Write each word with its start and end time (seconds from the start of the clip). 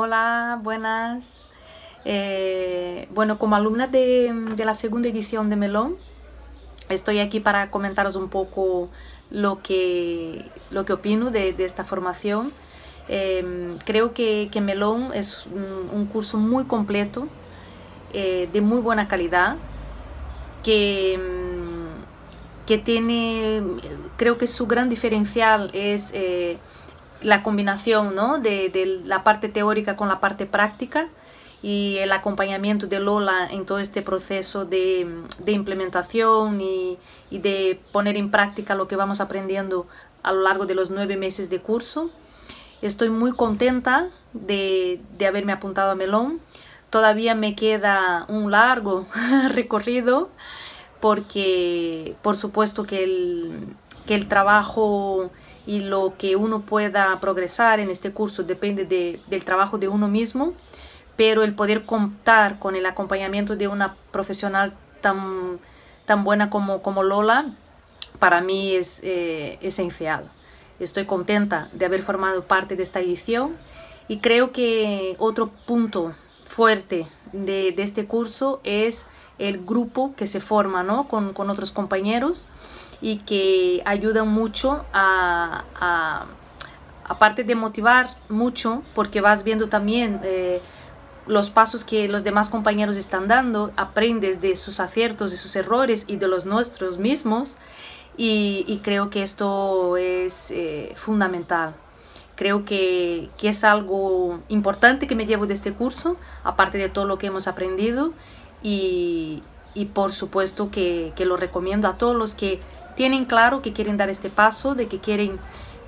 Hola, 0.00 0.60
buenas. 0.62 1.42
Eh, 2.04 3.08
bueno, 3.10 3.36
como 3.36 3.56
alumna 3.56 3.88
de, 3.88 4.32
la 4.56 4.74
segunda 4.74 5.08
edición 5.08 5.50
de 5.50 5.56
Melón, 5.56 5.96
estoy 6.88 7.18
aquí 7.18 7.40
para 7.40 7.72
comentaros 7.72 8.14
un 8.14 8.28
poco 8.28 8.90
lo 9.32 9.60
que, 9.60 10.52
lo 10.70 10.84
que 10.84 10.92
opino 10.92 11.32
de, 11.32 11.52
esta 11.58 11.82
formación. 11.82 12.52
Em, 13.08 13.76
creo 13.78 14.14
que, 14.14 14.48
Melón 14.62 15.10
es 15.14 15.48
un, 15.92 16.06
curso 16.06 16.38
muy 16.38 16.66
completo, 16.66 17.26
eh, 18.12 18.48
de 18.52 18.60
muy 18.60 18.78
buena 18.78 19.08
calidad, 19.08 19.56
que, 20.62 21.18
que 22.66 22.78
tiene, 22.78 23.64
creo 24.16 24.38
que 24.38 24.46
su 24.46 24.68
gran 24.68 24.88
diferencial 24.88 25.70
es 25.72 26.12
eh, 26.14 26.58
la 27.22 27.42
combinación 27.42 28.14
¿no? 28.14 28.38
de, 28.38 28.68
de, 28.68 29.00
la 29.04 29.24
parte 29.24 29.48
teórica 29.48 29.96
con 29.96 30.08
la 30.08 30.20
parte 30.20 30.46
práctica 30.46 31.08
y 31.62 31.96
el 31.98 32.12
acompañamiento 32.12 32.86
de 32.86 33.00
Lola 33.00 33.48
en 33.50 33.66
todo 33.66 33.78
este 33.80 34.02
proceso 34.02 34.64
de, 34.64 35.24
de 35.40 35.52
implementación 35.52 36.60
y, 36.60 36.98
y, 37.30 37.38
de 37.38 37.80
poner 37.90 38.16
en 38.16 38.30
práctica 38.30 38.74
lo 38.74 38.86
que 38.86 38.96
vamos 38.96 39.20
aprendiendo 39.20 39.86
a 40.22 40.32
lo 40.32 40.42
largo 40.42 40.66
de 40.66 40.74
los 40.74 40.90
nueve 40.90 41.16
meses 41.16 41.50
de 41.50 41.60
curso. 41.60 42.10
Estoy 42.80 43.10
muy 43.10 43.32
contenta 43.32 44.08
de, 44.32 45.00
de 45.16 45.26
haberme 45.26 45.52
apuntado 45.52 45.90
a 45.90 45.94
Melón. 45.96 46.40
Todavía 46.90 47.34
me 47.34 47.56
queda 47.56 48.24
un 48.28 48.52
largo 48.52 49.06
recorrido 49.48 50.30
porque 51.00 52.16
por 52.22 52.36
supuesto 52.36 52.84
que 52.84 53.02
el, 53.02 53.76
que 54.06 54.14
el 54.14 54.28
trabajo 54.28 55.30
y 55.68 55.80
lo 55.80 56.14
que 56.16 56.34
uno 56.34 56.62
pueda 56.62 57.20
progresar 57.20 57.78
en 57.78 57.90
este 57.90 58.10
curso 58.10 58.42
depende 58.42 58.86
de, 58.86 59.20
del 59.26 59.44
trabajo 59.44 59.76
de 59.76 59.86
uno 59.86 60.08
mismo, 60.08 60.54
pero 61.14 61.42
el 61.42 61.54
poder 61.54 61.84
contar 61.84 62.58
con 62.58 62.74
el 62.74 62.86
acompañamiento 62.86 63.54
de 63.54 63.68
una 63.68 63.94
profesional 64.10 64.72
tan, 65.02 65.58
tan 66.06 66.24
buena 66.24 66.48
como, 66.48 66.80
como 66.80 67.02
Lola, 67.02 67.52
para 68.18 68.40
mí 68.40 68.74
es 68.76 69.02
eh, 69.04 69.58
esencial. 69.60 70.30
Estoy 70.80 71.04
contenta 71.04 71.68
de 71.74 71.84
haber 71.84 72.00
formado 72.00 72.44
parte 72.44 72.74
de 72.74 72.82
esta 72.82 73.00
edición 73.00 73.54
y 74.08 74.20
creo 74.20 74.52
que 74.52 75.16
otro 75.18 75.50
punto 75.66 76.14
fuerte 76.46 77.06
de, 77.32 77.74
este 77.78 78.06
curso 78.06 78.60
es 78.64 79.06
el 79.38 79.64
grupo 79.64 80.14
que 80.16 80.26
se 80.26 80.40
forma 80.40 80.82
¿no? 80.82 81.08
con, 81.08 81.32
con 81.32 81.50
otros 81.50 81.72
compañeros 81.72 82.48
y 83.00 83.18
que 83.18 83.82
ayudan 83.84 84.28
mucho 84.28 84.84
a, 84.92 86.26
aparte 87.04 87.44
de 87.44 87.54
motivar 87.54 88.10
mucho, 88.28 88.82
porque 88.94 89.20
vas 89.20 89.44
viendo 89.44 89.68
también 89.68 90.20
eh, 90.24 90.60
los 91.26 91.50
pasos 91.50 91.84
que 91.84 92.08
los 92.08 92.24
demás 92.24 92.48
compañeros 92.48 92.96
están 92.96 93.28
dando, 93.28 93.72
aprendes 93.76 94.40
de 94.40 94.56
sus 94.56 94.80
aciertos, 94.80 95.30
de 95.30 95.36
sus 95.36 95.54
errores 95.56 96.04
y 96.06 96.16
de 96.16 96.28
los 96.28 96.46
nuestros 96.46 96.98
mismos, 96.98 97.56
y, 98.20 98.80
creo 98.82 99.10
que 99.10 99.22
esto 99.22 99.96
es 99.96 100.50
eh, 100.50 100.92
fundamental. 100.96 101.76
Creo 102.38 102.64
que, 102.64 103.30
que, 103.36 103.48
es 103.48 103.64
algo 103.64 104.38
importante 104.48 105.08
que 105.08 105.16
me 105.16 105.26
llevo 105.26 105.46
de 105.46 105.54
este 105.54 105.72
curso, 105.72 106.16
aparte 106.44 106.78
de 106.78 106.88
todo 106.88 107.04
lo 107.04 107.18
que 107.18 107.26
hemos 107.26 107.48
aprendido, 107.48 108.12
y, 108.62 109.42
y 109.74 109.86
por 109.86 110.12
supuesto 110.12 110.70
que, 110.70 111.12
que 111.16 111.24
lo 111.24 111.36
recomiendo 111.36 111.88
a 111.88 111.98
todos 111.98 112.14
los 112.14 112.36
que 112.36 112.60
tienen 112.94 113.24
claro 113.24 113.60
que 113.60 113.72
quieren 113.72 113.96
dar 113.96 114.08
este 114.08 114.30
paso, 114.30 114.76
de 114.76 114.86
que 114.86 115.00
quieren 115.00 115.40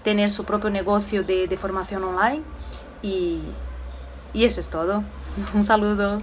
tener 0.03 0.31
su 0.31 0.45
propio 0.45 0.71
negocio 0.71 1.23
de, 1.23 1.57
formación 1.57 2.03
online 2.03 2.43
y, 3.01 3.41
y 4.35 4.45
eso 4.45 4.59
es 4.59 4.71
todo. 4.71 5.05
Un 5.55 5.63
saludo. 5.63 6.21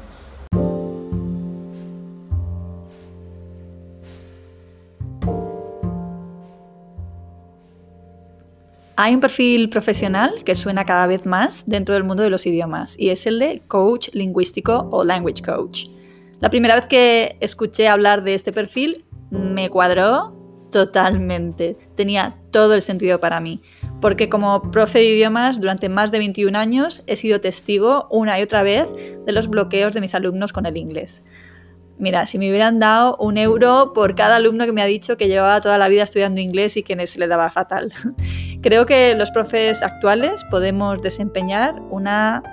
Hay 9.00 9.13
un 9.13 9.19
perfil 9.19 9.69
profesional 9.69 10.44
que 10.44 10.56
suena 10.56 10.84
cada 10.84 11.06
vez 11.06 11.28
más 11.28 11.63
dentro 11.68 11.94
del 11.94 12.03
mundo 12.03 12.24
de 12.24 12.31
los 12.31 12.47
idiomas 12.47 12.97
y 12.97 13.09
es 13.09 13.28
el 13.28 13.38
de 13.38 13.62
coach 13.68 14.09
lingüístico 14.13 14.90
o 14.91 15.03
language 15.03 15.44
coach. 15.44 15.85
La 16.40 16.50
primera 16.50 16.74
vez 16.74 16.88
que 16.88 17.38
escuché 17.40 17.88
hablar 17.88 18.24
de 18.24 18.34
este 18.34 18.52
perfil 18.52 19.06
me 19.30 19.69
cuadró 19.69 20.34
Totalmente. 20.72 21.78
Tenía 21.96 22.36
todo 22.52 22.74
el 22.74 22.81
sentido 22.81 23.19
para 23.19 23.40
mí. 23.40 23.62
Porque 24.02 24.30
como 24.30 24.72
profe 24.72 25.00
de 25.00 25.06
idiomas 25.06 25.62
durante 25.62 25.90
más 25.90 26.12
de 26.12 26.18
21 26.18 26.57
años 26.57 27.03
he 27.07 27.16
sido 27.16 27.40
testigo 27.40 28.07
una 28.09 28.40
y 28.40 28.44
otra 28.44 28.63
vez 28.63 28.88
de 29.25 29.31
los 29.31 29.47
bloqueos 29.47 29.94
de 29.94 30.02
mis 30.02 30.13
alumnos 30.13 30.52
con 30.53 30.66
el 30.66 30.75
inglés. 30.75 31.24
Mira, 32.00 32.28
si 32.28 32.38
me 32.38 32.50
hubieran 32.50 32.78
dado 32.80 33.16
un 33.18 33.38
euro 33.38 33.91
por 33.94 34.16
cada 34.16 34.35
alumno 34.35 34.66
que 34.66 34.72
me 34.72 34.81
ha 34.81 34.85
dicho 34.85 35.18
que 35.18 35.28
llevaba 35.28 35.62
toda 35.62 35.78
la 35.78 35.90
vida 35.90 36.03
estudiando 36.03 36.40
inglés 36.40 36.78
y 36.78 36.84
que 36.84 37.08
se 37.08 37.19
le 37.19 37.28
daba 37.28 37.50
fatal. 37.50 37.91
Creo 38.62 38.85
que 38.85 39.16
los 39.16 39.31
profes 39.31 39.81
actuales 39.81 40.44
podemos 40.52 41.02
desempeñar 41.02 41.81
una 41.90 42.44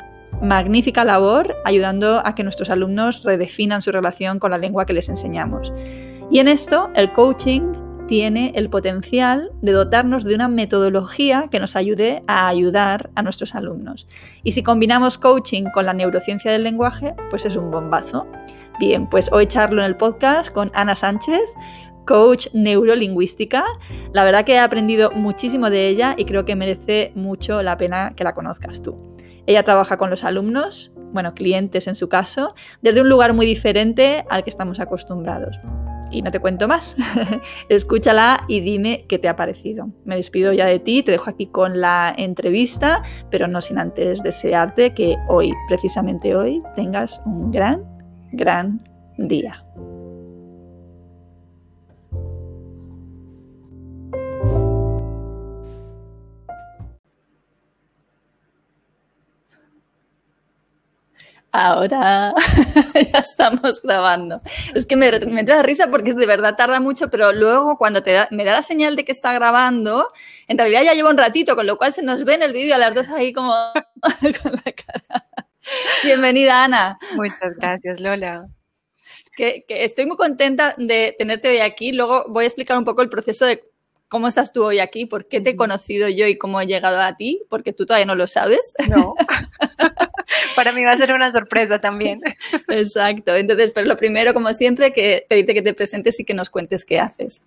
magnífica 0.40 1.04
labor 1.04 1.54
ayudando 1.64 2.22
a 2.24 2.34
que 2.34 2.42
nuestros 2.42 2.70
alumnos 2.70 3.22
redefinan 3.22 3.82
su 3.82 3.92
relación 3.92 4.38
con 4.38 4.50
la 4.50 4.58
lengua 4.58 4.86
que 4.86 4.92
les 4.92 5.08
enseñamos. 5.08 5.72
Y 6.30 6.38
en 6.38 6.48
esto 6.48 6.90
el 6.94 7.12
coaching 7.12 7.72
tiene 8.06 8.52
el 8.54 8.68
potencial 8.68 9.50
de 9.62 9.72
dotarnos 9.72 10.24
de 10.24 10.34
una 10.34 10.48
metodología 10.48 11.48
que 11.50 11.60
nos 11.60 11.76
ayude 11.76 12.22
a 12.26 12.48
ayudar 12.48 13.10
a 13.14 13.22
nuestros 13.22 13.54
alumnos. 13.54 14.06
Y 14.42 14.52
si 14.52 14.62
combinamos 14.62 15.18
coaching 15.18 15.64
con 15.72 15.86
la 15.86 15.94
neurociencia 15.94 16.52
del 16.52 16.64
lenguaje, 16.64 17.14
pues 17.30 17.46
es 17.46 17.56
un 17.56 17.70
bombazo. 17.70 18.26
Bien, 18.80 19.06
pues 19.06 19.30
hoy 19.32 19.46
charlo 19.46 19.82
en 19.82 19.86
el 19.86 19.96
podcast 19.96 20.52
con 20.52 20.72
Ana 20.74 20.96
Sánchez, 20.96 21.42
coach 22.06 22.48
neurolingüística. 22.52 23.64
La 24.12 24.24
verdad 24.24 24.44
que 24.44 24.54
he 24.54 24.58
aprendido 24.58 25.12
muchísimo 25.12 25.70
de 25.70 25.88
ella 25.88 26.14
y 26.18 26.24
creo 26.24 26.44
que 26.44 26.56
merece 26.56 27.12
mucho 27.14 27.62
la 27.62 27.76
pena 27.76 28.14
que 28.16 28.24
la 28.24 28.34
conozcas 28.34 28.82
tú. 28.82 28.98
Ella 29.46 29.62
trabaja 29.62 29.96
con 29.96 30.10
los 30.10 30.24
alumnos, 30.24 30.92
bueno, 31.12 31.34
clientes 31.34 31.86
en 31.86 31.94
su 31.94 32.08
caso, 32.08 32.54
desde 32.82 33.00
un 33.00 33.08
lugar 33.08 33.32
muy 33.32 33.46
diferente 33.46 34.24
al 34.28 34.42
que 34.42 34.50
estamos 34.50 34.80
acostumbrados 34.80 35.56
y 36.10 36.22
no 36.22 36.30
te 36.30 36.40
cuento 36.40 36.68
más. 36.68 36.96
Escúchala 37.68 38.42
y 38.48 38.60
dime 38.60 39.04
qué 39.08 39.18
te 39.18 39.28
ha 39.28 39.36
parecido. 39.36 39.88
Me 40.04 40.16
despido 40.16 40.52
ya 40.52 40.66
de 40.66 40.78
ti, 40.78 41.02
te 41.02 41.12
dejo 41.12 41.30
aquí 41.30 41.46
con 41.46 41.80
la 41.80 42.14
entrevista, 42.16 43.02
pero 43.30 43.48
no 43.48 43.60
sin 43.60 43.78
antes 43.78 44.22
desearte 44.22 44.94
que 44.94 45.16
hoy, 45.28 45.52
precisamente 45.68 46.34
hoy, 46.36 46.62
tengas 46.74 47.20
un 47.26 47.50
gran, 47.50 47.93
gran 48.34 48.80
día. 49.16 49.64
Ahora 61.56 62.34
ya 63.12 63.20
estamos 63.20 63.80
grabando. 63.80 64.40
Es 64.74 64.86
que 64.86 64.96
me, 64.96 65.20
me 65.20 65.44
da 65.44 65.62
risa 65.62 65.86
porque 65.88 66.12
de 66.12 66.26
verdad 66.26 66.56
tarda 66.56 66.80
mucho, 66.80 67.10
pero 67.10 67.32
luego 67.32 67.78
cuando 67.78 68.02
te 68.02 68.26
me 68.32 68.44
da 68.44 68.54
la 68.54 68.62
señal 68.62 68.96
de 68.96 69.04
que 69.04 69.12
está 69.12 69.32
grabando, 69.32 70.08
en 70.48 70.58
realidad 70.58 70.82
ya 70.82 70.94
lleva 70.94 71.10
un 71.10 71.16
ratito, 71.16 71.54
con 71.54 71.68
lo 71.68 71.78
cual 71.78 71.92
se 71.92 72.02
nos 72.02 72.24
ve 72.24 72.34
en 72.34 72.42
el 72.42 72.52
vídeo 72.52 72.74
a 72.74 72.78
las 72.78 72.92
dos 72.92 73.08
ahí 73.08 73.32
como 73.32 73.52
con 74.42 74.52
la 74.52 74.72
cara. 74.72 75.28
Bienvenida, 76.02 76.64
Ana. 76.64 76.98
Muchas 77.14 77.56
gracias, 77.56 78.00
Lola. 78.00 78.46
Que, 79.36 79.64
que 79.66 79.84
estoy 79.84 80.06
muy 80.06 80.16
contenta 80.16 80.74
de 80.78 81.14
tenerte 81.18 81.48
hoy 81.48 81.58
aquí. 81.58 81.92
Luego 81.92 82.24
voy 82.28 82.44
a 82.44 82.46
explicar 82.46 82.78
un 82.78 82.84
poco 82.84 83.02
el 83.02 83.08
proceso 83.08 83.44
de 83.46 83.62
cómo 84.08 84.28
estás 84.28 84.52
tú 84.52 84.62
hoy 84.62 84.78
aquí, 84.78 85.06
por 85.06 85.26
qué 85.26 85.40
te 85.40 85.50
he 85.50 85.56
conocido 85.56 86.08
yo 86.08 86.26
y 86.26 86.38
cómo 86.38 86.60
he 86.60 86.66
llegado 86.66 87.00
a 87.00 87.16
ti, 87.16 87.42
porque 87.48 87.72
tú 87.72 87.84
todavía 87.84 88.06
no 88.06 88.14
lo 88.14 88.26
sabes. 88.26 88.74
No. 88.88 89.14
Para 90.56 90.72
mí 90.72 90.84
va 90.84 90.92
a 90.92 90.98
ser 90.98 91.12
una 91.12 91.32
sorpresa 91.32 91.80
también. 91.80 92.20
Exacto. 92.68 93.34
Entonces, 93.34 93.72
pero 93.74 93.88
lo 93.88 93.96
primero, 93.96 94.32
como 94.32 94.52
siempre, 94.52 94.92
que 94.92 95.26
pedirte 95.28 95.54
que 95.54 95.62
te 95.62 95.74
presentes 95.74 96.20
y 96.20 96.24
que 96.24 96.34
nos 96.34 96.48
cuentes 96.48 96.84
qué 96.84 97.00
haces. 97.00 97.42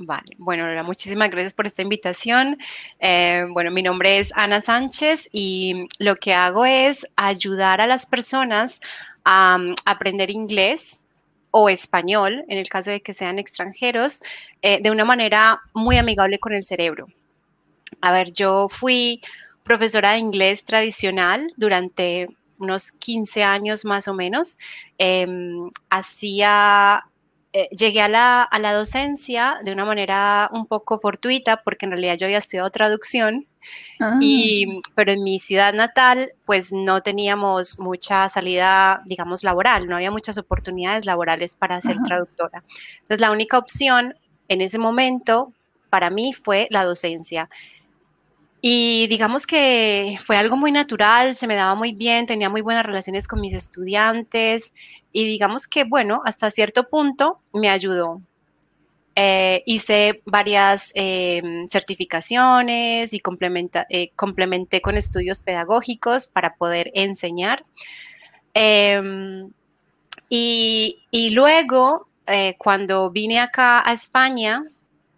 Vale, 0.00 0.36
bueno, 0.38 0.64
Lola, 0.64 0.84
muchísimas 0.84 1.28
gracias 1.28 1.54
por 1.54 1.66
esta 1.66 1.82
invitación. 1.82 2.56
Eh, 3.00 3.44
bueno, 3.50 3.72
mi 3.72 3.82
nombre 3.82 4.20
es 4.20 4.32
Ana 4.36 4.60
Sánchez 4.60 5.28
y 5.32 5.88
lo 5.98 6.14
que 6.14 6.34
hago 6.34 6.64
es 6.64 7.04
ayudar 7.16 7.80
a 7.80 7.86
las 7.88 8.06
personas 8.06 8.80
a, 9.24 9.58
mm, 9.58 9.74
aprender 9.84 10.30
inglés 10.30 11.04
o 11.50 11.68
español, 11.68 12.44
en 12.48 12.58
el 12.58 12.68
caso 12.68 12.90
de 12.90 13.00
que 13.00 13.12
sean 13.12 13.40
extranjeros, 13.40 14.22
eh, 14.62 14.80
de 14.80 14.90
una 14.92 15.04
manera 15.04 15.60
muy 15.74 15.96
amigable 15.96 16.38
con 16.38 16.52
el 16.52 16.62
cerebro. 16.62 17.08
A 18.00 18.12
ver, 18.12 18.32
yo 18.32 18.68
fui 18.70 19.20
profesora 19.64 20.12
de 20.12 20.18
inglés 20.18 20.64
tradicional 20.64 21.52
durante 21.56 22.28
unos 22.58 22.92
15 22.92 23.42
años 23.42 23.84
más 23.84 24.06
o 24.08 24.14
menos. 24.14 24.58
Em, 24.98 25.70
hacía 25.90 27.04
eh, 27.52 27.68
llegué 27.70 28.02
a 28.02 28.08
la, 28.08 28.42
a 28.42 28.58
la, 28.58 28.74
docencia 28.74 29.58
de 29.64 29.72
una 29.72 29.84
manera 29.84 30.50
un 30.52 30.66
poco 30.66 30.98
fortuita, 31.00 31.62
porque 31.62 31.86
en 31.86 31.92
realidad 31.92 32.16
yo 32.18 32.26
había 32.26 32.38
estudiado 32.38 32.70
traducción, 32.70 33.46
ah. 34.00 34.18
y, 34.20 34.80
pero 34.94 35.12
en 35.12 35.22
mi 35.22 35.40
ciudad 35.40 35.72
natal, 35.72 36.32
pues 36.44 36.72
no 36.72 37.02
teníamos 37.02 37.78
mucha 37.80 38.28
salida, 38.28 39.02
digamos, 39.06 39.44
laboral, 39.44 39.86
no 39.86 39.96
había 39.96 40.10
muchas 40.10 40.36
oportunidades 40.36 41.06
laborales 41.06 41.56
para 41.56 41.80
ser 41.80 41.96
traductora. 42.06 42.62
Entonces, 43.00 43.20
la 43.20 43.30
única 43.30 43.56
opción 43.58 44.14
en 44.48 44.60
ese 44.60 44.78
momento 44.78 45.52
para 45.88 46.10
mí 46.10 46.34
fue 46.34 46.68
la 46.70 46.84
docencia. 46.84 47.48
Y 48.60 49.06
digamos 49.06 49.46
que 49.46 50.18
fue 50.24 50.36
algo 50.36 50.56
muy 50.56 50.72
natural, 50.72 51.34
se 51.34 51.46
me 51.46 51.54
daba 51.54 51.76
muy 51.76 51.92
bien, 51.92 52.26
tenía 52.26 52.50
muy 52.50 52.60
buenas 52.60 52.84
relaciones 52.84 53.28
con 53.28 53.40
mis 53.40 53.54
estudiantes 53.54 54.74
y 55.12 55.26
digamos 55.26 55.68
que, 55.68 55.84
bueno, 55.84 56.22
hasta 56.24 56.50
cierto 56.50 56.88
punto 56.88 57.38
me 57.52 57.70
ayudó. 57.70 58.20
Eh, 59.14 59.62
hice 59.66 60.22
varias 60.26 60.92
em, 60.94 61.68
certificaciones 61.68 63.12
y 63.12 63.20
eh, 63.90 64.10
complementé 64.14 64.80
con 64.80 64.96
estudios 64.96 65.40
pedagógicos 65.40 66.28
para 66.28 66.54
poder 66.54 66.90
enseñar. 66.94 67.64
Em, 68.54 69.50
y, 70.28 71.00
y, 71.10 71.30
luego, 71.30 72.06
eh, 72.26 72.54
cuando 72.58 73.10
vine 73.10 73.40
acá 73.40 73.82
a 73.88 73.92
España, 73.92 74.64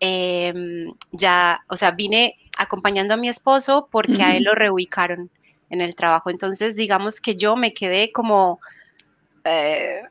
em, 0.01 0.95
ya, 1.13 1.63
o 1.69 1.77
sea, 1.77 1.91
vine 1.91 2.37
acompañando 2.57 3.15
a 3.15 3.17
mi 3.17 3.29
esposo 3.29 3.89
porque 3.91 4.23
a 4.23 4.35
él 4.35 4.45
lo 4.45 4.55
reubicaron 4.55 5.31
en 5.71 5.81
el 5.81 5.95
trabajo. 5.95 6.31
Entonces, 6.31 6.77
digamos 6.77 7.21
que 7.21 7.37
yo 7.37 7.57
me 7.57 7.73
quedé 7.73 8.13
como, 8.13 8.61
eh, 9.45 10.03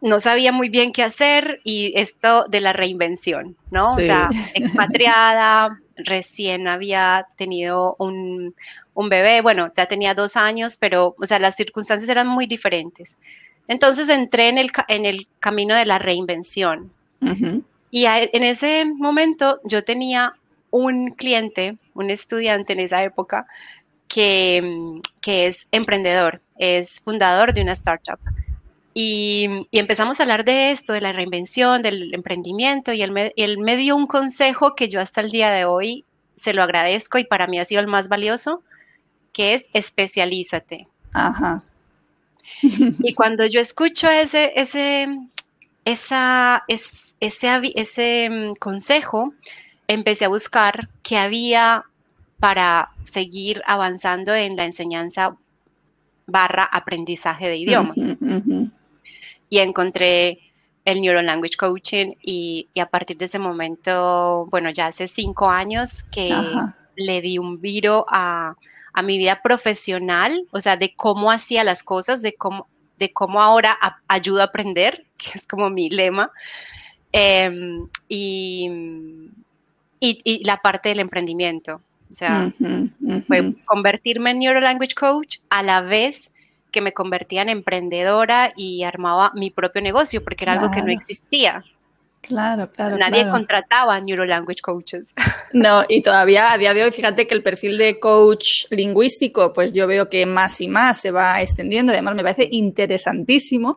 no 0.00 0.20
sabía 0.20 0.52
muy 0.52 0.68
bien 0.68 0.92
qué 0.92 1.02
hacer 1.02 1.60
y 1.64 1.92
esto 1.96 2.46
de 2.48 2.60
la 2.60 2.72
reinvención, 2.72 3.56
¿no? 3.70 3.92
O 3.92 3.96
sea, 3.96 4.28
expatriada, 4.54 5.78
recién 5.96 6.68
había 6.68 7.26
tenido 7.36 7.96
un, 7.98 8.54
bebé, 8.94 9.40
bueno, 9.40 9.72
ya 9.74 9.86
tenía 9.86 10.14
dos 10.14 10.36
años, 10.36 10.76
pero, 10.76 11.14
o 11.18 11.24
sea, 11.24 11.38
las 11.38 11.56
circunstancias 11.56 12.08
eran 12.10 12.28
muy 12.28 12.46
diferentes. 12.46 13.18
Entonces 13.66 14.08
entré 14.10 14.48
en 14.48 14.58
el, 14.58 14.70
en 14.88 15.06
el 15.06 15.26
camino 15.38 15.74
de 15.74 15.86
la 15.86 15.98
reinvención. 15.98 16.92
Y 17.90 18.04
en 18.06 18.42
ese 18.44 18.84
momento 18.84 19.60
yo 19.64 19.84
tenía 19.84 20.34
un 20.70 21.10
cliente, 21.12 21.76
un 21.94 22.10
estudiante 22.10 22.72
en 22.72 22.80
esa 22.80 23.02
época, 23.02 23.46
que, 24.08 25.00
es 25.26 25.68
emprendedor, 25.70 26.40
es 26.58 27.00
fundador 27.00 27.54
de 27.54 27.62
una 27.62 27.72
startup. 27.72 28.18
Y, 28.92 29.66
empezamos 29.72 30.18
a 30.18 30.24
hablar 30.24 30.44
de 30.44 30.72
esto, 30.72 30.92
de 30.92 31.00
la 31.00 31.12
reinvención, 31.12 31.82
del 31.82 32.12
emprendimiento, 32.14 32.92
y 32.92 33.02
él 33.02 33.12
me, 33.12 33.32
él 33.36 33.58
me 33.58 33.76
dio 33.76 33.96
un 33.96 34.06
consejo 34.06 34.74
que 34.74 34.88
yo 34.88 35.00
hasta 35.00 35.20
el 35.20 35.30
día 35.30 35.50
de 35.50 35.64
hoy 35.64 36.04
se 36.34 36.54
lo 36.54 36.62
agradezco 36.62 37.18
y 37.18 37.24
para 37.24 37.46
mí 37.46 37.58
ha 37.58 37.64
sido 37.64 37.80
el 37.80 37.86
más 37.86 38.08
valioso, 38.08 38.62
que 39.32 39.54
es 39.54 39.68
especialízate. 39.72 40.88
Ajá. 41.12 41.62
Y 43.02 43.14
cuando 43.14 43.44
yo 43.44 43.60
escucho 43.60 44.08
ese, 44.08 44.52
ese, 44.56 45.08
esa, 45.84 46.64
ese, 46.68 47.14
ese 47.74 48.28
mm, 48.30 48.54
consejo, 48.54 49.32
empecé 49.92 50.24
a 50.24 50.28
buscar 50.28 50.88
qué 51.02 51.18
había 51.18 51.84
para 52.38 52.90
seguir 53.04 53.62
avanzando 53.66 54.34
en 54.34 54.56
la 54.56 54.64
enseñanza 54.64 55.36
barra 56.26 56.64
aprendizaje 56.64 57.48
de 57.48 57.56
idiomas. 57.56 57.96
Y 59.48 59.58
encontré 59.58 60.38
el 60.84 61.00
Neuro 61.00 61.22
Language 61.22 61.56
Coaching 61.56 62.14
y, 62.22 62.68
a 62.80 62.86
partir 62.86 63.16
de 63.18 63.24
ese 63.24 63.38
momento, 63.38 64.46
bueno, 64.50 64.70
ya 64.70 64.86
hace 64.86 65.08
cinco 65.08 65.50
años 65.50 66.04
que 66.04 66.34
le 66.96 67.20
di 67.20 67.38
un 67.38 67.60
viro 67.60 68.06
a, 68.08 68.56
mi 69.04 69.18
vida 69.18 69.40
profesional, 69.42 70.46
o 70.50 70.60
sea, 70.60 70.76
de 70.76 70.94
cómo 70.94 71.30
hacía 71.30 71.64
las 71.64 71.82
cosas, 71.82 72.22
de 72.22 72.34
cómo, 72.34 72.68
de 72.98 73.12
cómo 73.12 73.40
ahora 73.40 73.78
ayudo 74.08 74.42
a 74.42 74.44
aprender, 74.44 75.06
que 75.16 75.32
es 75.34 75.46
como 75.46 75.68
mi 75.68 75.90
lema. 75.90 76.30
Em, 77.12 77.88
y, 78.08 78.70
y, 80.00 80.42
la 80.44 80.56
parte 80.58 80.88
del 80.88 81.00
emprendimiento. 81.00 81.80
O 82.10 82.14
sea, 82.14 82.52
fue 83.28 83.54
convertirme 83.66 84.30
en 84.30 84.40
Neuro 84.40 84.60
Language 84.60 84.94
Coach 84.94 85.38
a 85.48 85.62
la 85.62 85.80
vez 85.82 86.32
que 86.72 86.80
me 86.80 86.92
convertía 86.92 87.42
en 87.42 87.50
emprendedora 87.50 88.52
y 88.56 88.82
armaba 88.82 89.32
mi 89.34 89.50
propio 89.50 89.82
negocio, 89.82 90.22
porque 90.22 90.44
era 90.44 90.54
algo 90.54 90.70
que 90.72 90.82
no 90.82 90.92
existía. 90.92 91.64
Claro, 92.20 92.70
claro. 92.70 92.96
Nadie 92.96 93.28
contrataba 93.28 93.98
Neuro 94.00 94.24
Language 94.24 94.60
Coaches. 94.62 95.14
No, 95.52 95.82
y 95.88 96.00
todavía 96.00 96.52
a 96.52 96.58
día 96.58 96.72
de 96.74 96.84
hoy, 96.84 96.92
fíjate 96.92 97.26
que 97.26 97.34
el 97.34 97.42
perfil 97.42 97.76
de 97.76 97.98
coach 97.98 98.66
lingüístico, 98.70 99.52
pues 99.52 99.72
yo 99.72 99.88
veo 99.88 100.08
que 100.08 100.24
más 100.24 100.60
y 100.60 100.68
más 100.68 101.00
se 101.00 101.10
va 101.10 101.42
extendiendo. 101.42 101.90
Además, 101.90 102.14
me 102.14 102.22
parece 102.22 102.46
interesantísimo 102.52 103.76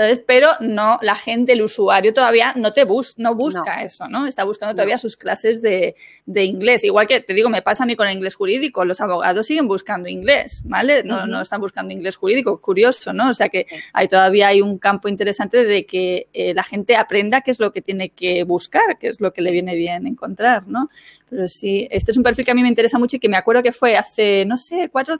¿sabes? 0.00 0.20
Pero 0.26 0.48
no, 0.60 0.98
la 1.02 1.14
gente, 1.14 1.52
el 1.52 1.62
usuario 1.62 2.14
todavía 2.14 2.54
no 2.56 2.72
te 2.72 2.84
bus 2.84 3.14
no 3.18 3.34
busca 3.34 3.82
eso, 3.82 4.08
¿no? 4.08 4.26
Está 4.26 4.44
buscando 4.44 4.74
todavía 4.74 4.96
sus 4.98 5.16
clases 5.16 5.60
de, 5.60 5.94
inglés. 6.26 6.84
Igual 6.84 7.06
que, 7.06 7.20
te 7.20 7.34
digo, 7.34 7.50
me 7.50 7.62
pasa 7.62 7.84
a 7.84 7.86
mí 7.86 7.96
con 7.96 8.08
el 8.08 8.16
inglés 8.16 8.34
jurídico, 8.34 8.84
los 8.84 9.00
abogados 9.00 9.46
siguen 9.46 9.68
buscando 9.68 10.08
inglés, 10.08 10.62
¿vale? 10.64 11.02
No, 11.04 11.26
no 11.26 11.42
están 11.42 11.60
buscando 11.60 11.92
inglés 11.92 12.16
jurídico, 12.16 12.60
curioso, 12.60 13.12
¿no? 13.12 13.28
O 13.28 13.34
sea 13.34 13.48
que 13.48 13.66
hay 13.92 14.08
todavía 14.08 14.48
hay 14.48 14.62
un 14.62 14.78
campo 14.78 15.08
interesante 15.08 15.64
de 15.64 15.84
que 15.84 16.28
eh, 16.32 16.54
la 16.54 16.62
gente 16.62 16.96
aprenda 16.96 17.42
qué 17.42 17.50
es 17.50 17.60
lo 17.60 17.72
que 17.72 17.79
tiene 17.80 18.10
que 18.10 18.44
buscar, 18.44 18.98
qué 18.98 19.08
es 19.08 19.20
lo 19.20 19.32
que 19.32 19.42
le 19.42 19.50
viene 19.50 19.74
bien 19.74 20.06
encontrar, 20.06 20.66
¿no? 20.66 20.88
Pero 21.28 21.48
sí, 21.48 21.86
este 21.90 22.10
es 22.10 22.16
un 22.16 22.22
perfil 22.22 22.44
que 22.44 22.50
a 22.50 22.54
mí 22.54 22.62
me 22.62 22.68
interesa 22.68 22.98
mucho 22.98 23.16
y 23.16 23.20
que 23.20 23.28
me 23.28 23.36
acuerdo 23.36 23.62
que 23.62 23.72
fue 23.72 23.96
hace, 23.96 24.44
no 24.46 24.56
sé, 24.56 24.88
cuatro, 24.90 25.16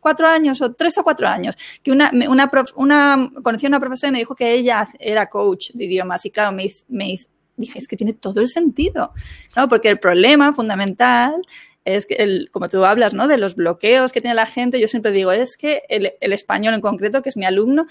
cuatro 0.00 0.26
años 0.26 0.60
o 0.62 0.72
tres 0.72 0.96
o 0.98 1.04
cuatro 1.04 1.28
años, 1.28 1.56
que 1.82 1.90
una, 1.90 2.10
una, 2.28 2.50
una 2.76 3.30
conocí 3.42 3.66
a 3.66 3.68
una 3.68 3.80
profesora 3.80 4.08
y 4.08 4.12
me 4.12 4.18
dijo 4.18 4.34
que 4.34 4.52
ella 4.52 4.88
era 4.98 5.28
coach 5.28 5.70
de 5.74 5.84
idiomas 5.84 6.24
y 6.24 6.30
claro, 6.30 6.52
me, 6.52 6.70
me 6.88 7.16
dije, 7.56 7.78
es 7.78 7.88
que 7.88 7.96
tiene 7.96 8.14
todo 8.14 8.40
el 8.40 8.48
sentido, 8.48 9.12
¿no? 9.56 9.68
Porque 9.68 9.90
el 9.90 9.98
problema 9.98 10.54
fundamental 10.54 11.34
es 11.96 12.06
que, 12.06 12.14
el, 12.16 12.50
como 12.52 12.68
tú 12.68 12.84
hablas, 12.84 13.14
¿no? 13.14 13.28
De 13.28 13.38
los 13.38 13.54
bloqueos 13.54 14.12
que 14.12 14.20
tiene 14.20 14.34
la 14.34 14.46
gente, 14.46 14.78
yo 14.78 14.88
siempre 14.88 15.10
digo, 15.10 15.32
es 15.32 15.56
que 15.56 15.82
el, 15.88 16.12
español 16.20 16.74
en 16.74 16.80
concreto, 16.80 17.22
que 17.22 17.30
es 17.30 17.36
mi 17.36 17.46
alumno, 17.46 17.86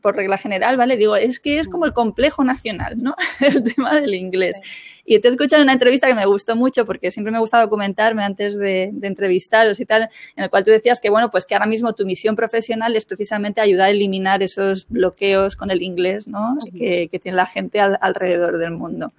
por 0.00 0.16
regla 0.16 0.38
general, 0.38 0.76
¿vale? 0.76 0.96
Digo, 0.96 1.14
es 1.16 1.40
que 1.40 1.58
es 1.58 1.68
como 1.68 1.84
el 1.84 1.92
complejo 1.92 2.42
nacional, 2.42 2.94
¿no? 3.02 3.14
el 3.40 3.62
tema 3.62 4.00
del 4.00 4.14
inglés. 4.14 4.56
Y 5.04 5.18
te 5.18 5.28
he 5.28 5.30
escuchado 5.30 5.62
una 5.62 5.74
entrevista 5.74 6.06
que 6.06 6.14
me 6.14 6.24
gustó 6.24 6.56
mucho 6.56 6.86
porque 6.86 7.10
siempre 7.10 7.30
me 7.30 7.38
gusta 7.38 7.60
documentarme 7.60 8.24
antes 8.24 8.56
de, 8.56 8.92
entrevistaros 9.02 9.78
y 9.78 9.84
tal, 9.84 10.08
en 10.36 10.44
el 10.44 10.50
cual 10.50 10.64
tú 10.64 10.70
decías 10.70 10.98
que, 10.98 11.10
bueno, 11.10 11.30
pues 11.30 11.44
que 11.44 11.54
ahora 11.54 11.66
mismo 11.66 11.92
tu 11.92 12.06
misión 12.06 12.36
profesional 12.36 12.96
es 12.96 13.04
precisamente 13.04 13.60
ayudar 13.60 13.88
a 13.88 13.90
eliminar 13.90 14.42
esos 14.42 14.88
bloqueos 14.88 15.56
con 15.56 15.70
el 15.70 15.82
inglés, 15.82 16.26
¿no? 16.26 16.56
que, 16.76 17.10
tiene 17.22 17.36
la 17.36 17.46
gente 17.46 17.80
alrededor 17.80 18.56
del 18.58 18.70
mundo. 18.70 19.12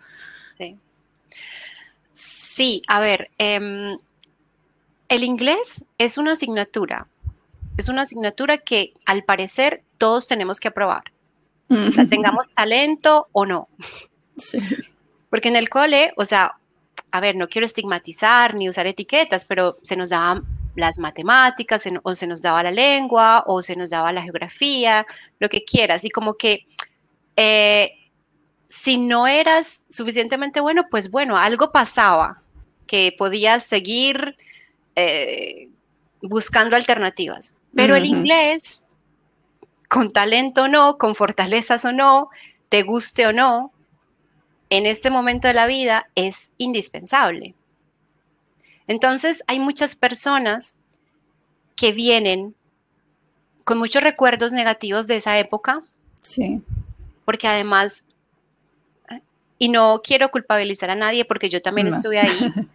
Sí. 0.57 0.75
Sí, 2.13 2.81
a 2.87 2.99
ver, 2.99 3.29
em, 3.37 3.97
el 5.09 5.23
inglés 5.23 5.85
es 5.97 6.17
una 6.17 6.33
asignatura, 6.33 7.07
es 7.77 7.89
una 7.89 8.03
asignatura 8.03 8.57
que 8.57 8.93
al 9.05 9.23
parecer 9.23 9.83
todos 9.97 10.27
tenemos 10.27 10.59
que 10.59 10.69
aprobar. 10.69 11.03
O 11.69 11.91
sea, 11.91 12.05
tengamos 12.05 12.45
talento 12.55 13.27
o 13.31 13.45
no. 13.45 13.67
Sí. 14.37 14.59
Porque 15.29 15.47
en 15.47 15.55
el 15.55 15.69
cole, 15.69 16.13
o 16.15 16.25
sea, 16.25 16.53
a 17.11 17.19
ver, 17.19 17.35
no 17.35 17.47
quiero 17.47 17.65
estigmatizar 17.65 18.53
ni 18.53 18.69
usar 18.69 18.87
etiquetas, 18.87 19.45
pero 19.45 19.77
se 19.87 19.95
nos 19.95 20.09
daban 20.09 20.43
las 20.75 20.99
matemáticas, 20.99 21.83
o 22.03 22.15
se 22.15 22.27
nos 22.27 22.41
daba 22.41 22.61
la 22.63 22.71
lengua, 22.71 23.43
o 23.47 23.61
se 23.61 23.75
nos 23.75 23.89
daba 23.89 24.11
la 24.11 24.21
geografía, 24.21 25.05
lo 25.39 25.49
que 25.49 25.63
quieras. 25.63 26.03
Y 26.05 26.09
como 26.09 26.35
que 26.35 26.67
eh, 27.35 27.91
si 28.67 28.97
no 28.97 29.27
eras 29.27 29.85
suficientemente 29.89 30.59
bueno, 30.59 30.85
pues 30.91 31.09
bueno, 31.11 31.37
algo 31.37 31.71
pasaba, 31.71 32.41
que 32.87 33.15
podías 33.17 33.63
seguir 33.63 34.37
eh, 34.95 35.69
buscando 36.21 36.75
alternativas. 36.75 37.53
Pero 37.73 37.95
el 37.95 38.05
inglés, 38.05 38.85
con 39.89 40.13
talento 40.13 40.63
o 40.63 40.67
no, 40.67 40.97
con 40.97 41.13
fortalezas 41.13 41.83
o 41.85 41.91
no, 41.91 42.29
te 42.69 42.83
guste 42.83 43.27
o 43.27 43.33
no, 43.33 43.73
en 44.69 44.85
este 44.85 45.09
momento 45.09 45.47
de 45.47 45.53
la 45.53 45.67
vida 45.67 46.09
es 46.15 46.51
indispensable. 46.57 47.53
Entonces, 48.87 49.43
hay 49.47 49.59
muchas 49.59 49.95
personas 49.95 50.77
que 51.75 51.91
vienen 51.91 52.55
con 53.63 53.77
muchos 53.77 54.03
recuerdos 54.03 54.53
negativos 54.53 55.07
de 55.07 55.17
esa 55.17 55.37
época. 55.39 55.81
Sí. 56.21 56.61
Porque 57.25 57.47
además, 57.47 58.05
y 59.57 59.69
no 59.69 60.01
quiero 60.03 60.29
culpabilizar 60.29 60.91
a 60.91 60.95
nadie 60.95 61.25
porque 61.25 61.49
yo 61.49 61.61
también 61.61 61.87
estuve 61.87 62.19
ahí, 62.19 62.53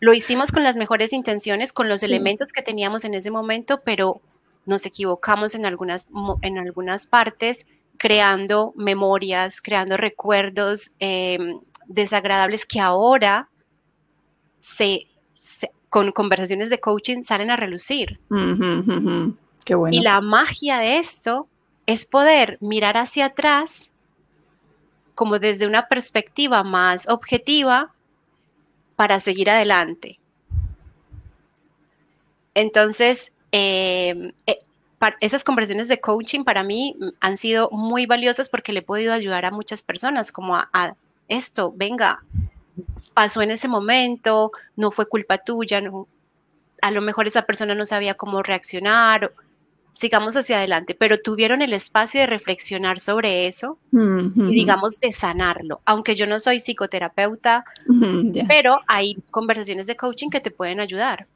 lo 0.00 0.14
hicimos 0.14 0.48
con 0.48 0.64
las 0.64 0.76
mejores 0.76 1.12
intenciones, 1.12 1.72
con 1.72 1.88
los 1.88 2.02
elementos 2.02 2.48
que 2.52 2.62
teníamos 2.62 3.04
en 3.04 3.14
ese 3.14 3.30
momento, 3.30 3.80
pero 3.84 4.20
nos 4.66 4.86
equivocamos 4.86 5.54
en 5.54 5.66
algunas, 5.66 6.08
en 6.42 6.58
algunas 6.58 7.06
partes, 7.06 7.66
creando 7.98 8.72
memorias, 8.76 9.60
creando 9.60 9.96
recuerdos 9.96 10.92
em, 10.98 11.60
desagradables 11.86 12.64
que 12.64 12.80
ahora 12.80 13.48
se, 14.58 15.06
con 15.88 16.12
conversaciones 16.12 16.70
de 16.70 16.80
coaching 16.80 17.22
salen 17.22 17.50
a 17.50 17.56
relucir. 17.56 18.18
Qué 19.64 19.74
bueno. 19.74 19.96
Y 19.96 20.00
la 20.00 20.20
magia 20.20 20.78
de 20.78 20.98
esto 20.98 21.46
es 21.86 22.06
poder 22.06 22.56
mirar 22.60 22.96
hacia 22.96 23.26
atrás 23.26 23.90
como 25.14 25.38
desde 25.38 25.66
una 25.66 25.88
perspectiva 25.88 26.62
más 26.62 27.06
objetiva 27.08 27.92
para 29.00 29.18
seguir 29.18 29.48
adelante. 29.48 30.20
Entonces, 32.52 33.32
em, 33.50 34.34
eh, 34.46 34.58
esas 35.20 35.42
conversaciones 35.42 35.88
de 35.88 36.02
coaching 36.02 36.44
para 36.44 36.62
mí 36.64 36.98
han 37.18 37.38
sido 37.38 37.70
muy 37.70 38.04
valiosas 38.04 38.50
porque 38.50 38.74
le 38.74 38.80
he 38.80 38.82
podido 38.82 39.14
ayudar 39.14 39.46
a 39.46 39.52
muchas 39.52 39.82
personas 39.82 40.30
como 40.30 40.54
a, 40.54 40.94
esto, 41.28 41.72
venga, 41.74 42.22
pasó 43.14 43.40
en 43.40 43.52
ese 43.52 43.68
momento, 43.68 44.52
no 44.76 44.90
fue 44.90 45.08
culpa 45.08 45.38
tuya, 45.38 45.80
a 46.82 46.90
lo 46.90 47.00
mejor 47.00 47.26
esa 47.26 47.46
persona 47.46 47.74
no 47.74 47.86
sabía 47.86 48.12
cómo 48.12 48.42
reaccionar, 48.42 49.32
sigamos 49.94 50.36
hacia 50.36 50.58
adelante, 50.58 50.94
pero 50.94 51.18
tuvieron 51.18 51.62
el 51.62 51.72
espacio 51.72 52.20
de 52.20 52.26
reflexionar 52.26 53.00
sobre 53.00 53.46
eso 53.46 53.78
y 53.92 54.54
digamos 54.54 55.00
de 55.00 55.12
sanarlo, 55.12 55.80
aunque 55.84 56.14
yo 56.14 56.26
no 56.26 56.40
soy 56.40 56.60
psicoterapeuta, 56.60 57.64
pero 58.48 58.80
hay 58.86 59.16
conversaciones 59.30 59.86
de 59.86 59.96
coaching 59.96 60.30
que 60.30 60.40
te 60.40 60.50
pueden 60.50 60.80
ayudar. 60.80 61.26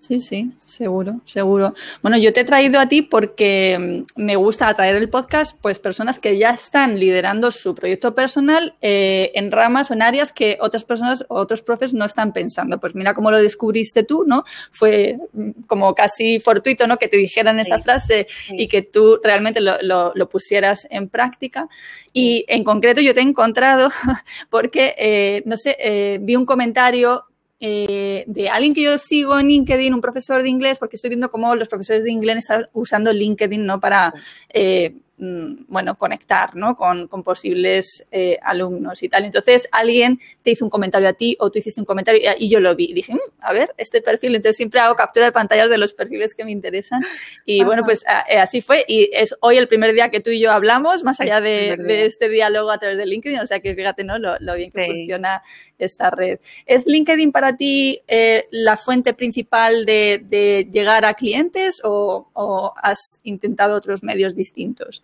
Sí, 0.00 0.20
sí, 0.20 0.52
seguro, 0.64 1.20
seguro. 1.24 1.74
Bueno, 2.02 2.16
yo 2.18 2.32
te 2.32 2.40
he 2.40 2.44
traído 2.44 2.78
a 2.78 2.88
ti 2.88 3.02
porque 3.02 4.04
mm, 4.16 4.22
me 4.22 4.36
gusta 4.36 4.68
atraer 4.68 4.94
el 4.94 5.10
podcast, 5.10 5.58
pues 5.60 5.80
personas 5.80 6.20
que 6.20 6.38
ya 6.38 6.50
están 6.50 7.00
liderando 7.00 7.50
su 7.50 7.74
proyecto 7.74 8.14
personal 8.14 8.76
eh, 8.80 9.32
en 9.34 9.50
ramas 9.50 9.90
o 9.90 9.94
en 9.94 10.02
áreas 10.02 10.32
que 10.32 10.56
otras 10.60 10.84
personas 10.84 11.26
o 11.28 11.34
otros 11.34 11.62
profes 11.62 11.94
no 11.94 12.04
están 12.04 12.32
pensando. 12.32 12.78
Pues 12.78 12.94
mira 12.94 13.12
cómo 13.12 13.32
lo 13.32 13.38
descubriste 13.38 14.04
tú, 14.04 14.22
¿no? 14.24 14.44
Fue 14.70 15.18
mm, 15.32 15.64
como 15.66 15.92
casi 15.96 16.38
fortuito, 16.38 16.86
¿no? 16.86 16.96
Que 16.96 17.08
te 17.08 17.16
dijeran 17.16 17.58
esa 17.58 17.80
frase 17.80 18.28
y 18.50 18.68
que 18.68 18.82
tú 18.82 19.18
realmente 19.22 19.60
lo, 19.60 19.82
lo, 19.82 20.28
pusieras 20.28 20.86
en 20.90 21.08
práctica. 21.08 21.68
Y 22.12 22.44
en 22.48 22.62
concreto 22.62 23.00
yo 23.00 23.14
te 23.14 23.20
he 23.20 23.24
encontrado 23.24 23.90
porque, 24.48 24.94
eh, 24.96 25.42
no 25.44 25.56
sé, 25.56 25.76
eh, 25.80 26.18
vi 26.22 26.36
un 26.36 26.46
comentario 26.46 27.24
eh, 27.60 28.24
de 28.26 28.48
alguien 28.48 28.74
que 28.74 28.82
yo 28.82 28.98
sigo 28.98 29.38
en 29.38 29.48
LinkedIn, 29.48 29.92
un 29.92 30.00
profesor 30.00 30.42
de 30.42 30.48
inglés, 30.48 30.78
porque 30.78 30.96
estoy 30.96 31.10
viendo 31.10 31.30
cómo 31.30 31.54
los 31.54 31.68
profesores 31.68 32.04
de 32.04 32.12
inglés 32.12 32.38
están 32.38 32.68
usando 32.72 33.12
LinkedIn 33.12 33.66
¿no? 33.66 33.80
para 33.80 34.14
eh, 34.50 34.94
bueno, 35.18 35.96
conectar 35.96 36.54
¿no? 36.54 36.76
con, 36.76 37.08
posibles 37.24 38.06
eh, 38.12 38.38
alumnos 38.42 39.02
y 39.02 39.08
tal. 39.08 39.24
Entonces, 39.24 39.68
alguien 39.72 40.20
te 40.42 40.52
hizo 40.52 40.64
un 40.64 40.70
comentario 40.70 41.08
a 41.08 41.12
ti 41.12 41.36
o 41.40 41.50
tú 41.50 41.58
hiciste 41.58 41.80
un 41.80 41.84
comentario 41.84 42.20
y, 42.38 42.48
yo 42.48 42.60
lo 42.60 42.74
vi. 42.76 42.90
Y 42.90 42.94
dije, 42.94 43.14
mm, 43.14 43.18
a 43.40 43.52
ver, 43.52 43.74
este 43.76 44.00
perfil. 44.00 44.36
Entonces, 44.36 44.56
siempre 44.56 44.78
hago 44.80 44.94
captura 44.94 45.26
de 45.26 45.32
pantallas 45.32 45.70
de 45.70 45.78
los 45.78 45.92
perfiles 45.92 46.34
que 46.34 46.44
me 46.44 46.52
interesan. 46.52 47.02
Y 47.44 47.64
bueno, 47.64 47.84
pues 47.84 48.04
eh, 48.28 48.38
así 48.38 48.62
fue. 48.62 48.84
Y 48.86 49.10
es 49.12 49.34
hoy 49.40 49.56
el 49.56 49.66
primer 49.66 49.92
día 49.92 50.10
que 50.10 50.20
tú 50.20 50.30
y 50.30 50.40
yo 50.40 50.52
hablamos, 50.52 51.02
más 51.02 51.20
allá 51.20 51.40
de, 51.40 51.76
este 52.06 52.28
diálogo 52.28 52.70
a 52.70 52.78
través 52.78 52.96
de 52.96 53.06
LinkedIn. 53.06 53.40
O 53.40 53.46
sea 53.46 53.60
que 53.60 53.74
fíjate, 53.74 54.04
¿no? 54.04 54.18
Lo, 54.18 54.54
bien 54.54 54.70
que 54.70 54.86
funciona 54.86 55.42
esta 55.78 56.10
red. 56.10 56.38
¿Es 56.66 56.86
LinkedIn 56.86 57.32
para 57.32 57.56
ti 57.56 58.00
eh, 58.06 58.46
la 58.50 58.76
fuente 58.76 59.14
principal 59.14 59.84
de, 59.84 60.68
llegar 60.70 61.04
a 61.04 61.14
clientes 61.14 61.80
o 61.84 62.72
has 62.80 63.20
intentado 63.24 63.74
otros 63.74 64.02
medios 64.02 64.36
distintos? 64.36 65.02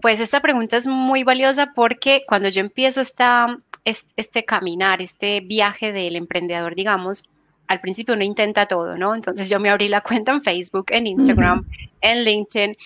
Pues 0.00 0.20
esta 0.20 0.40
pregunta 0.40 0.76
es 0.76 0.86
muy 0.86 1.24
valiosa 1.24 1.72
porque 1.74 2.24
cuando 2.26 2.48
yo 2.48 2.60
empiezo 2.60 3.00
esta, 3.00 3.58
este 3.84 4.44
caminar, 4.44 5.02
este 5.02 5.40
viaje 5.40 5.92
del 5.92 6.14
emprendedor, 6.14 6.74
digamos, 6.76 7.28
al 7.66 7.80
principio 7.80 8.14
uno 8.14 8.24
intenta 8.24 8.66
todo, 8.66 8.96
¿no? 8.96 9.14
Entonces 9.14 9.48
yo 9.48 9.58
me 9.60 9.70
abrí 9.70 9.88
la 9.88 10.00
cuenta 10.00 10.32
en 10.32 10.42
Facebook, 10.42 10.86
en 10.90 11.06
Instagram, 11.06 11.66
en 12.00 12.24
LinkedIn. 12.24 12.76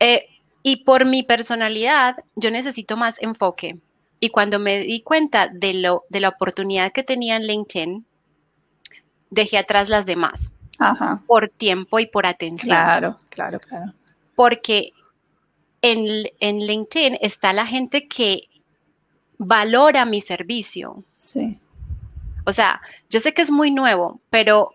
Eh, 0.00 0.26
y 0.62 0.84
por 0.84 1.04
mi 1.06 1.22
personalidad, 1.22 2.16
yo 2.34 2.50
necesito 2.50 2.96
más 2.96 3.22
enfoque. 3.22 3.78
Y 4.18 4.30
cuando 4.30 4.58
me 4.58 4.80
di 4.80 5.00
cuenta 5.00 5.48
de, 5.48 5.74
lo, 5.74 6.04
de 6.08 6.20
la 6.20 6.30
oportunidad 6.30 6.92
que 6.92 7.04
tenía 7.04 7.36
en 7.36 7.46
LinkedIn, 7.46 8.04
dejé 9.30 9.58
atrás 9.58 9.88
las 9.88 10.06
demás. 10.06 10.54
Ajá. 10.78 11.22
Por 11.26 11.48
tiempo 11.50 12.00
y 12.00 12.06
por 12.06 12.26
atención. 12.26 12.76
Claro, 12.76 13.18
claro, 13.30 13.60
claro. 13.60 13.92
Porque 14.34 14.92
en, 15.82 16.66
LinkedIn 16.66 17.16
está 17.20 17.52
la 17.52 17.66
gente 17.66 18.08
que 18.08 18.48
valora 19.38 20.04
mi 20.04 20.20
servicio. 20.20 21.04
Sí. 21.16 21.58
O 22.44 22.52
sea, 22.52 22.80
yo 23.10 23.20
sé 23.20 23.34
que 23.34 23.42
es 23.42 23.50
muy 23.50 23.70
nuevo, 23.70 24.20
pero 24.30 24.70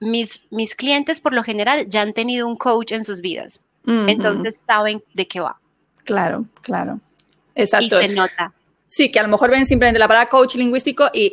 mis, 0.00 0.46
mis 0.50 0.74
clientes 0.74 1.20
por 1.20 1.34
lo 1.34 1.42
general 1.42 1.86
ya 1.88 2.02
han 2.02 2.12
tenido 2.12 2.46
un 2.46 2.56
coach 2.56 2.92
en 2.92 3.04
sus 3.04 3.20
vidas. 3.20 3.64
Entonces 3.86 4.54
saben 4.66 5.02
de 5.14 5.26
qué 5.26 5.40
va. 5.40 5.58
Claro, 6.04 6.44
claro. 6.60 7.00
Exacto. 7.54 8.00
Y 8.00 8.08
se 8.08 8.14
nota. 8.14 8.52
Sí, 8.92 9.12
que 9.12 9.20
a 9.20 9.22
lo 9.22 9.28
mejor 9.28 9.52
ven 9.52 9.66
simplemente 9.66 10.00
la 10.00 10.08
palabra 10.08 10.28
coach 10.28 10.56
lingüístico 10.56 11.10
y 11.14 11.32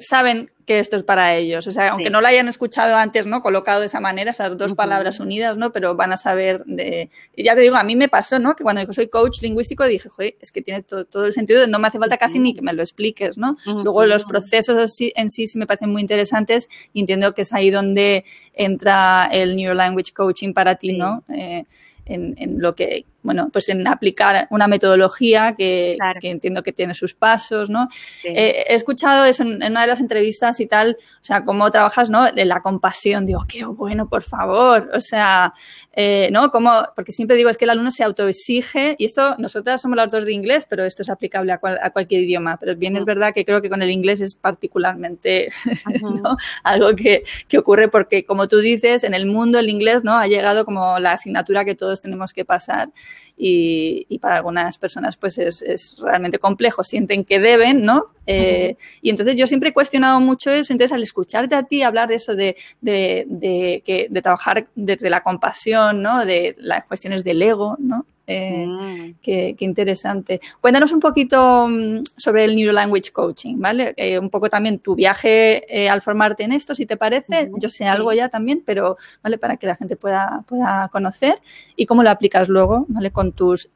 saben 0.00 0.50
que 0.66 0.78
esto 0.78 0.96
es 0.96 1.02
para 1.02 1.34
ellos. 1.34 1.66
O 1.66 1.72
sea, 1.72 1.88
aunque 1.88 2.10
no 2.10 2.20
lo 2.20 2.26
hayan 2.26 2.48
escuchado 2.48 2.94
antes, 2.96 3.26
¿no? 3.26 3.40
Colocado 3.40 3.80
de 3.80 3.86
esa 3.86 3.98
manera, 3.98 4.32
esas 4.32 4.58
dos 4.58 4.74
palabras 4.74 5.18
unidas, 5.18 5.56
¿no? 5.56 5.72
Pero 5.72 5.96
van 5.96 6.12
a 6.12 6.18
saber 6.18 6.62
de... 6.66 7.08
Y 7.34 7.44
ya 7.44 7.54
te 7.54 7.62
digo, 7.62 7.76
a 7.76 7.82
mí 7.82 7.96
me 7.96 8.10
pasó, 8.10 8.38
¿no? 8.38 8.54
Que 8.54 8.62
cuando 8.62 8.82
yo 8.82 8.92
soy 8.92 9.08
coach 9.08 9.40
lingüístico 9.40 9.84
dije, 9.84 10.10
joder, 10.10 10.34
es 10.38 10.52
que 10.52 10.60
tiene 10.60 10.82
todo, 10.82 11.24
el 11.24 11.32
sentido, 11.32 11.66
no 11.66 11.78
me 11.78 11.88
hace 11.88 11.98
falta 11.98 12.18
casi 12.18 12.38
ni 12.38 12.52
que 12.52 12.60
me 12.60 12.74
lo 12.74 12.82
expliques, 12.82 13.38
¿no? 13.38 13.56
Luego 13.64 14.04
los 14.04 14.26
procesos 14.26 14.94
en 15.00 15.30
sí, 15.30 15.46
sí 15.46 15.58
me 15.58 15.66
parecen 15.66 15.90
muy 15.90 16.02
interesantes 16.02 16.68
y 16.92 17.00
entiendo 17.00 17.32
que 17.32 17.40
es 17.40 17.54
ahí 17.54 17.70
donde 17.70 18.26
entra 18.52 19.30
el 19.32 19.56
Neuro 19.56 19.72
Language 19.72 20.12
Coaching 20.12 20.52
para 20.52 20.74
ti, 20.74 20.92
¿no? 20.92 21.24
Eh, 21.34 21.64
en, 22.08 22.60
lo 22.60 22.74
que, 22.74 23.04
bueno, 23.28 23.50
pues 23.52 23.68
en 23.68 23.86
aplicar 23.86 24.48
una 24.48 24.68
metodología 24.68 25.54
que, 25.54 25.98
entiendo 26.22 26.62
que 26.62 26.72
tiene 26.72 26.94
sus 26.94 27.12
pasos, 27.12 27.68
¿no? 27.68 27.90
Eh, 28.24 28.64
he 28.66 28.74
escuchado 28.74 29.26
eso 29.26 29.42
en, 29.42 29.62
una 29.62 29.82
de 29.82 29.86
las 29.86 30.00
entrevistas 30.00 30.60
y 30.60 30.66
tal, 30.66 30.96
o 31.20 31.24
sea, 31.24 31.44
cómo 31.44 31.70
trabajas, 31.70 32.08
¿no? 32.08 32.26
La 32.32 32.62
compasión, 32.62 33.26
digo, 33.26 33.44
qué 33.46 33.66
bueno, 33.66 34.08
por 34.08 34.22
favor, 34.22 34.90
o 34.94 35.00
sea, 35.02 35.52
eh, 35.92 36.30
¿no? 36.32 36.50
Como, 36.50 36.72
porque 36.96 37.12
siempre 37.12 37.36
digo, 37.36 37.50
es 37.50 37.58
que 37.58 37.66
el 37.66 37.70
alumno 37.70 37.90
se 37.90 38.02
autoexige, 38.02 38.96
y 38.98 39.04
esto, 39.04 39.34
nosotras 39.36 39.82
somos 39.82 39.98
los 39.98 40.10
dos 40.10 40.24
de 40.24 40.32
inglés, 40.32 40.66
pero 40.66 40.86
esto 40.86 41.02
es 41.02 41.10
aplicable 41.10 41.52
a, 41.52 41.58
cualquier 41.90 42.22
idioma, 42.22 42.56
pero 42.56 42.76
bien 42.76 42.96
es 42.96 43.04
verdad 43.04 43.34
que 43.34 43.44
creo 43.44 43.60
que 43.60 43.68
con 43.68 43.82
el 43.82 43.90
inglés 43.90 44.22
es 44.22 44.36
particularmente, 44.36 45.50
¿no? 46.00 46.38
Algo 46.64 46.96
que, 46.96 47.24
que 47.46 47.58
ocurre 47.58 47.88
porque, 47.88 48.24
como 48.24 48.48
tú 48.48 48.60
dices, 48.60 49.04
en 49.04 49.12
el 49.12 49.26
mundo 49.26 49.58
el 49.58 49.68
inglés, 49.68 50.02
¿no? 50.02 50.16
Ha 50.16 50.28
llegado 50.28 50.64
como 50.64 50.98
la 50.98 51.12
asignatura 51.12 51.66
que 51.66 51.74
todos 51.74 52.00
tenemos 52.00 52.32
que 52.32 52.46
pasar 52.46 52.88
y, 53.36 54.18
para 54.18 54.36
algunas 54.36 54.78
personas 54.78 55.16
pues 55.16 55.38
es, 55.38 55.96
realmente 55.98 56.38
complejo, 56.38 56.82
sienten 56.82 57.24
que 57.24 57.38
deben, 57.38 57.82
¿no? 57.82 58.06
Eh, 58.26 58.76
y 59.00 59.10
entonces 59.10 59.36
yo 59.36 59.46
siempre 59.46 59.70
he 59.70 59.72
cuestionado 59.72 60.20
mucho 60.20 60.50
eso, 60.50 60.72
entonces 60.72 60.94
al 60.94 61.02
escucharte 61.02 61.54
a 61.54 61.62
ti 61.62 61.82
hablar 61.82 62.08
de 62.08 62.14
eso, 62.16 62.34
de, 62.34 62.56
de, 62.80 63.82
que, 63.84 64.08
de 64.10 64.22
trabajar 64.22 64.66
desde 64.74 65.08
la 65.08 65.22
compasión, 65.22 66.02
¿no? 66.02 66.24
De 66.24 66.56
las 66.58 66.84
cuestiones 66.84 67.24
del 67.24 67.42
ego, 67.42 67.76
¿no? 67.78 68.04
Eh, 68.30 68.66
mm. 68.66 69.14
qué, 69.22 69.56
interesante. 69.60 70.38
Cuéntanos 70.60 70.92
un 70.92 71.00
poquito 71.00 71.66
mm, 71.66 72.02
sobre 72.14 72.44
el 72.44 72.54
Neuro 72.54 72.72
Language 72.72 73.10
Coaching, 73.10 73.56
¿vale? 73.58 73.94
Eh, 73.96 74.18
un 74.18 74.28
poco 74.28 74.50
también 74.50 74.80
tu 74.80 74.94
viaje 74.94 75.64
eh, 75.66 75.88
al 75.88 76.02
formarte 76.02 76.44
en 76.44 76.52
esto, 76.52 76.74
si 76.74 76.84
te 76.84 76.98
parece. 76.98 77.50
Yo 77.56 77.70
sé 77.70 77.86
algo 77.86 78.12
ya 78.12 78.28
también, 78.28 78.62
pero, 78.66 78.98
¿vale? 79.22 79.38
Para 79.38 79.56
que 79.56 79.66
la 79.66 79.74
gente 79.74 79.96
pueda, 79.96 80.44
pueda 80.46 80.90
conocer 80.92 81.40
y 81.74 81.86
cómo 81.86 82.02
lo 82.02 82.10
aplicas 82.10 82.50
luego, 82.50 82.84
¿vale? 82.88 83.10
Con 83.10 83.32
tus... 83.32 83.70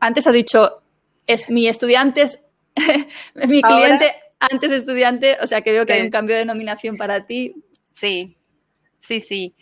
Antes 0.00 0.26
ha 0.26 0.32
dicho, 0.32 0.82
es 1.26 1.48
mi 1.48 1.66
estudiante, 1.66 2.22
es 2.22 2.38
mi 3.48 3.62
cliente, 3.62 4.12
antes 4.38 4.70
estudiante, 4.70 5.38
o 5.42 5.46
sea 5.46 5.62
que 5.62 5.72
veo 5.72 5.86
que 5.86 5.94
hay 5.94 6.02
un 6.02 6.10
cambio 6.10 6.34
de 6.34 6.40
denominación 6.40 6.98
para 6.98 7.24
ti. 7.24 7.54
Sí, 7.92 8.36
sí, 8.98 9.20
sí. 9.20 9.54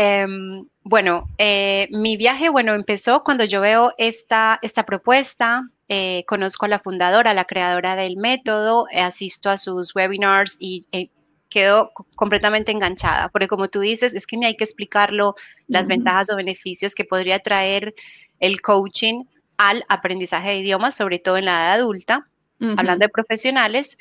Em, 0.00 0.64
bueno, 0.84 1.26
eh, 1.38 1.88
mi 1.90 2.16
viaje, 2.16 2.50
bueno, 2.50 2.72
empezó 2.74 3.24
cuando 3.24 3.42
yo 3.44 3.60
veo 3.60 3.94
esta, 3.98 4.60
esta 4.62 4.86
propuesta 4.86 5.68
eh, 5.88 6.22
conozco 6.28 6.66
a 6.66 6.68
la 6.68 6.78
fundadora, 6.78 7.34
la 7.34 7.46
creadora 7.46 7.96
del 7.96 8.16
método, 8.16 8.86
asisto 8.94 9.50
a 9.50 9.58
sus 9.58 9.96
webinars 9.96 10.56
y 10.60 10.86
eh, 10.92 11.10
quedo 11.48 11.90
completamente 12.14 12.70
enganchada, 12.70 13.28
porque 13.30 13.48
como 13.48 13.66
tú 13.66 13.80
dices, 13.80 14.14
es 14.14 14.28
que 14.28 14.36
ni 14.36 14.46
hay 14.46 14.56
que 14.56 14.62
explicarlo, 14.62 15.34
las 15.66 15.88
ventajas 15.88 16.30
o 16.30 16.36
beneficios 16.36 16.94
que 16.94 17.04
podría 17.04 17.40
traer 17.40 17.92
el 18.38 18.60
coaching 18.60 19.24
al 19.56 19.84
aprendizaje 19.88 20.50
de 20.50 20.58
idiomas, 20.58 20.94
sobre 20.94 21.18
todo 21.18 21.38
en 21.38 21.46
la 21.46 21.54
edad 21.54 21.72
adulta, 21.72 22.28
hablando 22.60 23.04
de 23.04 23.08
profesionales 23.08 23.98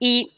y 0.00 0.32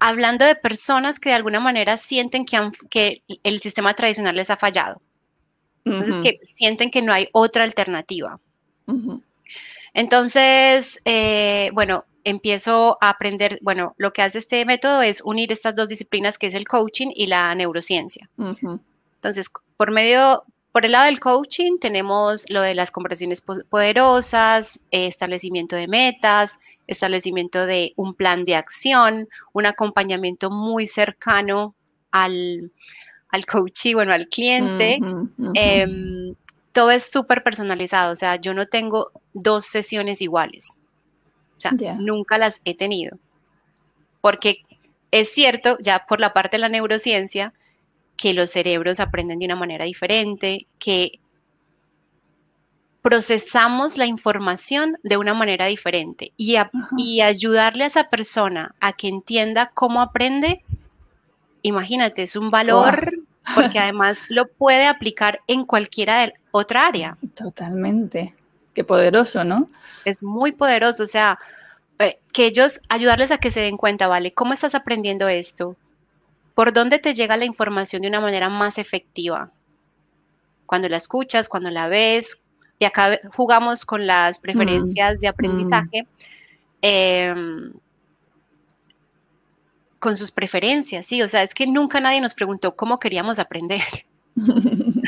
hablando 0.00 0.44
de 0.44 0.54
personas 0.54 1.18
que 1.18 1.30
de 1.30 1.34
alguna 1.34 1.60
manera 1.60 1.96
sienten 1.96 2.44
que, 2.44 2.70
que 2.90 3.22
el 3.42 3.60
sistema 3.60 3.94
tradicional 3.94 4.36
les 4.36 4.50
ha 4.50 4.56
fallado. 4.56 5.00
Entonces, 5.84 6.20
que 6.20 6.40
sienten 6.46 6.90
que 6.90 7.02
no 7.02 7.12
hay 7.12 7.28
otra 7.32 7.64
alternativa. 7.64 8.38
Entonces, 9.94 11.00
eh, 11.04 11.70
bueno, 11.72 12.04
empiezo 12.24 12.98
a 13.00 13.10
aprender, 13.10 13.58
bueno, 13.62 13.94
lo 13.96 14.12
que 14.12 14.22
hace 14.22 14.38
este 14.38 14.64
método 14.64 15.02
es 15.02 15.22
unir 15.22 15.50
estas 15.50 15.74
dos 15.74 15.88
disciplinas 15.88 16.36
que 16.36 16.48
es 16.48 16.54
el 16.54 16.68
coaching 16.68 17.08
y 17.14 17.26
la 17.26 17.54
neurociencia. 17.54 18.28
Entonces, 19.16 19.50
por 19.76 19.90
medio, 19.90 20.44
por 20.72 20.84
el 20.84 20.92
lado 20.92 21.06
del 21.06 21.20
coaching 21.20 21.78
tenemos 21.78 22.48
lo 22.50 22.60
de 22.60 22.74
las 22.74 22.90
conversaciones 22.90 23.40
poderosas, 23.40 24.84
establecimiento 24.90 25.74
de 25.76 25.88
metas, 25.88 26.58
establecimiento 26.88 27.66
de 27.66 27.92
un 27.96 28.14
plan 28.14 28.44
de 28.44 28.56
acción, 28.56 29.28
un 29.52 29.66
acompañamiento 29.66 30.50
muy 30.50 30.88
cercano 30.88 31.74
al, 32.10 32.72
al 33.28 33.46
coachee, 33.46 33.94
bueno, 33.94 34.12
al 34.12 34.26
cliente. 34.28 34.98
Em, 35.54 36.34
todo 36.72 36.90
es 36.90 37.08
súper 37.10 37.42
personalizado, 37.42 38.12
o 38.12 38.16
sea, 38.16 38.36
yo 38.36 38.54
no 38.54 38.66
tengo 38.66 39.12
dos 39.32 39.66
sesiones 39.66 40.20
iguales. 40.22 40.82
O 41.58 41.60
sea, 41.60 41.72
nunca 41.98 42.38
las 42.38 42.60
he 42.64 42.74
tenido. 42.74 43.18
Porque 44.20 44.64
es 45.10 45.32
cierto, 45.32 45.76
ya 45.80 46.06
por 46.08 46.20
la 46.20 46.32
parte 46.32 46.56
de 46.56 46.62
la 46.62 46.68
neurociencia, 46.68 47.52
que 48.16 48.32
los 48.32 48.50
cerebros 48.50 48.98
aprenden 48.98 49.38
de 49.38 49.46
una 49.46 49.56
manera 49.56 49.84
diferente, 49.84 50.66
que 50.78 51.20
procesamos 53.08 53.96
la 53.96 54.04
información 54.04 54.98
de 55.02 55.16
una 55.16 55.32
manera 55.32 55.64
diferente 55.64 56.32
y, 56.36 56.56
y, 56.98 57.22
ayudarle 57.22 57.84
a 57.84 57.86
esa 57.86 58.10
persona 58.10 58.74
a 58.80 58.92
que 58.92 59.08
entienda 59.08 59.70
cómo 59.72 60.02
aprende, 60.02 60.62
imagínate, 61.62 62.24
es 62.24 62.36
un 62.36 62.50
valor 62.50 63.14
porque 63.54 63.78
además 63.78 64.24
lo 64.28 64.46
puede 64.46 64.86
aplicar 64.86 65.40
en 65.46 65.64
cualquiera 65.64 66.20
de 66.20 66.34
otra 66.50 66.86
área. 66.86 67.16
Totalmente. 67.34 68.34
Qué 68.74 68.84
poderoso, 68.84 69.42
¿no? 69.42 69.70
Es 70.04 70.22
muy 70.22 70.52
poderoso, 70.52 71.04
o 71.04 71.06
sea, 71.06 71.38
eh, 72.00 72.18
que 72.34 72.44
ellos 72.44 72.78
ayudarles 72.90 73.30
a 73.30 73.38
que 73.38 73.50
se 73.50 73.60
den 73.60 73.78
cuenta, 73.78 74.06
¿vale? 74.06 74.34
¿Cómo 74.34 74.52
estás 74.52 74.74
aprendiendo 74.74 75.28
esto? 75.28 75.76
¿Por 76.54 76.74
dónde 76.74 76.98
te 76.98 77.14
llega 77.14 77.38
la 77.38 77.46
información 77.46 78.02
de 78.02 78.08
una 78.08 78.20
manera 78.20 78.50
más 78.50 78.76
efectiva? 78.76 79.50
Cuando 80.66 80.90
la 80.90 80.98
escuchas, 80.98 81.48
cuando 81.48 81.70
la 81.70 81.88
ves, 81.88 82.44
y 82.78 82.84
acá 82.84 83.20
jugamos 83.34 83.84
con 83.84 84.06
las 84.06 84.38
preferencias 84.38 85.20
de 85.20 85.28
mm, 85.28 85.30
aprendizaje. 85.30 86.06
Em, 86.80 87.72
con 89.98 90.16
sus 90.16 90.30
preferencias, 90.30 91.06
sí, 91.06 91.22
o 91.22 91.28
sea, 91.28 91.42
es 91.42 91.54
que 91.54 91.66
nunca 91.66 91.98
nadie 91.98 92.20
nos 92.20 92.34
preguntó 92.34 92.76
cómo 92.76 93.00
queríamos 93.00 93.40
aprender. 93.40 93.82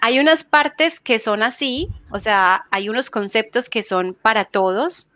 hay 0.00 0.18
unas 0.20 0.44
partes 0.44 1.00
que 1.00 1.18
son 1.18 1.42
así, 1.42 1.88
o 2.10 2.20
sea, 2.20 2.66
hay 2.70 2.88
unos 2.88 3.10
conceptos 3.10 3.68
que 3.68 3.82
son 3.82 4.14
para 4.14 4.44
todos, 4.44 5.10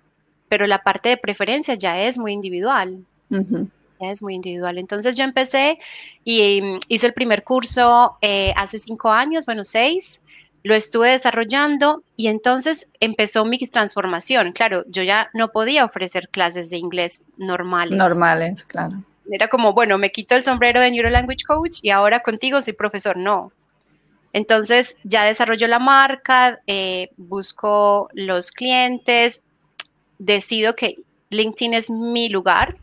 pero 0.49 0.67
la 0.67 0.83
parte 0.83 1.09
de 1.09 1.17
preferencias 1.17 1.79
ya 1.79 2.01
es 2.01 2.19
muy 2.19 2.33
individual. 2.33 3.05
Ya 3.31 4.11
es 4.11 4.23
muy 4.23 4.35
individual. 4.35 4.79
Entonces 4.79 5.17
yo 5.17 5.23
empecé 5.23 5.79
y 6.25 6.61
mm, 6.61 6.79
hice 6.89 7.07
el 7.07 7.15
primer 7.15 7.45
curso 7.45 8.17
eh, 8.21 8.53
hace 8.57 8.81
cinco 8.81 9.11
años, 9.11 9.47
bueno, 9.47 9.65
seis, 9.65 10.21
lo 10.65 10.75
estuve 10.75 11.11
desarrollando 11.11 12.03
y 12.17 12.29
entonces 12.29 12.89
empezó 12.99 13.45
mi 13.45 13.59
transformación. 13.59 14.53
Claro, 14.53 14.83
yo 14.89 15.03
ya 15.03 15.29
no 15.35 15.53
podía 15.53 15.85
ofrecer 15.85 16.31
clases 16.31 16.71
de 16.71 16.79
inglés 16.79 17.27
normales. 17.37 17.99
Normales, 17.99 18.65
claro. 18.65 18.95
Era 19.31 19.49
como, 19.49 19.75
bueno, 19.75 19.99
me 19.99 20.11
quito 20.11 20.35
el 20.35 20.43
sombrero 20.43 20.81
de 20.81 20.91
Neuro 20.91 21.11
Language 21.11 21.45
Coach 21.47 21.79
y 21.83 21.91
ahora 21.91 22.21
contigo 22.21 22.63
soy 22.63 22.73
profesor. 22.73 23.19
No. 23.19 23.53
Entonces 24.33 24.97
ya 25.05 25.25
desarrollo 25.25 25.69
la 25.69 25.79
marca, 25.79 26.59
eh, 26.67 27.11
busco 27.19 28.09
los 28.15 28.51
clientes, 28.51 29.45
decido 30.19 30.75
que 30.75 30.97
LinkedIn 31.29 31.75
es 31.75 31.91
mi 31.91 32.31
lugar 32.31 32.79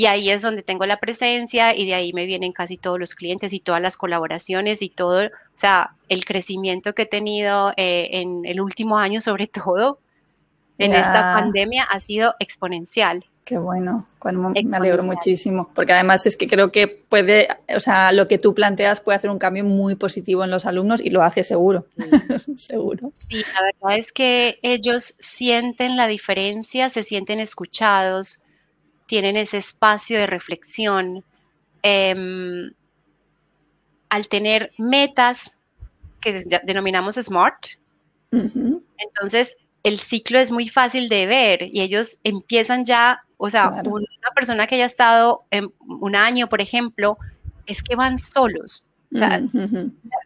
y 0.00 0.06
ahí 0.06 0.30
es 0.30 0.40
donde 0.40 0.62
tengo 0.62 0.86
la 0.86 0.96
presencia 0.96 1.76
y 1.76 1.84
de 1.84 1.92
ahí 1.92 2.14
me 2.14 2.24
vienen 2.24 2.52
casi 2.52 2.78
todos 2.78 2.98
los 2.98 3.14
clientes 3.14 3.52
y 3.52 3.60
todas 3.60 3.82
las 3.82 3.98
colaboraciones 3.98 4.80
y 4.80 4.88
todo, 4.88 5.26
o 5.26 5.30
sea, 5.52 5.90
el 6.08 6.24
crecimiento 6.24 6.94
que 6.94 7.02
he 7.02 7.06
tenido 7.06 7.74
eh, 7.76 8.08
en 8.12 8.46
el 8.46 8.62
último 8.62 8.96
año 8.96 9.20
sobre 9.20 9.46
todo 9.62 9.98
en 10.78 10.94
esta 10.94 11.34
pandemia 11.34 11.84
ha 11.84 12.00
sido 12.00 12.34
exponencial. 12.38 13.26
Qué 13.44 13.58
bueno, 13.58 14.06
me 14.64 14.76
alegro 14.78 15.02
muchísimo, 15.02 15.70
porque 15.74 15.92
además 15.92 16.24
es 16.24 16.34
que 16.34 16.48
creo 16.48 16.72
que 16.72 16.88
puede, 16.88 17.48
o 17.76 17.80
sea, 17.80 18.12
lo 18.12 18.26
que 18.26 18.38
tú 18.38 18.54
planteas 18.54 19.00
puede 19.00 19.16
hacer 19.16 19.28
un 19.28 19.38
cambio 19.38 19.64
muy 19.64 19.96
positivo 19.96 20.44
en 20.44 20.50
los 20.50 20.64
alumnos 20.64 21.02
y 21.02 21.10
lo 21.10 21.20
hace 21.22 21.44
seguro, 21.44 21.84
seguro. 22.56 23.12
Sí, 23.18 23.44
la 23.52 23.60
verdad 23.64 23.98
es 23.98 24.12
que 24.12 24.60
ellos 24.62 25.16
sienten 25.18 25.98
la 25.98 26.06
diferencia, 26.06 26.88
se 26.88 27.02
sienten 27.02 27.38
escuchados, 27.38 28.44
tienen 29.10 29.36
ese 29.36 29.56
espacio 29.56 30.20
de 30.20 30.28
reflexión. 30.28 31.24
Em, 31.82 32.70
al 34.08 34.28
tener 34.28 34.70
metas 34.78 35.58
que 36.20 36.44
denominamos 36.62 37.16
SMART, 37.16 37.80
entonces 38.30 39.56
el 39.82 39.98
ciclo 39.98 40.38
es 40.38 40.52
muy 40.52 40.68
fácil 40.68 41.08
de 41.08 41.26
ver 41.26 41.62
y 41.72 41.80
ellos 41.80 42.18
empiezan 42.22 42.84
ya, 42.84 43.24
o 43.36 43.50
sea, 43.50 43.82
una 43.84 44.30
persona 44.32 44.68
que 44.68 44.76
haya 44.76 44.84
estado 44.84 45.42
en 45.50 45.72
un 45.80 46.14
año, 46.14 46.48
por 46.48 46.60
ejemplo, 46.60 47.18
es 47.66 47.82
que 47.82 47.96
van 47.96 48.16
solos. 48.16 48.86
O 49.12 49.18
sea, 49.18 49.42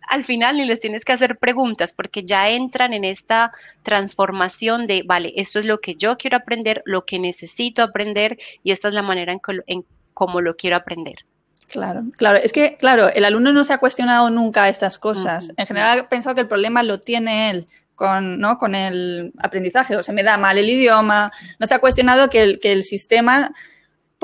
al 0.09 0.25
final 0.25 0.59
ni 0.59 0.67
les 0.67 0.79
tienes 0.79 1.05
que 1.05 1.13
hacer 1.13 1.39
preguntas 1.39 1.95
porque 1.95 2.23
ya 2.23 2.51
entran 2.51 2.93
en 2.93 3.05
esta 3.05 3.53
transformación 3.83 4.87
de, 4.87 5.03
vale, 5.07 5.33
esto 5.37 5.59
es 5.59 5.65
lo 5.65 5.81
que 5.81 5.95
yo 5.95 6.19
quiero 6.19 6.37
aprender, 6.37 6.83
lo 6.85 7.07
que 7.07 7.19
necesito 7.19 7.83
aprender 7.83 8.39
y 8.63 8.73
esta 8.73 8.89
es 8.89 8.95
la 8.95 9.03
manera 9.03 9.33
en, 9.33 9.41
en 9.67 9.85
cómo 10.13 10.41
lo 10.43 10.57
quiero 10.57 10.77
aprender. 10.77 11.25
Claro, 11.69 12.03
claro, 12.17 12.39
es 12.39 12.53
que, 12.53 12.77
claro, 12.77 13.09
el 13.09 13.25
alumno 13.25 13.53
no 13.53 13.65
se 13.65 13.73
ha 13.73 13.79
cuestionado 13.79 14.29
nunca 14.31 14.69
estas 14.69 14.99
cosas. 14.99 15.51
En 15.57 15.67
general 15.67 15.99
ha 15.99 16.09
pensado 16.09 16.35
que 16.35 16.43
el 16.43 16.49
problema 16.49 16.83
lo 16.83 17.01
tiene 17.01 17.51
él 17.51 17.67
con, 17.95 18.39
¿no? 18.39 18.59
con 18.59 18.75
el 18.75 19.33
aprendizaje, 19.39 19.97
o 19.97 20.03
se 20.03 20.13
me 20.13 20.23
da 20.23 20.37
mal 20.37 20.59
el 20.59 20.69
idioma, 20.69 21.33
no 21.59 21.67
se 21.67 21.75
ha 21.75 21.79
cuestionado 21.79 22.29
que 22.29 22.43
el, 22.43 22.61
que 22.61 22.73
el 22.73 22.85
sistema 22.85 23.53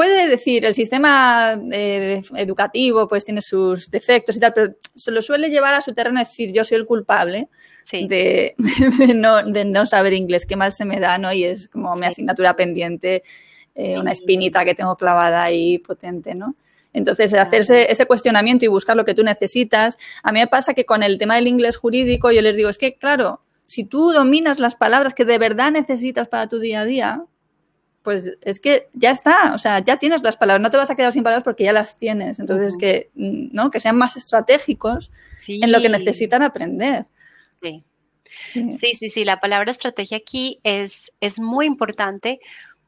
puede 0.01 0.29
decir, 0.31 0.65
el 0.65 0.73
sistema 0.73 1.61
eh, 1.71 2.23
educativo 2.37 3.07
pues 3.07 3.23
tiene 3.23 3.43
sus 3.43 3.91
defectos 3.91 4.35
y 4.35 4.41
tal, 4.41 4.55
pero 4.55 4.73
se 4.95 5.11
lo 5.11 5.21
suele 5.21 5.51
llevar 5.51 5.75
a 5.75 5.83
su 5.83 5.93
terreno 5.93 6.19
decir, 6.19 6.55
yo 6.55 6.65
soy 6.65 6.79
el 6.79 6.87
culpable 6.87 7.51
de, 7.93 8.55
no, 9.15 9.85
saber 9.85 10.15
inglés, 10.15 10.47
qué 10.47 10.57
mal 10.57 10.73
se 10.73 10.87
me 10.87 11.01
da, 11.01 11.19
¿no? 11.19 11.31
Y 11.35 11.45
es 11.45 11.69
como 11.69 11.93
mi 11.97 12.07
asignatura 12.07 12.57
pendiente, 12.57 13.25
eh, 13.75 13.99
una 13.99 14.13
espinita 14.13 14.65
que 14.65 14.75
tengo 14.75 14.97
clavada 14.97 15.43
ahí 15.43 15.77
potente, 15.77 16.35
¿no? 16.35 16.57
Entonces, 16.95 17.35
hacerse 17.35 17.93
ese 17.93 18.07
cuestionamiento 18.07 18.65
y 18.65 18.69
buscar 18.69 18.97
lo 18.97 19.05
que 19.05 19.13
tú 19.13 19.23
necesitas. 19.23 19.99
A 20.23 20.33
mí 20.33 20.41
me 20.41 20.47
pasa 20.47 20.73
que 20.73 20.87
con 20.87 21.03
el 21.03 21.19
tema 21.19 21.35
del 21.35 21.47
inglés 21.47 21.77
jurídico 21.77 22.33
yo 22.33 22.41
les 22.41 22.57
digo, 22.57 22.71
es 22.71 22.79
que, 22.79 22.95
claro, 22.95 23.43
si 23.67 23.85
tú 23.85 24.13
dominas 24.13 24.61
las 24.61 24.77
palabras 24.77 25.13
que 25.13 25.27
de 25.27 25.37
verdad 25.37 25.71
necesitas 25.73 26.27
para 26.27 26.49
tu 26.49 26.59
día 26.59 26.81
a 26.81 26.85
día, 26.87 27.25
pues 28.03 28.33
es 28.41 28.61
que 28.61 28.89
ya 28.95 29.11
está, 29.11 29.55
o 29.55 29.59
sea, 29.59 29.81
ya 29.81 29.99
tienes 29.99 30.23
las 30.23 30.37
palabras, 30.37 30.63
no 30.63 30.71
te 30.71 30.77
vas 30.77 30.91
a 30.91 30.97
quedar 30.97 31.13
sin 31.13 31.23
palabras 31.23 31.45
porque 31.45 31.65
ya 31.65 31.73
las 31.73 31.97
tienes. 31.97 32.39
Entonces, 32.39 32.77
que, 32.79 33.11
¿no? 33.15 33.71
que 33.71 33.81
sean 33.81 33.97
más 33.97 34.17
estratégicos 34.17 35.11
en 35.49 35.71
lo 35.71 35.81
que 35.81 35.89
necesitan 35.89 36.43
aprender. 36.43 37.07
Sí. 37.61 37.85
sí. 38.53 39.11
sí, 39.11 39.25
la 39.25 39.41
palabra 39.41 39.71
estrategia 39.71 40.17
aquí 40.17 40.61
es, 40.65 41.13
es 41.21 41.41
muy 41.41 41.67
importante 41.67 42.41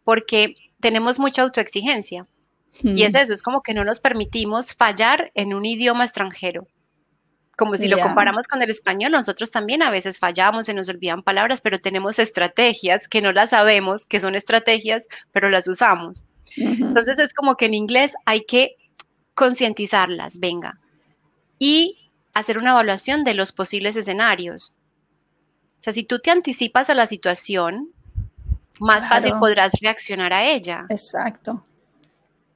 porque 0.04 0.54
tenemos 0.80 1.18
mucha 1.18 1.42
autoexigencia. 1.42 2.26
Y 2.82 3.02
es 3.02 3.14
eso, 3.14 3.34
es 3.34 3.42
como 3.42 3.62
que 3.62 3.74
no 3.74 3.84
nos 3.84 4.00
permitimos 4.00 4.72
fallar 4.72 5.30
en 5.34 5.52
un 5.52 5.66
idioma 5.66 6.04
extranjero 6.04 6.66
como 7.62 7.76
si 7.76 7.88
lo 7.88 7.98
comparamos 7.98 8.46
con 8.48 8.60
el 8.60 8.70
español, 8.70 9.12
nosotros 9.12 9.50
también 9.50 9.82
a 9.82 9.90
veces 9.90 10.18
fallamos, 10.18 10.66
se 10.66 10.74
nos 10.74 10.88
olvidan 10.88 11.22
palabras, 11.22 11.60
pero 11.60 11.80
tenemos 11.80 12.18
estrategias 12.18 13.08
que 13.08 13.22
no 13.22 13.32
las 13.32 13.50
sabemos, 13.50 14.06
que 14.06 14.18
son 14.18 14.34
estrategias, 14.34 15.06
pero 15.30 15.48
las 15.48 15.68
usamos. 15.68 16.24
Entonces 16.56 17.18
es 17.18 17.32
como 17.32 17.56
que 17.56 17.66
en 17.66 17.74
inglés 17.74 18.14
hay 18.24 18.44
que 18.44 18.76
concientizarlas, 19.34 20.40
venga, 20.40 20.78
y 21.58 22.10
hacer 22.34 22.58
una 22.58 22.72
evaluación 22.72 23.24
de 23.24 23.34
los 23.34 23.52
posibles 23.52 23.96
escenarios. 23.96 24.76
O 25.80 25.82
sea, 25.84 25.92
si 25.92 26.04
tú 26.04 26.18
te 26.18 26.30
anticipas 26.30 26.90
a 26.90 26.94
la 26.94 27.06
situación, 27.06 27.90
más 28.80 29.08
fácil 29.08 29.34
podrás 29.38 29.72
reaccionar 29.80 30.32
a 30.32 30.44
ella, 30.44 30.86
Exacto. 30.88 31.64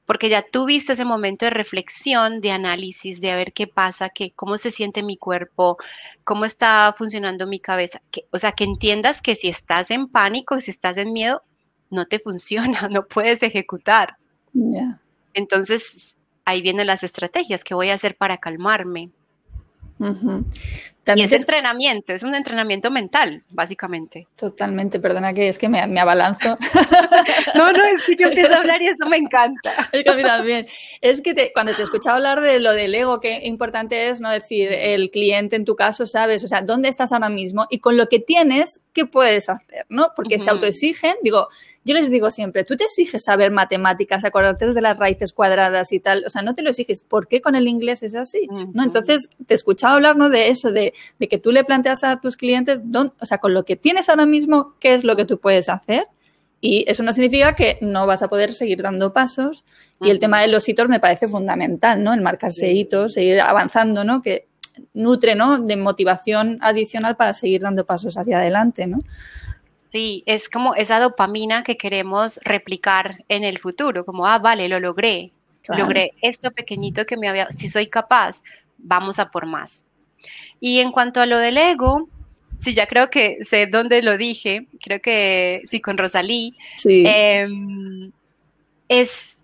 Porque 0.07 0.29
ya 0.29 0.41
tuviste 0.41 0.93
ese 0.93 1.03
momento 1.03 1.45
de 1.45 1.49
reflexión, 1.51 2.39
de 2.39 2.51
análisis, 2.51 3.19
de 3.19 3.29
a 3.29 3.35
ver 3.35 3.51
qué 3.51 3.67
pasa, 3.67 4.09
que, 4.09 4.31
cómo 4.31 4.57
se 4.57 4.71
siente 4.71 5.03
mi 5.03 5.17
cuerpo, 5.17 5.77
cómo 6.23 6.45
está 6.45 6.95
funcionando 6.97 7.45
mi 7.45 7.59
cabeza. 7.59 8.01
Que, 8.09 8.25
o 8.31 8.39
sea, 8.39 8.53
que 8.53 8.63
entiendas 8.63 9.21
que 9.21 9.35
si 9.35 9.49
estás 9.49 9.91
en 9.91 10.07
pánico, 10.07 10.61
si 10.61 10.71
estás 10.71 10.97
en 10.97 11.11
miedo, 11.11 11.43
no 11.91 12.05
te 12.05 12.19
funciona, 12.23 12.87
no 12.87 13.05
puedes 13.05 13.43
ejecutar. 13.43 14.15
Entonces, 15.33 16.15
ahí 16.45 16.61
vienen 16.61 16.87
las 16.87 17.03
estrategias, 17.03 17.65
¿qué 17.65 17.75
voy 17.75 17.89
a 17.89 17.95
hacer 17.95 18.15
para 18.15 18.37
calmarme? 18.37 19.09
También 21.07 21.25
es 21.33 21.41
entrenamiento, 21.41 22.13
es 22.13 22.21
un 22.23 22.35
entrenamiento 22.35 22.91
mental, 22.91 23.43
básicamente. 23.49 24.27
Totalmente, 24.35 24.99
perdona 24.99 25.33
que 25.33 25.47
es 25.47 25.57
que 25.57 25.67
me, 25.69 25.85
me 25.87 25.99
abalanzo. 25.99 26.57
No, 27.55 27.71
no, 27.71 27.83
es 27.85 28.03
que 28.05 28.15
yo 28.15 28.27
empiezo 28.27 28.53
a 28.53 28.57
hablar 28.57 28.81
y 28.81 28.87
eso 28.89 29.05
me 29.09 29.17
encanta. 29.17 29.71
Es 29.91 30.03
que 30.03 30.09
a 30.09 30.13
mí 30.13 30.21
también. 30.23 30.65
Es 31.01 31.21
que 31.21 31.33
te- 31.33 31.51
cuando 31.53 31.75
te 31.75 31.81
escuchaba 31.81 32.17
hablar 32.17 32.41
de 32.41 32.59
lo 32.59 32.73
del 32.73 32.93
ego, 32.93 33.19
qué 33.19 33.39
importante 33.45 34.09
es 34.09 34.19
no 34.19 34.29
decir 34.29 34.69
el 34.71 35.09
cliente 35.09 35.55
en 35.55 35.65
tu 35.65 35.75
caso, 35.75 36.05
sabes, 36.05 36.43
o 36.43 36.47
sea, 36.47 36.61
dónde 36.61 36.89
estás 36.89 37.11
ahora 37.13 37.29
mismo 37.29 37.65
y 37.69 37.79
con 37.79 37.97
lo 37.97 38.07
que 38.09 38.19
tienes, 38.19 38.79
qué 38.93 39.05
puedes 39.05 39.49
hacer, 39.49 39.85
¿no? 39.89 40.09
Porque 40.15 40.37
se 40.37 40.45
Ujú. 40.45 40.51
autoexigen, 40.51 41.15
digo, 41.23 41.47
yo 41.83 41.93
les 41.93 42.11
digo 42.11 42.29
siempre, 42.31 42.63
tú 42.65 42.75
te 42.75 42.83
exiges 42.83 43.23
saber 43.23 43.49
matemáticas, 43.51 44.25
acordarte 44.25 44.67
de 44.71 44.81
las 44.81 44.97
raíces 44.97 45.31
cuadradas 45.33 45.91
y 45.93 45.99
tal, 45.99 46.23
o 46.25 46.29
sea, 46.29 46.41
no 46.41 46.53
te 46.53 46.61
lo 46.61 46.69
exiges, 46.69 47.03
¿por 47.03 47.27
qué 47.27 47.39
con 47.41 47.55
el 47.55 47.67
inglés 47.67 48.03
es 48.03 48.13
así? 48.13 48.47
¿no? 48.73 48.83
Entonces, 48.83 49.29
te 49.47 49.53
escuchaba 49.53 49.95
hablar, 49.95 50.17
¿no? 50.17 50.29
De 50.29 50.49
eso, 50.49 50.71
de, 50.71 50.93
de 51.19 51.27
que 51.27 51.37
tú 51.37 51.51
le 51.51 51.63
planteas 51.63 52.03
a 52.03 52.19
tus 52.19 52.37
clientes, 52.37 52.79
dón- 52.83 53.13
o 53.19 53.25
sea, 53.25 53.37
con 53.39 53.53
lo 53.53 53.65
que 53.65 53.75
tienes 53.75 54.09
ahora 54.09 54.25
mismo, 54.25 54.75
¿qué 54.79 54.93
es 54.93 55.03
lo 55.03 55.15
que 55.15 55.25
tú 55.25 55.39
puedes 55.39 55.69
hacer? 55.69 56.07
Y 56.59 56.85
eso 56.87 57.03
no 57.03 57.13
significa 57.13 57.55
que 57.55 57.77
no 57.81 58.07
vas 58.07 58.23
a 58.23 58.29
poder 58.29 58.51
seguir 58.53 58.81
dando 58.81 59.13
pasos. 59.13 59.63
Y 60.01 60.09
el 60.09 60.19
tema 60.19 60.41
de 60.41 60.47
los 60.47 60.67
hitos 60.67 60.89
me 60.89 60.99
parece 60.99 61.27
fundamental, 61.27 62.03
¿no? 62.03 62.13
El 62.13 62.21
marcarse 62.21 62.71
hitos, 62.73 63.13
seguir 63.13 63.39
avanzando, 63.41 64.03
¿no? 64.03 64.21
Que 64.23 64.47
nutre, 64.93 65.35
¿no? 65.35 65.59
De 65.59 65.75
motivación 65.75 66.57
adicional 66.61 67.15
para 67.15 67.33
seguir 67.33 67.61
dando 67.61 67.85
pasos 67.85 68.17
hacia 68.17 68.39
adelante, 68.39 68.87
¿no? 68.87 68.99
Sí, 69.91 70.23
es 70.25 70.49
como 70.49 70.75
esa 70.75 70.99
dopamina 70.99 71.63
que 71.63 71.77
queremos 71.77 72.39
replicar 72.43 73.23
en 73.29 73.43
el 73.43 73.57
futuro, 73.59 74.03
como, 74.05 74.25
ah, 74.27 74.37
vale, 74.37 74.67
lo 74.67 74.79
logré, 74.79 75.31
Claro. 75.63 75.83
logré 75.83 76.13
esto 76.21 76.51
pequeñito 76.51 77.05
que 77.05 77.17
me 77.17 77.27
había, 77.27 77.49
si 77.51 77.69
soy 77.69 77.87
capaz, 77.87 78.41
vamos 78.77 79.19
a 79.19 79.31
por 79.31 79.45
más. 79.45 79.85
Y 80.59 80.79
en 80.79 80.91
cuanto 80.91 81.21
a 81.21 81.25
lo 81.25 81.37
del 81.37 81.57
ego, 81.57 82.09
sí, 82.57 82.73
ya 82.73 82.87
creo 82.87 83.09
que 83.09 83.37
sé 83.41 83.67
dónde 83.67 84.01
lo 84.01 84.17
dije, 84.17 84.67
creo 84.81 84.99
que 85.01 85.61
sí, 85.65 85.79
con 85.81 85.97
Rosalí, 85.97 86.55
Sí. 86.77 87.03
em, 87.07 88.11
es, 88.89 89.41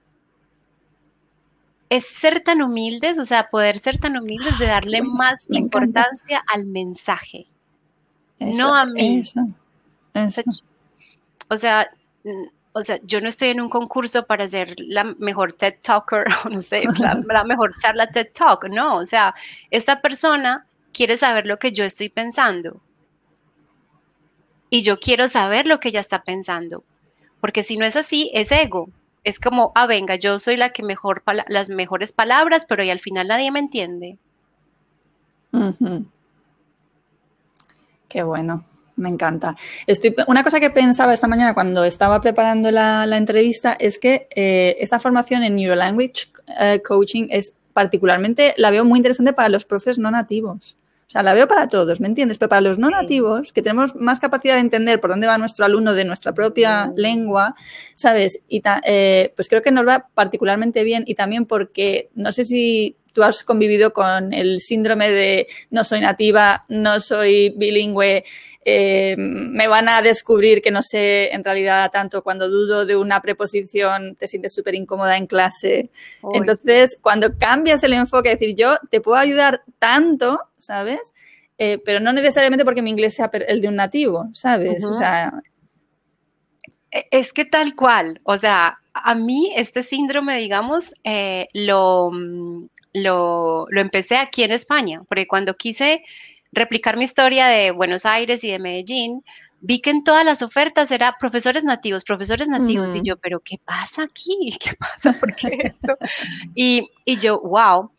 es 1.89 2.05
ser 2.05 2.39
tan 2.39 2.61
humildes, 2.61 3.19
o 3.19 3.25
sea, 3.25 3.49
poder 3.49 3.77
ser 3.79 3.99
tan 3.99 4.17
humildes 4.17 4.57
de 4.57 4.65
darle 4.67 4.99
bueno, 5.01 5.15
más 5.15 5.45
encanta. 5.45 5.59
importancia 5.59 6.43
al 6.47 6.65
mensaje. 6.65 7.45
Eso, 8.39 8.61
no 8.63 8.75
a 8.75 8.85
mí. 8.85 9.19
Eso. 9.19 9.47
Eso. 10.15 10.41
O 11.49 11.55
sea, 11.57 11.89
o 12.73 12.81
sea, 12.81 12.99
yo 13.03 13.21
no 13.21 13.29
estoy 13.29 13.49
en 13.49 13.61
un 13.61 13.69
concurso 13.69 14.25
para 14.25 14.47
ser 14.47 14.73
la 14.79 15.03
mejor 15.19 15.53
TED 15.53 15.75
Talker, 15.83 16.25
o 16.45 16.49
no 16.49 16.61
sé, 16.61 16.83
la, 16.97 17.13
la 17.27 17.43
mejor 17.43 17.77
charla 17.77 18.07
TED 18.07 18.29
Talk, 18.33 18.67
no, 18.69 18.97
o 18.97 19.05
sea, 19.05 19.35
esta 19.69 20.01
persona 20.01 20.65
quiere 20.93 21.17
saber 21.17 21.45
lo 21.45 21.59
que 21.59 21.71
yo 21.71 21.83
estoy 21.83 22.09
pensando. 22.09 22.79
Y 24.69 24.81
yo 24.83 24.99
quiero 24.99 25.27
saber 25.27 25.67
lo 25.67 25.79
que 25.79 25.89
ella 25.89 25.99
está 25.99 26.23
pensando. 26.23 26.83
Porque 27.41 27.63
si 27.63 27.77
no 27.77 27.85
es 27.85 27.95
así, 27.95 28.31
es 28.33 28.51
ego. 28.51 28.89
Es 29.23 29.39
como, 29.39 29.71
ah, 29.75 29.87
venga, 29.87 30.15
yo 30.15 30.39
soy 30.39 30.57
la 30.57 30.69
que 30.69 30.83
mejor, 30.83 31.23
las 31.47 31.69
mejores 31.69 32.11
palabras, 32.11 32.65
pero 32.67 32.83
y 32.83 32.89
al 32.89 32.99
final 32.99 33.27
nadie 33.27 33.51
me 33.51 33.59
entiende. 33.59 34.17
Ujú. 35.51 36.05
Qué 38.07 38.23
bueno, 38.23 38.65
me 38.95 39.09
encanta. 39.09 39.55
Estoy, 39.87 40.15
una 40.27 40.43
cosa 40.43 40.59
que 40.59 40.69
pensaba 40.69 41.13
esta 41.13 41.27
mañana 41.27 41.53
cuando 41.53 41.83
estaba 41.83 42.19
preparando 42.21 42.71
la, 42.71 43.05
la 43.05 43.17
entrevista 43.17 43.73
es 43.73 43.97
que 43.97 44.27
eh, 44.35 44.75
esta 44.79 44.99
formación 44.99 45.43
en 45.43 45.55
Neurolanguage 45.55 46.29
eh, 46.59 46.81
Coaching 46.85 47.27
es 47.29 47.53
particularmente, 47.73 48.53
la 48.57 48.71
veo 48.71 48.85
muy 48.85 48.99
interesante 48.99 49.33
para 49.33 49.49
los 49.49 49.65
profes 49.65 49.97
no 49.97 50.11
nativos. 50.11 50.75
O 51.13 51.15
sea, 51.15 51.21
la 51.21 51.35
veo 51.35 51.47
para 51.47 51.67
todos, 51.67 51.99
¿me 52.01 52.07
entiendes? 52.07 52.39
Pero 52.39 52.49
para 52.49 52.61
los 52.61 52.79
no 52.79 52.89
nativos, 52.89 53.53
que 53.53 53.61
tenemos 53.61 53.95
más 53.95 54.19
capacidad 54.19 54.55
de 54.55 54.61
entender 54.61 54.99
por 54.99 55.11
dónde 55.11 55.27
va 55.27 55.37
nuestro 55.37 55.63
alumno 55.63 55.93
de 55.93 56.05
nuestra 56.05 56.33
propia 56.33 56.91
lengua, 56.95 57.53
¿sabes? 57.93 58.41
Y 58.47 58.61
ta- 58.61 58.81
eh, 58.83 59.31
pues 59.35 59.47
creo 59.47 59.61
que 59.61 59.71
nos 59.71 59.87
va 59.87 60.07
particularmente 60.15 60.83
bien 60.83 61.03
y 61.05 61.13
también 61.13 61.45
porque 61.45 62.09
no 62.15 62.31
sé 62.31 62.45
si 62.45 62.95
tú 63.13 63.23
has 63.23 63.43
convivido 63.43 63.93
con 63.93 64.33
el 64.33 64.59
síndrome 64.59 65.09
de 65.11 65.47
no 65.69 65.83
soy 65.83 66.01
nativa, 66.01 66.65
no 66.67 66.99
soy 66.99 67.53
bilingüe, 67.55 68.23
eh, 68.65 69.15
me 69.17 69.67
van 69.67 69.87
a 69.89 70.01
descubrir 70.01 70.61
que 70.61 70.71
no 70.71 70.81
sé 70.81 71.33
en 71.33 71.43
realidad 71.43 71.91
tanto 71.91 72.23
cuando 72.23 72.49
dudo 72.49 72.85
de 72.85 72.95
una 72.95 73.21
preposición, 73.21 74.15
te 74.15 74.27
sientes 74.27 74.53
súper 74.53 74.75
incómoda 74.75 75.17
en 75.17 75.27
clase. 75.27 75.89
Entonces, 76.33 76.97
cuando 77.01 77.37
cambias 77.37 77.83
el 77.83 77.93
enfoque, 77.93 78.29
decir 78.29 78.55
yo 78.55 78.77
te 78.89 79.01
puedo 79.01 79.17
ayudar 79.17 79.61
tanto, 79.79 80.39
¿sabes? 80.57 80.99
Eh, 81.57 81.77
pero 81.85 81.99
no 81.99 82.11
necesariamente 82.13 82.65
porque 82.65 82.81
mi 82.81 82.89
inglés 82.89 83.13
sea 83.15 83.29
el 83.47 83.61
de 83.61 83.67
un 83.67 83.75
nativo, 83.75 84.29
¿sabes? 84.33 84.83
O 84.85 84.93
sea, 84.93 85.31
E- 86.91 87.07
Es 87.11 87.33
que 87.33 87.45
tal 87.45 87.75
cual, 87.75 88.21
o 88.23 88.37
sea, 88.37 88.79
a 88.93 89.15
mí 89.15 89.51
este 89.55 89.83
síndrome, 89.83 90.37
digamos, 90.37 90.93
eh, 91.03 91.47
lo, 91.53 92.11
mm, 92.11 92.67
lo, 92.93 93.65
lo 93.69 93.81
empecé 93.81 94.17
aquí 94.17 94.43
en 94.43 94.51
España, 94.51 95.01
porque 95.07 95.27
cuando 95.27 95.55
quise 95.55 96.03
replicar 96.51 96.97
mi 96.97 97.03
historia 97.03 97.47
de 97.47 97.71
Buenos 97.71 98.05
Aires 98.05 98.43
y 98.43 98.51
de 98.51 98.59
Medellín, 98.59 99.23
vi 99.59 99.79
que 99.79 99.89
en 99.89 100.03
todas 100.03 100.25
las 100.25 100.41
ofertas 100.41 100.91
era 100.91 101.15
profesores 101.19 101.63
nativos, 101.63 102.03
profesores 102.03 102.47
nativos, 102.47 102.95
y 102.95 103.01
yo, 103.03 103.17
pero 103.17 103.39
¿qué 103.39 103.57
pasa 103.63 104.03
aquí? 104.03 104.57
¿Qué 104.59 104.73
pasa? 104.75 105.13
¿Por 105.13 105.35
qué 105.35 105.57
esto? 105.63 105.97
Y, 106.53 106.89
y 107.05 107.17
yo, 107.17 107.39
wow, 107.39 107.89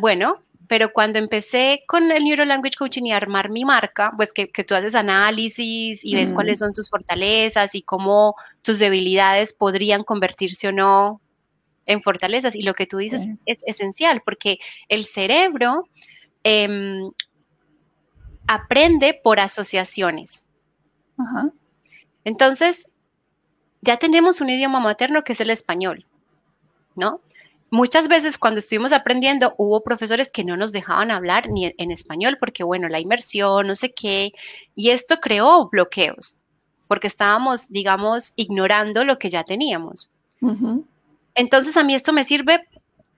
bueno, 0.00 0.42
pero 0.66 0.92
cuando 0.92 1.18
empecé 1.18 1.84
con 1.86 2.10
el 2.10 2.24
Neuro 2.24 2.44
Language 2.44 2.76
Coaching 2.76 3.04
y 3.04 3.12
armar 3.12 3.50
mi 3.50 3.64
marca, 3.64 4.12
pues 4.16 4.32
que, 4.32 4.50
que 4.50 4.64
tú 4.64 4.74
haces 4.74 4.94
análisis 4.94 6.04
y 6.04 6.14
ves 6.16 6.32
cuáles 6.32 6.58
son 6.58 6.72
tus 6.72 6.88
fortalezas 6.88 7.74
y 7.74 7.82
cómo 7.82 8.34
tus 8.62 8.78
debilidades 8.78 9.52
podrían 9.52 10.04
convertirse 10.04 10.68
o 10.68 10.72
no 10.72 11.20
en 11.86 12.02
fortalezas. 12.02 12.54
Y 12.54 12.62
lo 12.62 12.74
que 12.74 12.86
tú 12.86 12.98
dices 12.98 13.22
Sí. 13.22 13.38
es 13.46 13.62
esencial 13.66 14.22
porque 14.24 14.58
el 14.88 15.04
cerebro 15.04 15.88
em, 16.44 17.10
aprende 18.46 19.18
por 19.22 19.40
asociaciones. 19.40 20.48
ajá, 21.16 21.50
Entonces, 22.24 22.88
ya 23.82 23.96
tenemos 23.98 24.40
un 24.40 24.50
idioma 24.50 24.80
materno 24.80 25.22
que 25.24 25.32
es 25.32 25.40
el 25.40 25.50
español, 25.50 26.04
¿no? 26.96 27.20
Muchas 27.70 28.08
veces 28.08 28.36
cuando 28.38 28.58
estuvimos 28.58 28.92
aprendiendo 28.92 29.54
hubo 29.58 29.82
profesores 29.82 30.30
que 30.30 30.44
no 30.44 30.56
nos 30.56 30.70
dejaban 30.72 31.10
hablar 31.10 31.48
ni 31.48 31.66
en, 31.66 31.74
en 31.78 31.90
español 31.90 32.36
porque, 32.38 32.62
bueno, 32.62 32.88
la 32.88 33.00
inmersión, 33.00 33.66
no 33.66 33.74
sé 33.74 33.92
qué, 33.92 34.32
y 34.74 34.90
esto 34.90 35.18
creó 35.20 35.68
bloqueos 35.68 36.36
porque 36.88 37.06
estábamos, 37.06 37.70
digamos, 37.70 38.32
ignorando 38.36 39.04
lo 39.04 39.18
que 39.18 39.30
ya 39.30 39.42
teníamos. 39.44 40.10
Entonces, 41.34 41.76
a 41.76 41.84
mí 41.84 41.94
esto 41.94 42.12
me 42.12 42.24
sirve 42.24 42.66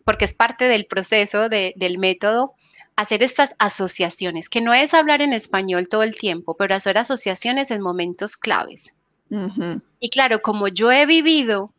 porque 0.05 0.24
es 0.24 0.35
parte 0.35 0.66
del 0.68 0.87
proceso 0.87 1.48
de- 1.48 1.72
del 1.76 1.98
método 1.98 2.55
hacer 2.94 3.22
estas 3.22 3.55
asociaciones, 3.59 4.48
que 4.48 4.62
no 4.62 4.72
es 4.72 4.94
hablar 4.94 5.20
en 5.20 5.35
español 5.35 5.88
todo 5.88 6.02
el 6.02 6.16
tiempo, 6.16 6.55
pero 6.57 6.74
hacer 6.74 6.96
asociaciones 6.96 7.70
en 7.70 7.83
momentos 7.83 8.37
claves. 8.38 8.96
Y 10.00 10.09
claro, 10.09 10.40
como 10.40 10.68
yo 10.68 10.90
he 10.92 11.05
vivido, 11.05 11.72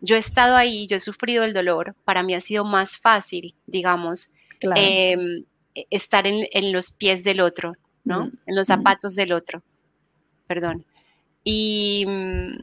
yo 0.00 0.16
he 0.16 0.18
estado 0.20 0.56
ahí, 0.56 0.86
yo 0.86 0.96
he 0.96 1.00
sufrido 1.00 1.44
el 1.44 1.52
dolor, 1.52 1.94
para 2.04 2.22
mí 2.22 2.32
ha 2.34 2.40
sido 2.40 2.64
más 2.64 2.96
fácil, 2.96 3.54
digamos, 3.66 4.32
Claro. 4.60 4.80
em, 4.80 5.44
estar 5.90 6.26
en, 6.26 6.46
en 6.52 6.72
los 6.72 6.90
pies 6.92 7.24
del 7.24 7.40
otro, 7.40 7.74
¿no? 8.04 8.30
En 8.46 8.56
los 8.56 8.68
zapatos 8.68 9.14
del 9.16 9.32
otro, 9.32 9.62
perdón. 10.46 10.84
Y, 11.44 12.04
mm, 12.06 12.58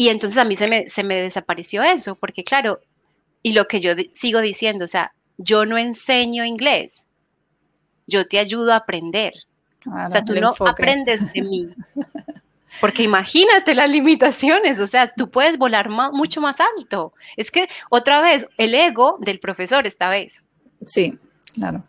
y 0.00 0.08
entonces 0.08 0.38
a 0.38 0.46
mí 0.46 0.56
se 0.56 0.66
me, 0.66 0.88
se 0.88 1.04
me 1.04 1.16
desapareció 1.16 1.82
eso, 1.82 2.14
porque 2.14 2.42
claro, 2.42 2.80
y 3.42 3.52
lo 3.52 3.66
que 3.66 3.80
yo 3.80 3.92
sigo 4.12 4.40
diciendo, 4.40 4.86
o 4.86 4.88
sea, 4.88 5.12
yo 5.36 5.66
no 5.66 5.76
enseño 5.76 6.42
inglés, 6.42 7.06
yo 8.06 8.26
te 8.26 8.38
ayudo 8.38 8.72
a 8.72 8.76
aprender. 8.76 9.34
O 9.84 10.08
sea, 10.08 10.24
tú 10.24 10.34
no 10.36 10.52
enfoque. 10.52 10.70
aprendes 10.70 11.30
de 11.34 11.42
mí. 11.42 11.68
Porque 12.80 13.02
imagínate 13.02 13.74
las 13.74 13.90
limitaciones, 13.90 14.80
o 14.80 14.86
sea, 14.86 15.06
tú 15.06 15.28
puedes 15.30 15.58
volar 15.58 15.90
mucho 15.90 16.40
más 16.40 16.60
alto. 16.78 17.12
Es 17.36 17.50
que 17.50 17.68
otra 17.90 18.22
vez, 18.22 18.48
el 18.56 18.74
ego 18.74 19.18
del 19.20 19.38
profesor 19.38 19.86
esta 19.86 20.08
vez. 20.08 20.46
Sí, 20.86 21.18
claro. 21.52 21.84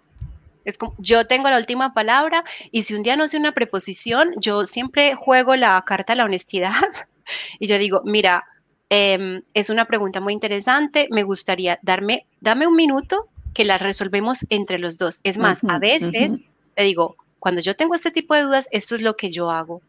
Es 0.66 0.78
como, 0.78 0.96
yo 0.98 1.28
tengo 1.28 1.50
la 1.50 1.58
última 1.58 1.94
palabra 1.94 2.44
y 2.72 2.84
si 2.84 2.94
un 2.94 3.04
día 3.04 3.16
no 3.16 3.30
sé 3.30 3.38
una 3.38 3.54
preposición, 3.54 4.34
yo 4.36 4.66
siempre 4.66 5.16
juego 5.16 5.56
la 5.56 5.82
carta 5.86 6.12
de 6.12 6.18
la 6.18 6.26
honestidad 6.26 6.74
y 7.60 7.68
yo 7.68 7.78
digo, 7.78 8.02
mira, 8.06 8.46
em, 8.90 9.42
es 9.54 9.70
una 9.70 9.86
pregunta 9.86 10.20
muy 10.20 10.34
interesante, 10.34 11.08
me 11.12 11.24
gustaría 11.24 11.80
darme, 11.82 12.26
dame 12.40 12.68
un 12.68 12.76
minuto 12.76 13.28
que 13.54 13.66
la 13.66 13.78
resolvemos 13.78 14.46
entre 14.50 14.80
los 14.80 14.98
dos. 14.98 15.20
Es 15.24 15.38
más, 15.38 15.64
a 15.64 15.80
veces 15.80 16.42
te 16.76 16.84
digo, 16.84 17.16
cuando 17.40 17.62
yo 17.62 17.76
tengo 17.76 17.96
este 17.96 18.12
tipo 18.12 18.36
de 18.36 18.44
dudas, 18.44 18.68
esto 18.72 18.96
es 18.96 19.02
lo 19.02 19.16
que 19.18 19.32
yo 19.32 19.50
hago. 19.50 19.82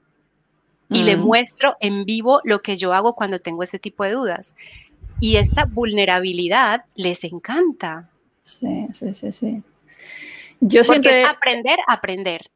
Y 0.89 1.03
le 1.03 1.17
mm. 1.17 1.21
muestro 1.21 1.77
en 1.81 2.05
vivo 2.05 2.41
lo 2.45 2.61
que 2.61 2.77
yo 2.77 2.93
hago 2.93 3.15
cuando 3.15 3.39
tengo 3.39 3.63
este 3.63 3.79
tipo 3.79 4.05
de 4.05 4.13
dudas. 4.13 4.57
Y 5.21 5.37
esta 5.37 5.65
vulnerabilidad 5.65 6.85
les 6.97 7.25
encanta. 7.25 8.11
Sí, 8.45 8.87
sí, 8.93 9.15
sí, 9.15 9.33
sí. 9.33 9.63
Yo 10.61 10.85
siempre... 10.85 11.25
aprender, 11.25 11.79
aprender. 11.87 12.51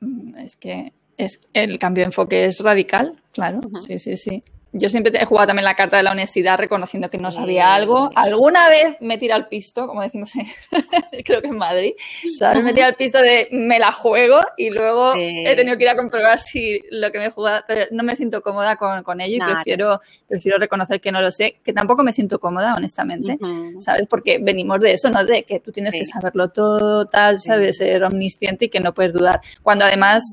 Mm, 0.00 0.36
es 0.38 0.56
que 0.56 0.92
es, 1.16 1.40
el 1.52 1.78
cambio 1.78 2.02
de 2.02 2.06
enfoque 2.06 2.44
es 2.46 2.60
radical, 2.60 3.14
claro. 3.32 3.60
Sí, 3.78 3.98
sí, 3.98 4.16
sí 4.16 4.42
yo 4.76 4.88
siempre 4.88 5.12
he 5.18 5.24
jugado 5.24 5.46
también 5.46 5.64
la 5.64 5.76
carta 5.76 5.96
de 5.96 6.02
la 6.02 6.10
honestidad, 6.10 6.58
reconociendo 6.58 7.08
que 7.08 7.16
no 7.16 7.30
sabía 7.30 7.74
algo. 7.74 8.10
Alguna 8.16 8.68
vez 8.68 8.96
me 9.00 9.18
tira 9.18 9.36
al 9.36 9.46
pisto, 9.46 9.86
como 9.86 10.02
decimos, 10.02 10.32
creo 11.24 11.40
que 11.40 11.48
en 11.48 11.58
Madrid, 11.58 11.92
¿sabes? 12.36 12.62
Me 12.62 12.74
tira 12.74 12.88
al 12.88 12.96
pisto 12.96 13.22
de 13.22 13.48
me 13.52 13.78
la 13.78 13.92
juego 13.92 14.40
y 14.56 14.70
luego 14.70 15.14
he 15.14 15.54
tenido 15.54 15.78
que 15.78 15.84
ir 15.84 15.90
a 15.90 15.96
comprobar 15.96 16.40
si 16.40 16.82
lo 16.90 17.12
que 17.12 17.18
me 17.18 17.26
he 17.26 17.30
jugado, 17.30 17.62
pero 17.68 17.86
no 17.92 18.02
me 18.02 18.16
siento 18.16 18.42
cómoda 18.42 18.74
con, 18.74 19.20
ello 19.20 19.36
y 19.36 19.52
prefiero, 19.52 20.00
prefiero 20.26 20.58
reconocer 20.58 21.00
que 21.00 21.12
no 21.12 21.20
lo 21.20 21.30
sé, 21.30 21.60
que 21.62 21.72
tampoco 21.72 22.02
me 22.02 22.12
siento 22.12 22.40
cómoda, 22.40 22.74
honestamente, 22.74 23.38
¿sabes? 23.78 24.08
Porque 24.08 24.38
venimos 24.40 24.80
de 24.80 24.92
eso, 24.92 25.08
¿no? 25.08 25.24
De 25.24 25.44
que 25.44 25.60
tú 25.60 25.70
tienes 25.70 25.94
que 25.94 26.04
saberlo 26.04 26.48
todo, 26.48 27.06
tal, 27.06 27.38
¿sabes? 27.38 27.76
Ser 27.76 28.02
omnisciente 28.02 28.64
y 28.64 28.68
que 28.68 28.80
no 28.80 28.92
puedes 28.92 29.12
dudar. 29.12 29.40
Cuando 29.62 29.84
además 29.84 30.24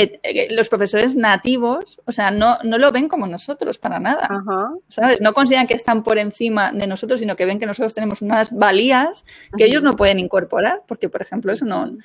eh, 0.00 0.20
eh, 0.22 0.46
los 0.52 0.68
profesores 0.68 1.16
nativos, 1.16 2.00
o 2.04 2.12
sea, 2.12 2.30
no, 2.30 2.56
no 2.62 2.78
lo 2.78 2.92
ven 2.92 3.08
como 3.08 3.26
nosotros 3.26 3.78
para 3.78 3.98
nada, 3.98 4.28
¿sabes? 4.86 5.20
No 5.20 5.32
consideran 5.32 5.66
que 5.66 5.74
están 5.74 6.04
por 6.04 6.18
encima 6.18 6.70
de 6.70 6.86
nosotros, 6.86 7.18
sino 7.18 7.34
que 7.34 7.44
ven 7.46 7.58
que 7.58 7.66
nosotros 7.66 7.94
tenemos 7.94 8.22
unas 8.22 8.52
valías 8.52 9.24
que 9.56 9.64
ellos 9.64 9.82
no 9.82 9.96
pueden 9.96 10.20
incorporar, 10.20 10.82
porque, 10.86 11.08
por 11.08 11.20
ejemplo, 11.20 11.52
eso 11.52 11.64
no, 11.64 11.96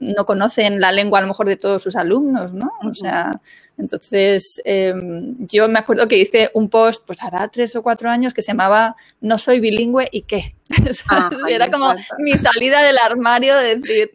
no 0.00 0.26
conocen 0.26 0.80
la 0.80 0.90
lengua 0.90 1.20
a 1.20 1.22
lo 1.22 1.28
mejor 1.28 1.46
de 1.46 1.56
todos 1.56 1.84
sus 1.84 1.94
alumnos, 1.94 2.52
¿no? 2.52 2.72
O 2.82 2.94
sea, 2.94 3.30
entonces, 3.78 4.60
em, 4.64 5.36
yo 5.46 5.68
me 5.68 5.78
acuerdo 5.78 6.08
que 6.08 6.18
hice 6.18 6.50
un 6.54 6.68
post, 6.68 7.04
pues 7.06 7.22
hará 7.22 7.46
tres 7.48 7.76
o 7.76 7.82
cuatro 7.82 8.10
años, 8.10 8.34
que 8.34 8.42
se 8.42 8.52
llamaba 8.52 8.96
No 9.20 9.38
soy 9.38 9.60
bilingüe 9.60 10.08
y 10.10 10.22
qué. 10.22 10.56
Ah, 11.08 11.30
era 11.48 11.70
como 11.70 11.94
mi 12.18 12.36
salida 12.38 12.82
del 12.82 12.98
armario 12.98 13.56
de 13.56 13.76
decir, 13.76 14.10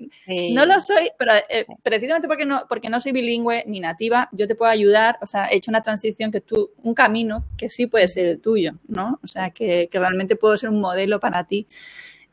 no 0.54 0.66
lo 0.66 0.82
soy, 0.82 1.10
pero 1.18 1.34
eh, 1.50 1.66
precisamente 1.82 2.28
porque 2.28 2.46
no, 2.46 2.66
porque 2.68 2.90
no 2.90 3.00
soy 3.00 3.14
bilingüe 3.14 3.21
ni 3.22 3.80
nativa, 3.80 4.30
yo 4.32 4.48
te 4.48 4.56
puedo 4.56 4.72
ayudar, 4.72 5.18
o 5.22 5.26
sea, 5.26 5.48
he 5.48 5.58
hecho 5.58 5.72
una 5.72 5.84
transición 5.84 6.32
que 6.32 6.42
tú, 6.42 6.72
un 6.84 6.94
camino 6.94 7.46
que 7.58 7.70
sí 7.70 7.88
puede 7.88 8.08
ser 8.08 8.26
el 8.26 8.42
tuyo, 8.42 8.74
¿no? 8.88 9.20
O 9.24 9.28
sea, 9.28 9.52
que, 9.52 9.88
que 9.92 10.00
realmente 10.00 10.36
puedo 10.36 10.58
ser 10.58 10.70
un 10.70 10.82
modelo 10.82 11.20
para 11.20 11.46
ti. 11.46 11.68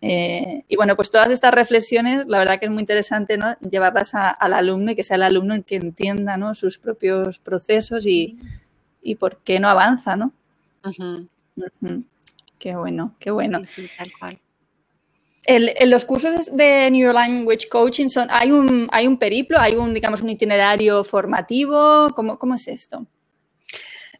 Eh, 0.01 0.65
y 0.69 0.77
bueno, 0.77 0.95
pues 0.95 1.11
todas 1.11 1.31
estas 1.33 1.53
reflexiones, 1.53 2.27
la 2.27 2.39
verdad 2.39 2.61
que 2.61 2.67
es 2.67 2.71
muy 2.71 2.81
interesante 2.81 3.37
¿no? 3.37 3.57
llevarlas 3.69 4.15
al 4.15 4.53
alumno 4.53 4.93
y 4.93 4.95
que 4.95 5.03
sea 5.03 5.17
el 5.17 5.25
alumno 5.25 5.55
el 5.55 5.65
que 5.65 5.77
entienda 5.77 6.37
¿no? 6.37 6.55
sus 6.55 6.79
propios 6.79 7.41
procesos 7.41 8.07
y, 8.07 8.39
y 9.03 9.17
por 9.17 9.39
qué 9.39 9.59
no 9.59 9.69
avanza, 9.69 10.15
¿no? 10.15 10.33
Qué 12.59 12.77
bueno, 12.77 13.15
qué 13.19 13.31
bueno. 13.31 13.61
tal 13.97 14.13
cual. 14.19 14.39
En 15.57 15.91
los 15.91 16.05
cursos 16.05 16.55
de 16.55 16.91
Neuro 16.91 17.13
Language 17.13 17.69
Coaching 17.69 18.09
son, 18.09 18.29
hay 18.31 18.53
un, 18.53 18.89
hay 18.93 19.07
un 19.07 19.19
periplo, 19.19 19.59
hay 19.59 19.77
un, 19.77 19.95
digamos, 19.95 20.23
un 20.23 20.31
itinerario 20.31 21.03
formativo. 21.05 22.11
¿Cómo, 22.15 22.39
cómo 22.39 22.55
es 22.55 22.69
esto? 22.69 23.07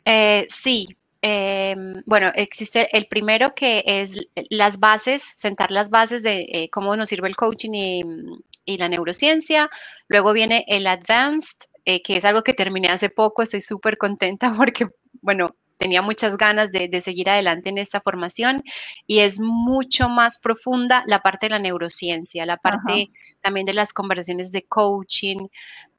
Eh, 0.05 0.47
sí, 0.49 0.89
Em, 1.21 2.03
bueno, 2.07 2.31
existe 2.37 2.97
el 2.97 3.07
primero 3.07 3.53
que 3.55 3.83
es 3.85 4.21
las 4.51 4.79
bases, 4.79 5.35
sentar 5.37 5.73
las 5.73 5.91
bases 5.91 6.23
de 6.23 6.47
eh, 6.53 6.71
cómo 6.71 6.95
nos 6.97 7.09
sirve 7.09 7.29
el 7.29 7.37
coaching 7.37 7.71
y, 7.75 8.77
la 8.79 8.89
neurociencia. 8.89 9.71
Luego 10.09 10.33
viene 10.35 10.65
el 10.69 10.87
advanced, 10.87 11.59
eh, 11.87 12.03
que 12.03 12.19
es 12.19 12.25
algo 12.27 12.43
que 12.43 12.53
terminé 12.55 12.89
hace 12.89 13.09
poco. 13.11 13.43
Estoy 13.43 13.63
súper 13.63 13.97
contenta 13.99 14.53
porque, 14.57 14.89
bueno, 15.23 15.57
tenía 15.79 16.03
muchas 16.03 16.37
ganas 16.37 16.71
de, 16.73 17.01
seguir 17.01 17.31
adelante 17.31 17.71
en 17.71 17.79
esta 17.79 18.01
formación 18.01 18.63
y 19.07 19.21
es 19.21 19.41
mucho 19.41 20.09
más 20.09 20.39
profunda 20.39 21.05
la 21.07 21.21
parte 21.21 21.47
de 21.47 21.51
la 21.51 21.59
neurociencia, 21.59 22.45
la 22.45 22.59
parte 22.59 23.09
también 23.41 23.65
de 23.65 23.75
las 23.75 23.93
conversaciones 23.93 24.53
de 24.53 24.63
coaching. 24.65 25.47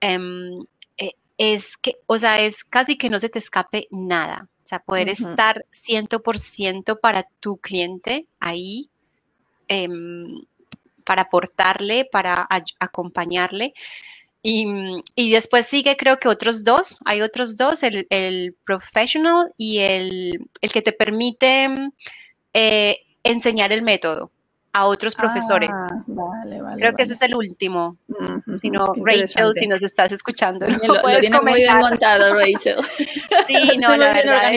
Em, 0.01 0.65
eh, 0.97 1.13
es 1.37 1.77
que, 1.77 1.95
o 2.05 2.19
sea, 2.19 2.39
es 2.39 2.63
casi 2.63 2.97
que 2.97 3.09
no 3.09 3.19
se 3.19 3.29
te 3.29 3.39
escape 3.39 3.87
nada. 3.89 4.47
O 4.63 4.67
sea, 4.69 4.79
poder 4.79 5.09
estar 5.09 5.65
100% 5.71 6.99
para 6.99 7.23
tu 7.39 7.57
cliente 7.57 8.27
ahí, 8.39 8.89
em, 9.67 10.43
para 11.05 11.23
aportarle, 11.23 12.05
para 12.11 12.47
acompañarle. 12.79 13.73
Y, 14.41 15.32
después 15.32 15.67
sigue, 15.67 15.97
creo 15.97 16.17
que 16.17 16.30
otros 16.30 16.63
dos, 16.63 16.99
hay 17.06 17.21
otros 17.21 17.58
dos, 17.58 17.84
el, 17.84 18.56
professional 18.65 19.54
y 19.58 19.80
el, 19.80 20.49
que 20.71 20.82
te 20.82 20.93
permite 20.93 21.67
eh, 22.54 22.97
enseñar 23.23 23.71
el 23.73 23.82
método 23.82 24.32
a 24.71 24.86
otros 24.86 25.15
profesores. 25.15 25.69
Ah, 25.71 25.88
vale, 26.08 26.62
vale, 26.62 26.80
Creo 26.80 26.95
que 26.95 27.04
ese 27.04 27.13
es 27.13 27.21
el 27.21 27.36
último. 27.36 27.97
Si 28.62 28.69
no, 28.69 28.93
Rachel, 29.04 29.54
si 29.60 29.67
nos 29.67 29.82
estás 29.82 30.12
escuchando. 30.12 30.67
Lo, 30.67 30.78
lo 31.12 31.19
tiene 31.19 31.41
muy 31.41 31.62
bien 31.62 31.78
montado, 31.78 32.34
Rachel. 32.36 32.78
Sí, 33.47 33.54
no, 33.78 33.97
la 33.97 34.13
verdad 34.13 34.54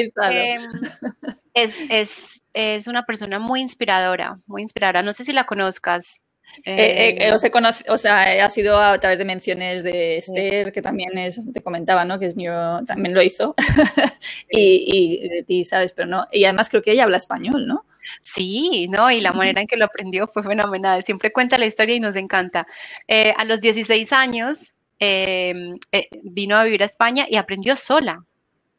es, 1.54 1.80
es, 1.90 2.42
es, 2.52 2.86
una 2.86 3.04
persona 3.04 3.38
muy 3.38 3.60
inspiradora, 3.60 4.38
muy 4.46 4.62
inspiradora. 4.62 5.02
No 5.02 5.12
sé 5.12 5.24
si 5.24 5.32
la 5.32 5.44
conozcas. 5.44 6.24
Eh, 6.64 7.16
eh, 7.18 7.32
os 7.32 7.42
he 7.44 7.50
o 7.88 7.98
sea, 7.98 8.44
ha 8.44 8.50
sido 8.50 8.78
a 8.78 8.98
través 8.98 9.18
de 9.18 9.24
menciones 9.24 9.82
de 9.82 10.18
Esther, 10.18 10.72
que 10.72 10.82
también 10.82 11.16
es, 11.18 11.40
te 11.52 11.62
comentaba, 11.62 12.04
¿no? 12.04 12.18
Que 12.18 12.26
es 12.26 12.34
yo, 12.36 12.80
también 12.86 13.14
lo 13.14 13.22
hizo. 13.22 13.54
y, 14.50 15.22
y 15.24 15.28
de 15.28 15.42
ti, 15.42 15.64
¿sabes? 15.64 15.92
Pero 15.92 16.08
no. 16.08 16.26
Y 16.30 16.44
además 16.44 16.68
creo 16.68 16.82
que 16.82 16.92
ella 16.92 17.04
habla 17.04 17.16
español, 17.16 17.66
¿no? 17.66 17.84
Sí, 18.20 18.86
¿no? 18.90 19.10
Y 19.10 19.20
la 19.20 19.32
manera 19.32 19.60
en 19.60 19.66
que 19.66 19.76
lo 19.76 19.84
aprendió 19.84 20.26
fue 20.28 20.42
fenomenal. 20.42 21.04
Siempre 21.04 21.32
cuenta 21.32 21.58
la 21.58 21.66
historia 21.66 21.94
y 21.94 22.00
nos 22.00 22.16
encanta. 22.16 22.66
Eh, 23.08 23.34
a 23.36 23.44
los 23.44 23.60
16 23.60 24.12
años 24.12 24.74
em, 24.98 25.78
eh, 25.92 26.08
vino 26.22 26.56
a 26.56 26.64
vivir 26.64 26.82
a 26.82 26.86
España 26.86 27.26
y 27.28 27.36
aprendió 27.36 27.76
sola. 27.76 28.24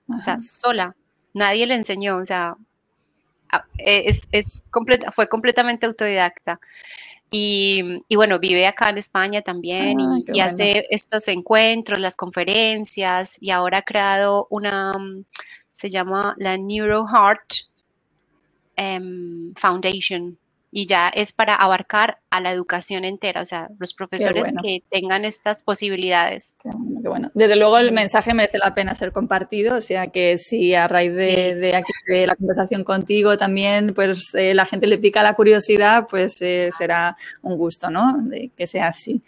O 0.10 0.22
sea, 0.22 0.42
sola. 0.42 0.96
Nadie 1.34 1.66
le 1.66 1.76
enseñó. 1.76 2.18
O 2.18 2.26
sea, 2.26 2.56
eh, 3.78 4.04
es, 4.08 4.28
es 4.32 4.64
fue 5.14 5.28
completamente 5.30 5.86
autodidacta. 5.86 6.60
Y, 7.36 8.04
bueno, 8.16 8.38
vive 8.38 8.68
acá 8.68 8.92
en 8.92 9.00
España 9.00 9.42
también 9.42 9.98
y, 10.32 10.40
hace 10.40 10.86
estos 10.92 11.28
encuentros, 11.28 12.00
las 12.00 12.16
conferencias 12.16 13.38
y 13.42 13.50
ahora 13.50 13.80
ha 13.80 13.82
creado 13.82 14.46
una, 14.52 14.94
se 15.72 15.90
llama 15.90 16.36
la 16.38 16.58
Neuro 16.58 17.08
Heart, 17.08 17.66
Em, 18.76 19.54
foundation 19.56 20.36
y 20.76 20.88
ya 20.88 21.10
es 21.10 21.34
para 21.34 21.54
abarcar 21.54 22.18
a 22.32 22.42
la 22.42 22.52
educación 22.52 23.06
entera, 23.06 23.42
o 23.42 23.46
sea, 23.46 23.70
los 23.78 23.94
profesores 23.94 24.44
que 24.64 24.82
tengan 24.90 25.24
estas 25.24 25.64
posibilidades. 25.64 26.56
bueno. 26.64 27.30
Desde 27.36 27.56
luego 27.56 27.78
el 27.78 27.92
mensaje 27.92 28.34
merece 28.34 28.58
la 28.58 28.74
pena 28.74 28.96
ser 28.96 29.12
compartido, 29.12 29.78
o 29.78 29.82
sea 29.82 30.08
que 30.08 30.40
si 30.40 30.74
a 30.74 30.88
raíz 30.88 31.14
de, 31.14 31.76
aquí, 31.76 31.94
de 32.08 32.26
la 32.26 32.36
conversación 32.36 32.84
contigo 32.84 33.38
también, 33.38 33.94
pues 33.94 34.34
eh, 34.34 34.56
la 34.56 34.66
gente 34.66 34.88
le 34.88 34.98
pica 34.98 35.22
la 35.22 35.36
curiosidad, 35.36 36.08
pues 36.10 36.42
eh, 36.42 36.72
será 36.76 37.16
un 37.44 37.56
gusto, 37.56 37.92
¿no? 37.92 38.18
De 38.24 38.50
que 38.58 38.66
sea 38.66 38.88
así. 38.88 39.22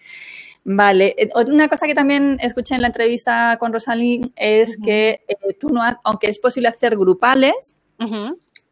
Vale, 0.64 1.14
eh, 1.16 1.30
una 1.46 1.68
cosa 1.68 1.86
que 1.86 1.94
también 1.94 2.40
escuché 2.42 2.74
en 2.74 2.82
la 2.82 2.88
entrevista 2.88 3.58
con 3.60 3.72
Rosalind 3.72 4.32
es 4.36 4.80
que 4.84 5.22
tú 5.60 5.70
no, 5.70 5.84
aunque 6.04 6.28
es 6.28 6.40
posible 6.40 6.70
hacer 6.70 6.98
grupales, 6.98 7.76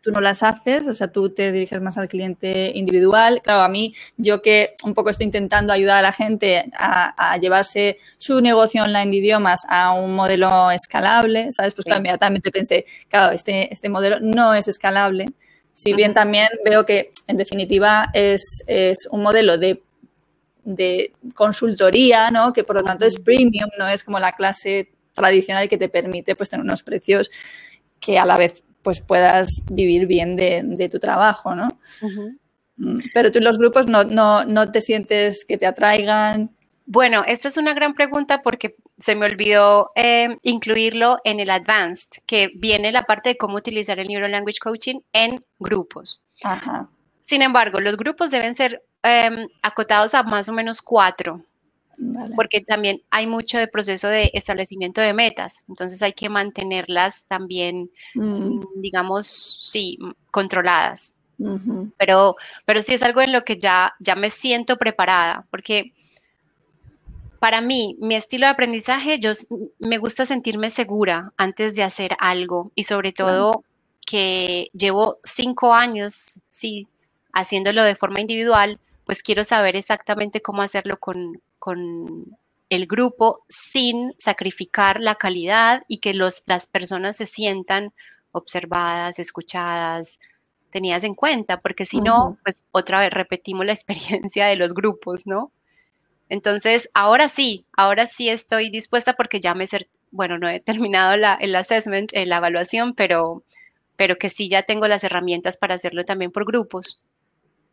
tú 0.04 0.12
no 0.12 0.20
las 0.20 0.44
haces, 0.44 0.86
o 0.86 0.94
sea, 0.94 1.08
tú 1.08 1.30
te 1.30 1.52
diriges 1.54 1.82
más 1.82 1.98
al 1.98 2.10
cliente 2.10 2.74
individual. 2.76 3.42
Claro, 3.42 3.62
a 3.62 3.70
mí, 3.70 3.96
yo 4.18 4.42
que 4.42 4.76
un 4.84 4.94
poco 4.94 5.10
estoy 5.10 5.26
intentando 5.26 5.72
ayudar 5.72 6.00
a 6.00 6.02
la 6.02 6.12
gente 6.12 6.70
a, 6.78 7.38
llevarse 7.38 8.00
su 8.18 8.42
negocio 8.42 8.84
online 8.84 9.10
de 9.10 9.18
idiomas 9.18 9.62
a 9.70 9.94
un 9.94 10.14
modelo 10.14 10.70
escalable, 10.72 11.52
¿sabes? 11.52 11.74
Pues 11.74 11.86
claro, 11.86 12.02
inmediatamente 12.02 12.52
pensé, 12.52 12.86
claro, 13.08 13.34
este, 13.34 13.74
este 13.74 13.88
modelo 13.88 14.20
no 14.20 14.54
es 14.54 14.68
escalable. 14.68 15.26
Si 15.74 15.94
bien 15.94 16.14
también 16.14 16.50
veo 16.66 16.86
que, 16.86 17.12
en 17.28 17.38
definitiva, 17.38 18.10
es, 18.14 18.62
es 18.68 19.08
un 19.10 19.24
modelo 19.24 19.58
de, 19.58 19.82
de 20.66 21.14
consultoría, 21.34 22.30
¿no? 22.30 22.52
Que 22.52 22.66
por 22.66 22.76
lo 22.76 22.84
tanto 22.84 23.06
es 23.06 23.20
premium, 23.20 23.70
no 23.80 23.88
es 23.88 24.04
como 24.04 24.20
la 24.20 24.34
clase 24.34 24.92
tradicional 25.14 25.70
que 25.70 25.78
te 25.78 25.88
permite 25.88 26.36
pues 26.36 26.50
tener 26.50 26.66
unos 26.66 26.84
precios 26.84 27.32
que 28.00 28.20
a 28.20 28.26
la 28.26 28.38
vez 28.38 28.63
pues 28.84 29.02
puedas 29.02 29.48
vivir 29.72 30.06
bien 30.06 30.36
de, 30.36 30.90
tu 30.92 31.00
trabajo, 31.00 31.56
¿no? 31.56 31.70
Mm, 32.78 33.00
pero 33.14 33.32
tú 33.32 33.40
en 33.40 33.46
los 33.46 33.58
grupos 33.58 33.88
no, 33.88 34.04
no, 34.04 34.46
no 34.46 34.72
te 34.72 34.82
sientes 34.82 35.46
que 35.46 35.58
te 35.58 35.66
atraigan. 35.66 36.52
Bueno, 36.86 37.24
esta 37.26 37.48
es 37.48 37.58
una 37.58 37.74
gran 37.74 37.94
pregunta 37.94 38.42
porque 38.42 38.76
se 38.98 39.16
me 39.16 39.26
olvidó 39.26 39.92
eh, 39.96 40.38
incluirlo 40.42 41.18
en 41.24 41.40
el 41.40 41.50
Advanced, 41.50 42.22
que 42.26 42.50
viene 42.56 42.92
la 42.92 43.04
parte 43.04 43.30
de 43.30 43.38
cómo 43.38 43.56
utilizar 43.56 44.00
el 44.00 44.08
Neuro 44.08 44.28
Language 44.28 44.60
Coaching 44.62 45.00
en 45.14 45.44
grupos. 45.60 46.22
Ajá. 46.44 46.90
Sin 47.22 47.42
embargo, 47.42 47.80
los 47.80 47.96
grupos 47.96 48.32
deben 48.32 48.54
ser 48.54 48.84
em, 49.02 49.48
acotados 49.62 50.14
a 50.14 50.24
más 50.24 50.50
o 50.50 50.54
menos 50.54 50.82
cuatro, 50.82 51.42
Vale. 51.98 52.36
porque 52.36 52.62
también 52.62 53.02
hay 53.12 53.28
mucho 53.28 53.58
de 53.58 53.68
proceso 53.68 54.08
de 54.08 54.32
establecimiento 54.34 55.02
de 55.02 55.14
metas, 55.14 55.64
entonces 55.68 56.02
hay 56.02 56.14
que 56.14 56.30
mantenerlas 56.30 57.26
también, 57.26 57.92
Mm, 58.16 58.60
digamos, 58.76 59.60
sí, 59.62 59.98
controladas. 60.32 61.16
ujú. 61.38 61.92
Pero, 61.98 62.36
pero 62.66 62.82
sí 62.82 62.94
es 62.94 63.04
algo 63.04 63.22
en 63.22 63.32
lo 63.32 63.44
que 63.44 63.58
ya, 63.58 63.94
ya 64.00 64.16
me 64.16 64.30
siento 64.30 64.78
preparada, 64.78 65.46
porque 65.52 65.94
para 67.40 67.60
mí, 67.60 67.98
mi 68.00 68.16
estilo 68.16 68.46
de 68.46 68.52
aprendizaje, 68.52 69.20
yo 69.20 69.34
me 69.80 69.98
gusta 69.98 70.26
sentirme 70.26 70.70
segura 70.70 71.34
antes 71.36 71.76
de 71.76 71.84
hacer 71.84 72.16
algo 72.20 72.72
y 72.74 72.86
sobre 72.86 73.12
todo 73.12 73.64
que 74.06 74.70
llevo 74.74 75.18
cinco 75.24 75.74
años, 75.74 76.40
sí, 76.48 76.88
haciéndolo 77.34 77.84
de 77.84 77.96
forma 77.96 78.22
individual, 78.22 78.80
pues 79.06 79.22
quiero 79.22 79.44
saber 79.44 79.76
exactamente 79.76 80.42
cómo 80.42 80.62
hacerlo 80.62 80.98
con, 80.98 81.42
con 81.64 82.38
el 82.68 82.88
grupo 82.88 83.46
sin 83.48 84.14
sacrificar 84.18 85.00
la 85.00 85.16
calidad 85.16 85.84
y 85.88 86.00
que 86.00 86.14
los, 86.14 86.44
las 86.46 86.68
personas 86.68 87.16
se 87.16 87.26
sientan 87.26 87.94
observadas, 88.34 89.18
escuchadas, 89.18 90.20
tenidas 90.72 91.06
en 91.06 91.16
cuenta, 91.16 91.62
porque 91.62 91.86
si 91.86 92.02
no, 92.02 92.38
pues 92.44 92.66
otra 92.74 93.00
vez 93.00 93.12
repetimos 93.12 93.66
la 93.66 93.72
experiencia 93.80 94.48
de 94.48 94.58
los 94.58 94.74
grupos, 94.74 95.26
¿no? 95.26 95.54
Entonces, 96.28 96.90
ahora 96.94 97.30
sí, 97.30 97.66
ahora 97.78 98.08
sí 98.08 98.28
estoy 98.28 98.70
dispuesta 98.70 99.14
porque 99.14 99.40
ya 99.40 99.56
me, 99.56 99.66
bueno, 100.12 100.38
no 100.38 100.50
he 100.50 100.60
terminado 100.60 101.16
la, 101.16 101.36
el 101.36 101.56
assessment, 101.56 102.12
eh, 102.14 102.26
la 102.26 102.40
evaluación, 102.40 102.94
pero, 102.94 103.42
pero 103.96 104.18
que 104.18 104.30
sí 104.30 104.50
ya 104.50 104.64
tengo 104.64 104.90
las 104.90 105.06
herramientas 105.06 105.56
para 105.56 105.76
hacerlo 105.76 106.04
también 106.04 106.34
por 106.34 106.44
grupos. 106.44 107.06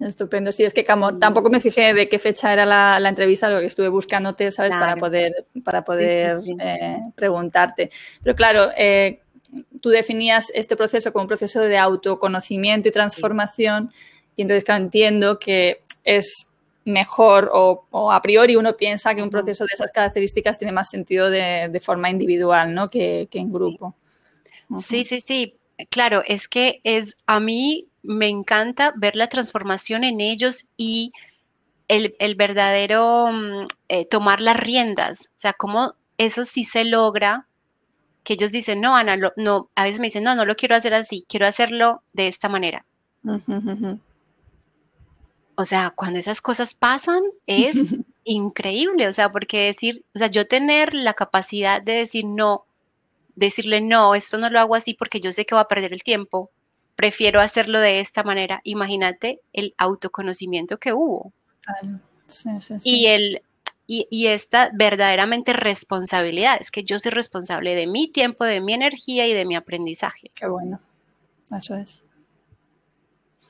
Estupendo. 0.01 0.51
Sí, 0.51 0.65
es 0.65 0.73
que 0.73 0.85
como 0.85 1.19
tampoco 1.19 1.51
me 1.51 1.61
fijé 1.61 1.93
de 1.93 2.09
qué 2.09 2.19
fecha 2.19 2.53
era 2.53 2.65
la, 2.65 2.99
la 2.99 3.11
entrevista, 3.11 3.51
lo 3.51 3.61
que 3.61 3.67
estuve 3.67 3.89
buscándote, 3.89 4.51
¿sabes? 4.51 4.75
Para 4.75 4.97
poder, 4.97 5.47
para 5.63 5.85
poder 5.85 6.43
sí. 6.43 6.57
eh, 6.59 6.99
preguntarte. 7.15 7.91
Pero 8.23 8.35
claro, 8.35 8.69
eh, 8.77 9.21
tú 9.83 9.91
definías 9.91 10.51
este 10.55 10.75
proceso 10.75 11.13
como 11.13 11.25
un 11.25 11.29
proceso 11.29 11.61
de 11.61 11.77
autoconocimiento 11.77 12.89
y 12.89 12.93
transformación, 12.93 13.93
y 14.37 14.43
entonces, 14.43 14.65
claro, 14.65 14.85
entiendo 14.85 15.39
que 15.39 15.83
es 16.03 16.47
mejor 16.87 17.51
o, 17.53 17.85
o 17.91 18.11
a 18.11 18.23
priori 18.23 18.57
uno 18.57 18.75
piensa 18.77 19.15
que 19.15 19.23
un 19.23 19.29
proceso 19.29 19.65
de 19.65 19.73
esas 19.75 19.91
características 19.91 20.59
tiene 20.59 20.73
más 20.73 20.89
sentido 20.89 21.29
de, 21.29 21.69
de 21.71 21.81
forma 21.81 22.09
individual, 22.09 22.73
¿no? 22.75 22.89
Que, 22.89 23.29
que 23.31 23.39
en 23.39 23.53
grupo. 23.53 23.95
Sí, 24.79 25.05
sí, 25.05 25.21
sí. 25.21 25.57
Claro, 25.91 26.23
es 26.27 26.49
que 26.49 26.81
es 26.85 27.19
a 27.27 27.39
mí 27.39 27.89
me 28.03 28.29
encanta 28.29 28.93
ver 28.97 29.17
la 29.17 29.29
transformación 29.29 30.05
en 30.05 30.21
ellos 30.21 30.67
y 30.77 31.13
el, 31.89 32.15
el 32.19 32.35
verdadero 32.35 33.31
mm, 33.33 33.67
eh, 33.89 34.07
tomar 34.07 34.41
las 34.41 34.57
riendas. 34.57 35.27
O 35.37 35.41
sea, 35.41 35.53
cómo 35.53 35.95
eso 36.19 36.45
sí 36.45 36.65
se 36.65 36.85
logra, 36.85 37.47
que 38.25 38.35
ellos 38.35 38.53
dicen, 38.53 38.81
no, 38.81 38.95
Ana, 38.97 39.17
lo- 39.17 39.33
no, 39.37 39.71
a 39.75 39.85
veces 39.85 40.01
me 40.01 40.07
dicen, 40.07 40.25
no, 40.25 40.35
no 40.35 40.45
lo 40.45 40.55
quiero 40.57 40.77
hacer 40.77 40.95
así, 40.95 41.25
quiero 41.29 41.47
hacerlo 41.47 42.03
de 42.13 42.29
esta 42.29 42.49
manera. 42.49 42.85
O 45.57 45.65
sea, 45.65 45.91
cuando 45.91 46.19
esas 46.19 46.41
cosas 46.41 46.75
pasan 46.75 47.23
es 47.47 47.95
increíble, 48.25 49.09
o 49.09 49.13
sea, 49.13 49.31
porque 49.33 49.67
decir, 49.67 50.05
o 50.15 50.19
sea, 50.19 50.29
yo 50.29 50.47
tener 50.47 50.95
la 50.95 51.15
capacidad 51.15 51.83
de 51.83 51.93
decir 51.93 52.25
no, 52.25 52.65
decirle 53.35 53.81
no, 53.81 54.15
esto 54.15 54.39
no 54.39 54.49
lo 54.51 54.61
hago 54.61 54.75
así 54.75 54.95
porque 54.95 55.21
yo 55.21 55.33
sé 55.33 55.45
que 55.45 55.55
va 55.55 55.63
a 55.63 55.69
perder 55.69 55.93
el 55.93 56.03
tiempo, 56.03 56.51
prefiero 57.01 57.41
hacerlo 57.41 57.81
de 57.81 58.01
esta 58.01 58.23
manera. 58.23 58.61
Imagínate 58.65 59.41
el 59.55 59.75
autoconocimiento 59.79 60.77
que 60.79 60.93
hubo 60.93 61.33
Claro. 61.63 61.99
Sí, 62.29 62.49
sí, 62.61 62.75
sí. 62.81 62.91
y 62.99 63.07
el 63.07 63.43
y, 63.87 64.07
y 64.11 64.27
esta 64.29 64.71
verdaderamente 64.73 65.53
responsabilidad, 65.53 66.59
es 66.61 66.71
que 66.71 66.85
yo 66.85 66.99
soy 66.99 67.11
responsable 67.11 67.75
de 67.75 67.87
mi 67.87 68.07
tiempo, 68.13 68.45
de 68.45 68.61
mi 68.61 68.75
energía 68.75 69.27
y 69.27 69.33
de 69.33 69.45
mi 69.47 69.57
aprendizaje. 69.57 70.31
Qué 70.35 70.47
bueno. 70.47 70.79
Eso 71.57 71.75
es. 71.75 72.05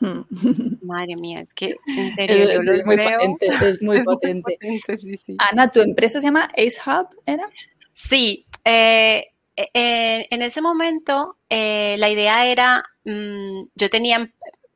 Madre 0.83 1.17
mía, 1.17 1.41
es 1.41 1.53
que 1.53 1.77
en 1.87 2.15
serio, 2.15 2.45
Es, 2.45 2.53
yo 2.65 2.73
es 2.73 2.87
muy 2.87 2.97
potente, 2.97 3.47
es 3.47 3.61
muy 3.61 3.67
Es 3.69 3.83
muy 3.83 4.03
potente. 4.05 4.53
potente, 4.61 4.97
sí, 4.97 5.17
sí. 5.27 5.37
Ana, 5.39 5.71
¿tu 5.71 5.81
empresa 5.81 6.21
se 6.21 6.27
llama 6.27 6.49
Ace 6.57 6.79
Hub? 6.87 7.09
¿Era? 7.27 7.51
Sí, 7.93 8.47
eh, 8.65 9.27
eh, 9.57 10.27
en 10.31 10.41
ese 10.43 10.63
momento 10.63 11.37
eh, 11.51 11.97
la 11.99 12.09
idea 12.09 12.47
era, 12.47 12.83
mm, 13.11 13.69
yo 13.75 13.91
tenía 13.91 14.31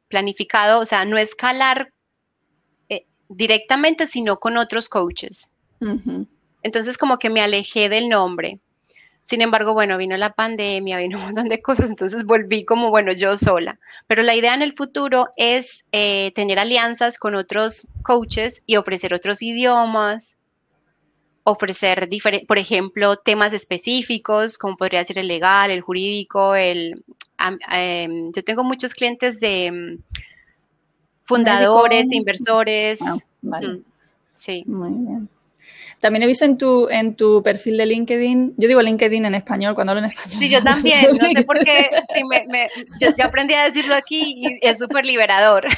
planificado, 0.09 0.81
o 0.81 0.85
sea, 0.85 1.05
no 1.05 1.19
escalar 1.19 1.93
eh, 2.89 3.07
directamente, 3.29 4.07
sino 4.07 4.39
con 4.39 4.57
otros 4.57 4.89
coaches. 4.89 5.51
Entonces 6.63 6.97
como 6.97 7.19
que 7.19 7.31
me 7.31 7.43
alejé 7.43 7.89
del 7.89 8.09
nombre. 8.09 8.59
Sin 9.25 9.41
embargo, 9.41 9.73
bueno, 9.73 9.99
vino 9.99 10.17
la 10.17 10.35
pandemia, 10.35 10.99
vino 11.01 11.19
un 11.19 11.25
montón 11.25 11.49
de 11.49 11.63
cosas, 11.63 11.91
entonces 11.91 12.25
volví 12.25 12.65
como, 12.65 12.91
bueno, 12.91 13.13
yo 13.13 13.37
sola. 13.37 13.79
Pero 14.07 14.23
la 14.23 14.35
idea 14.35 14.55
en 14.55 14.63
el 14.63 14.75
futuro 14.75 15.29
es 15.37 15.85
eh, 15.93 16.33
tener 16.35 16.59
alianzas 16.59 17.19
con 17.19 17.35
otros 17.35 17.89
coaches 18.03 18.63
y 18.67 18.77
ofrecer 18.77 19.15
otros 19.15 19.43
idiomas, 19.43 20.37
ofrecer, 21.45 22.09
por 22.49 22.59
ejemplo, 22.59 23.17
temas 23.17 23.53
específicos, 23.53 24.59
como 24.59 24.77
podría 24.77 25.05
ser 25.05 25.19
el 25.19 25.29
legal, 25.29 25.71
el 25.71 25.83
jurídico, 25.83 26.55
el... 26.55 27.05
em, 27.71 28.33
yo 28.35 28.43
tengo 28.43 28.65
muchos 28.65 28.95
clientes 28.95 29.39
de 29.41 29.71
mm, 29.71 29.99
fundadores, 31.27 32.07
Médico. 32.07 32.17
inversores. 32.17 33.03
Ah, 33.03 33.17
vale. 33.43 33.69
mm, 33.69 33.85
Sí. 34.35 34.65
Muy 34.67 34.91
bien. 35.07 35.29
También 36.01 36.23
he 36.23 36.27
visto 36.27 36.45
en 36.45 36.59
tu, 36.59 36.89
en 36.91 37.15
tu 37.15 37.43
perfil 37.43 37.77
de 37.79 37.87
LinkedIn, 37.87 38.55
yo 38.57 38.69
digo 38.69 38.83
LinkedIn 38.83 39.25
en 39.25 39.35
español, 39.35 39.75
cuando 39.75 39.93
hablo 39.93 40.05
en 40.05 40.11
español. 40.11 40.39
Sí, 40.39 40.49
yo 40.51 40.63
también, 40.63 41.07
no 41.17 41.25
sé 41.31 41.43
por 41.45 41.59
qué, 41.65 41.89
sí, 42.15 42.25
me, 42.25 42.47
me- 42.49 42.67
yo, 43.01 43.09
yo 43.17 43.25
aprendí 43.25 43.55
a 43.55 43.65
decirlo 43.65 43.95
aquí 43.95 44.35
y 44.37 44.59
es 44.61 44.79
súper 44.79 45.05
liberador. 45.07 45.67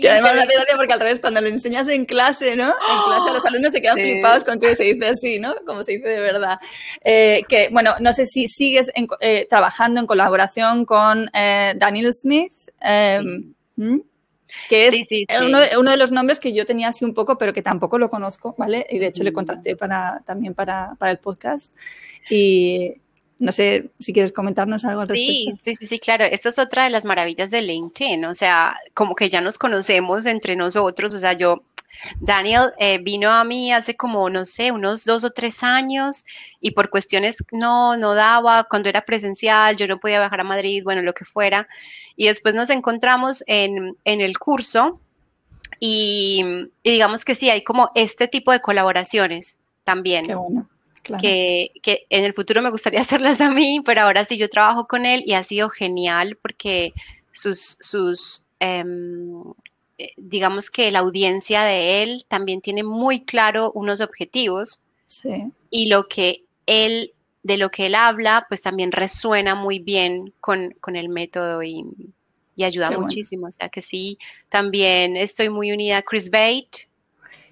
Que 0.00 0.08
además 0.10 0.34
me 0.34 0.40
hace 0.42 0.54
gracia 0.54 0.76
porque 0.76 0.92
al 0.92 1.00
revés, 1.00 1.20
cuando 1.20 1.40
lo 1.40 1.48
enseñas 1.48 1.88
en 1.88 2.04
clase, 2.06 2.56
¿no? 2.56 2.68
En 2.68 3.02
clase 3.04 3.32
los 3.32 3.44
alumnos 3.46 3.72
se 3.72 3.80
quedan 3.80 3.96
Sí. 3.96 4.02
flipados 4.02 4.44
con 4.44 4.58
que 4.60 4.74
se 4.74 4.84
dice 4.84 5.06
así, 5.06 5.38
¿no? 5.38 5.54
Como 5.66 5.82
se 5.84 5.92
dice 5.92 6.08
de 6.08 6.20
verdad. 6.20 6.58
Eh, 7.04 7.42
que, 7.48 7.68
bueno, 7.70 7.94
no 8.00 8.12
sé 8.12 8.26
si 8.26 8.46
sigues 8.48 8.90
en- 8.94 9.06
eh, 9.20 9.46
trabajando 9.48 10.00
en 10.00 10.06
colaboración 10.06 10.84
con 10.84 11.30
eh, 11.34 11.74
Daniel 11.76 12.12
Smith, 12.14 12.52
eh, 12.82 13.20
¿m? 13.78 14.00
Que 14.68 14.86
es 14.86 14.92
Sí, 14.94 15.06
sí, 15.08 15.26
sí. 15.28 15.36
Uno, 15.44 15.60
de, 15.60 15.76
uno 15.78 15.90
de 15.90 15.96
los 15.96 16.12
nombres 16.12 16.40
que 16.40 16.52
yo 16.52 16.66
tenía 16.66 16.88
así 16.88 17.04
un 17.04 17.14
poco, 17.14 17.38
pero 17.38 17.52
que 17.52 17.62
tampoco 17.62 17.98
lo 17.98 18.08
conozco, 18.08 18.54
¿vale? 18.58 18.86
Y 18.90 18.98
de 18.98 19.06
hecho 19.06 19.22
le 19.24 19.30
Mm. 19.30 19.34
contacté 19.34 19.76
para, 19.76 20.22
también 20.26 20.54
para, 20.54 20.94
para 20.98 21.12
el 21.12 21.18
podcast. 21.18 21.72
Y 22.30 22.94
no 23.38 23.52
sé 23.52 23.90
si 24.00 24.12
quieres 24.12 24.32
comentarnos 24.32 24.84
algo 24.84 25.02
al 25.02 25.08
respecto. 25.08 25.56
Sí, 25.62 25.74
sí, 25.74 25.86
sí, 25.86 25.98
claro. 25.98 26.24
Esto 26.24 26.48
es 26.48 26.58
otra 26.58 26.84
de 26.84 26.90
las 26.90 27.04
maravillas 27.04 27.50
de 27.50 27.62
LinkedIn. 27.62 28.24
O 28.24 28.34
sea, 28.34 28.76
como 28.94 29.14
que 29.14 29.28
ya 29.28 29.40
nos 29.40 29.58
conocemos 29.58 30.24
entre 30.26 30.56
nosotros. 30.56 31.12
O 31.14 31.18
sea, 31.18 31.34
yo, 31.34 31.62
Daniel 32.20 32.72
eh, 32.78 32.98
vino 32.98 33.30
a 33.30 33.44
mí 33.44 33.72
hace 33.72 33.94
como, 33.94 34.30
no 34.30 34.44
sé, 34.46 34.72
unos 34.72 35.04
dos 35.04 35.22
o 35.24 35.30
tres 35.30 35.62
años 35.62 36.24
y 36.60 36.70
por 36.70 36.88
cuestiones 36.90 37.44
no, 37.52 37.96
no 37.98 38.14
daba, 38.14 38.64
cuando 38.64 38.88
era 38.88 39.04
presencial, 39.04 39.76
yo 39.76 39.86
no 39.86 40.00
podía 40.00 40.18
viajar 40.18 40.40
a 40.40 40.44
Madrid, 40.44 40.82
bueno, 40.82 41.02
lo 41.02 41.12
que 41.14 41.24
fuera. 41.26 41.68
Y 42.16 42.26
después 42.26 42.54
nos 42.54 42.70
encontramos 42.70 43.44
en, 43.46 43.96
en 44.04 44.20
el 44.20 44.38
curso 44.38 45.00
y, 45.80 46.42
y 46.82 46.90
digamos 46.90 47.24
que 47.24 47.34
sí, 47.34 47.50
hay 47.50 47.62
como 47.62 47.90
este 47.94 48.28
tipo 48.28 48.52
de 48.52 48.60
colaboraciones 48.60 49.58
también 49.84 50.26
Qué 50.26 50.34
bueno, 50.34 50.68
claro. 51.02 51.20
que, 51.22 51.70
que 51.82 52.06
en 52.10 52.24
el 52.24 52.32
futuro 52.34 52.62
me 52.62 52.70
gustaría 52.70 53.00
hacerlas 53.02 53.40
a 53.40 53.50
mí, 53.50 53.80
pero 53.84 54.02
ahora 54.02 54.24
sí 54.24 54.36
yo 54.38 54.48
trabajo 54.48 54.86
con 54.86 55.04
él 55.06 55.22
y 55.26 55.34
ha 55.34 55.42
sido 55.42 55.68
genial 55.68 56.38
porque 56.40 56.92
sus, 57.32 57.76
sus 57.80 58.46
em, 58.60 59.42
eh, 59.98 60.12
digamos 60.16 60.70
que 60.70 60.90
la 60.90 61.00
audiencia 61.00 61.62
de 61.62 62.02
él 62.02 62.24
también 62.28 62.60
tiene 62.62 62.82
muy 62.82 63.24
claro 63.24 63.72
unos 63.74 64.00
objetivos 64.00 64.82
Sí. 65.08 65.52
y 65.70 65.86
lo 65.86 66.08
que 66.08 66.42
él, 66.66 67.12
de 67.46 67.56
lo 67.58 67.70
que 67.70 67.86
él 67.86 67.94
habla, 67.94 68.44
pues 68.48 68.62
también 68.62 68.90
resuena 68.90 69.54
muy 69.54 69.78
bien 69.78 70.32
con, 70.40 70.74
con 70.80 70.96
el 70.96 71.08
método 71.08 71.62
y, 71.62 71.84
y 72.56 72.64
ayuda 72.64 72.88
Qué 72.88 72.96
bueno. 72.96 73.06
muchísimo. 73.06 73.46
O 73.46 73.52
sea 73.52 73.68
que 73.68 73.80
sí, 73.80 74.18
también 74.48 75.16
estoy 75.16 75.48
muy 75.48 75.70
unida 75.70 75.98
a 75.98 76.02
Chris 76.02 76.28
Bate 76.30 76.88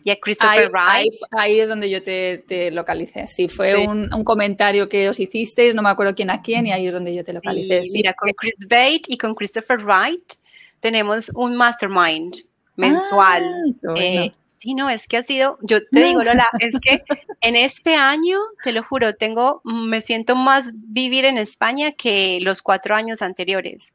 y 0.03 0.11
a 0.11 0.17
Christopher 0.17 0.71
ahí, 0.77 1.09
Wright. 1.09 1.15
ahí 1.31 1.61
es 1.61 1.69
donde 1.69 1.89
yo 1.89 2.03
te, 2.03 2.39
te 2.47 2.71
localicé. 2.73 3.27
Sí, 3.29 3.49
fue 3.49 3.73
Sí. 3.73 3.87
Un, 3.87 4.13
un 4.13 4.25
comentario 4.25 4.89
que 4.89 5.09
os 5.09 5.19
hicisteis, 5.21 5.75
no 5.75 5.83
me 5.83 5.89
acuerdo 5.91 6.15
quién 6.15 6.31
a 6.31 6.43
quién, 6.43 6.67
y 6.67 6.73
ahí 6.73 6.89
es 6.89 6.93
donde 6.93 7.15
yo 7.15 7.23
te 7.25 7.33
localicé. 7.33 7.85
Sí, 7.85 7.93
mira, 7.95 8.15
con 8.15 8.31
Chris 8.33 8.67
Bate 8.69 9.03
y 9.07 9.17
con 9.17 9.35
Christopher 9.35 9.79
Wright 9.85 10.35
tenemos 10.81 11.31
un 11.37 11.55
mastermind 11.57 12.35
mensual. 12.77 13.45
Ah, 13.89 13.95
eh, 13.97 14.33
sí, 14.65 14.73
no, 14.73 14.89
es 14.89 15.07
que 15.07 15.19
ha 15.19 15.23
sido, 15.23 15.59
yo 15.61 15.87
te 15.87 16.05
digo, 16.05 16.23
Lola, 16.23 16.49
es 16.59 16.81
que 16.81 17.05
en 17.43 17.55
este 17.55 17.97
año, 17.97 18.39
te 18.63 18.73
lo 18.73 18.83
juro, 18.83 19.13
tengo, 19.13 19.61
me 19.63 20.01
siento 20.01 20.37
más 20.37 20.73
vivir 20.75 21.27
en 21.27 21.37
España 21.37 21.93
que 21.93 22.39
los 22.41 22.63
cuatro 22.63 22.97
años 22.97 23.21
anteriores. 23.21 23.95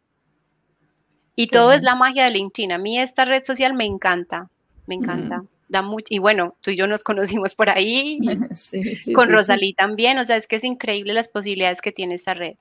Y 1.35 1.47
todo 1.47 1.71
es 1.71 1.81
la 1.81 1.95
magia 1.95 2.25
de 2.25 2.31
LinkedIn. 2.31 2.71
A 2.71 2.77
mí 2.77 2.99
esta 2.99 3.25
red 3.25 3.43
social 3.43 3.73
me 3.73 3.85
encanta, 3.85 4.49
me 4.85 4.95
encanta. 4.95 5.43
Da 5.69 5.81
mucho, 5.81 6.05
y 6.09 6.19
bueno, 6.19 6.55
tú 6.61 6.69
y 6.69 6.75
yo 6.75 6.85
nos 6.85 7.03
conocimos 7.03 7.55
por 7.55 7.69
ahí, 7.69 8.19
con 9.15 9.31
Rosalí 9.31 9.73
también, 9.73 10.19
o 10.19 10.25
sea, 10.25 10.35
es 10.35 10.45
que 10.45 10.57
es 10.57 10.63
increíble 10.63 11.13
las 11.13 11.29
posibilidades 11.29 11.81
que 11.81 11.91
tiene 11.91 12.15
esta 12.15 12.35
red. 12.35 12.57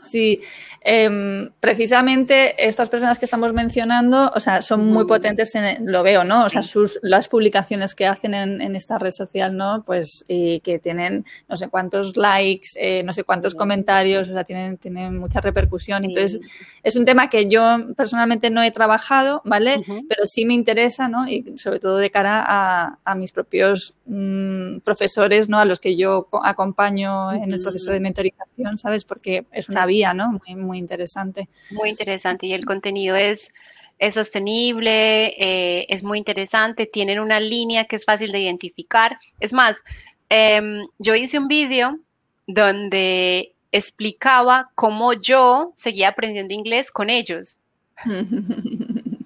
Sí, 0.00 0.40
em, 0.80 1.50
precisamente 1.60 2.66
estas 2.66 2.88
personas 2.88 3.18
que 3.18 3.24
estamos 3.24 3.52
mencionando, 3.52 4.30
o 4.34 4.40
sea, 4.40 4.60
son 4.60 4.86
muy 4.86 5.06
potentes 5.06 5.54
en, 5.54 5.90
lo 5.90 6.02
veo, 6.02 6.24
¿no? 6.24 6.44
O 6.44 6.48
sea, 6.48 6.62
sus, 6.62 6.98
las 7.02 7.28
publicaciones 7.28 7.94
que 7.94 8.06
hacen 8.06 8.34
en, 8.34 8.76
esta 8.76 8.98
red 8.98 9.12
social, 9.12 9.56
¿no? 9.56 9.82
Pues 9.84 10.24
y 10.28 10.60
que 10.60 10.78
tienen 10.78 11.24
no 11.48 11.56
sé 11.56 11.68
cuántos 11.68 12.16
likes, 12.16 12.70
eh, 12.76 13.02
no 13.02 13.12
sé 13.12 13.24
cuántos 13.24 13.54
comentarios, 13.54 14.28
o 14.28 14.32
sea, 14.32 14.44
tienen, 14.44 14.78
tienen 14.78 15.18
mucha 15.18 15.40
repercusión. 15.40 16.04
Entonces, 16.04 16.40
es 16.82 16.96
un 16.96 17.04
tema 17.04 17.30
que 17.30 17.48
yo 17.48 17.62
personalmente 17.96 18.50
no 18.50 18.62
he 18.62 18.70
trabajado, 18.70 19.42
¿vale? 19.44 19.82
Pero 20.08 20.26
sí 20.26 20.44
me 20.44 20.54
interesa, 20.54 21.08
¿no? 21.08 21.26
Y 21.28 21.58
sobre 21.58 21.80
todo 21.80 21.98
de 21.98 22.10
cara 22.10 22.44
a, 22.46 22.98
a 23.04 23.14
mis 23.14 23.32
propios 23.32 23.94
mm, 24.06 24.78
profesores, 24.78 25.48
¿no? 25.48 25.58
A 25.58 25.64
los 25.64 25.80
que 25.80 25.96
yo 25.96 26.28
acompaño 26.42 27.32
en 27.32 27.52
el 27.52 27.62
proceso 27.62 27.90
de 27.90 28.00
mentorización, 28.00 28.78
¿sabes? 28.78 29.04
Porque 29.04 29.46
es 29.52 29.68
una 29.68 29.83
¿no? 30.14 30.40
Muy, 30.46 30.56
muy 30.56 30.78
interesante. 30.78 31.48
Muy 31.70 31.90
interesante 31.90 32.46
y 32.46 32.52
el 32.52 32.64
contenido 32.64 33.16
es, 33.16 33.52
es 33.98 34.14
sostenible, 34.14 35.26
eh, 35.38 35.86
es 35.88 36.02
muy 36.02 36.18
interesante, 36.18 36.86
tienen 36.86 37.20
una 37.20 37.40
línea 37.40 37.84
que 37.84 37.96
es 37.96 38.04
fácil 38.04 38.32
de 38.32 38.40
identificar. 38.40 39.18
Es 39.40 39.52
más, 39.52 39.82
em, 40.28 40.86
yo 40.98 41.14
hice 41.14 41.38
un 41.38 41.48
vídeo 41.48 41.98
donde 42.46 43.54
explicaba 43.72 44.70
cómo 44.74 45.12
yo 45.12 45.72
seguía 45.74 46.08
aprendiendo 46.08 46.54
inglés 46.54 46.90
con 46.90 47.10
ellos. 47.10 47.58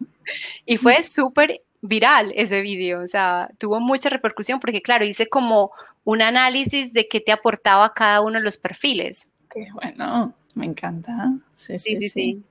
y 0.66 0.76
fue 0.76 1.02
súper 1.02 1.62
viral 1.80 2.32
ese 2.34 2.60
vídeo, 2.60 3.02
o 3.02 3.06
sea, 3.06 3.50
tuvo 3.58 3.80
mucha 3.80 4.08
repercusión 4.08 4.60
porque, 4.60 4.82
claro, 4.82 5.04
hice 5.04 5.28
como 5.28 5.70
un 6.04 6.22
análisis 6.22 6.92
de 6.92 7.06
qué 7.06 7.20
te 7.20 7.32
aportaba 7.32 7.92
cada 7.92 8.20
uno 8.20 8.38
de 8.38 8.44
los 8.44 8.56
perfiles. 8.56 9.32
Qué 9.50 9.68
bueno. 9.72 10.34
Me 10.58 10.66
encanta. 10.66 11.38
Sí 11.54 11.78
sí, 11.78 12.10
sí, 12.10 12.42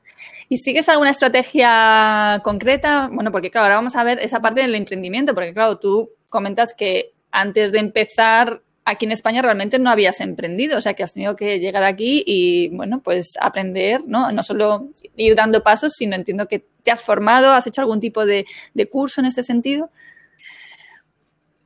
¿Y 0.48 0.58
sigues 0.58 0.88
alguna 0.88 1.10
estrategia 1.10 2.40
concreta? 2.42 3.10
Bueno, 3.12 3.34
porque 3.34 3.52
claro, 3.52 3.66
ahora 3.66 3.76
vamos 3.76 3.98
a 3.98 4.04
ver 4.06 4.20
esa 4.20 4.40
parte 4.40 4.62
del 4.62 4.76
emprendimiento, 4.76 5.36
porque 5.36 5.54
claro, 5.54 5.78
tú 5.78 6.12
comentas 6.30 6.74
que 6.74 7.12
antes 7.32 7.74
de 7.74 7.80
empezar 7.80 8.62
aquí 8.86 9.06
en 9.06 9.12
España 9.12 9.42
realmente 9.42 9.78
no 9.78 9.90
habías 9.90 10.22
emprendido, 10.22 10.78
o 10.78 10.82
sea 10.82 10.94
que 10.94 11.04
has 11.04 11.12
tenido 11.12 11.36
que 11.36 11.60
llegar 11.60 11.84
aquí 11.84 12.24
y, 12.26 12.70
bueno, 12.70 13.02
pues 13.04 13.34
aprender, 13.42 14.08
¿no? 14.08 14.32
No 14.32 14.42
solo 14.42 14.88
ir 15.18 15.36
dando 15.36 15.62
pasos, 15.62 15.92
sino 15.94 16.16
entiendo 16.16 16.48
que 16.48 16.66
te 16.84 16.92
has 16.92 17.02
formado, 17.02 17.52
has 17.52 17.68
hecho 17.68 17.82
algún 17.82 18.00
tipo 18.00 18.26
de, 18.26 18.46
curso 18.90 19.20
en 19.20 19.28
este 19.28 19.44
sentido. 19.44 19.92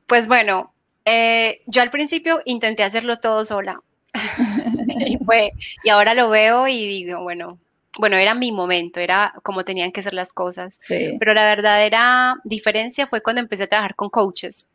Pues 0.08 0.26
bueno, 0.26 0.74
eh, 1.04 1.60
yo 1.66 1.82
al 1.82 1.90
principio 1.90 2.42
intenté 2.44 2.82
hacerlo 2.82 3.16
todo 3.18 3.44
sola. 3.44 3.80
y, 5.84 5.88
ahora 5.88 6.14
lo 6.14 6.30
veo 6.30 6.68
y 6.68 6.86
digo, 6.86 7.22
bueno, 7.22 7.58
bueno, 7.98 8.16
era 8.16 8.34
mi 8.34 8.52
momento, 8.52 9.00
era 9.00 9.34
como 9.42 9.64
tenían 9.64 9.92
que 9.92 10.02
ser 10.02 10.14
las 10.14 10.32
cosas. 10.32 10.80
Pero 10.88 11.34
la 11.34 11.44
verdadera 11.44 12.36
diferencia 12.44 13.06
fue 13.06 13.22
cuando 13.22 13.40
empecé 13.40 13.64
a 13.64 13.68
trabajar 13.68 13.94
con 13.94 14.08
coaches. 14.08 14.66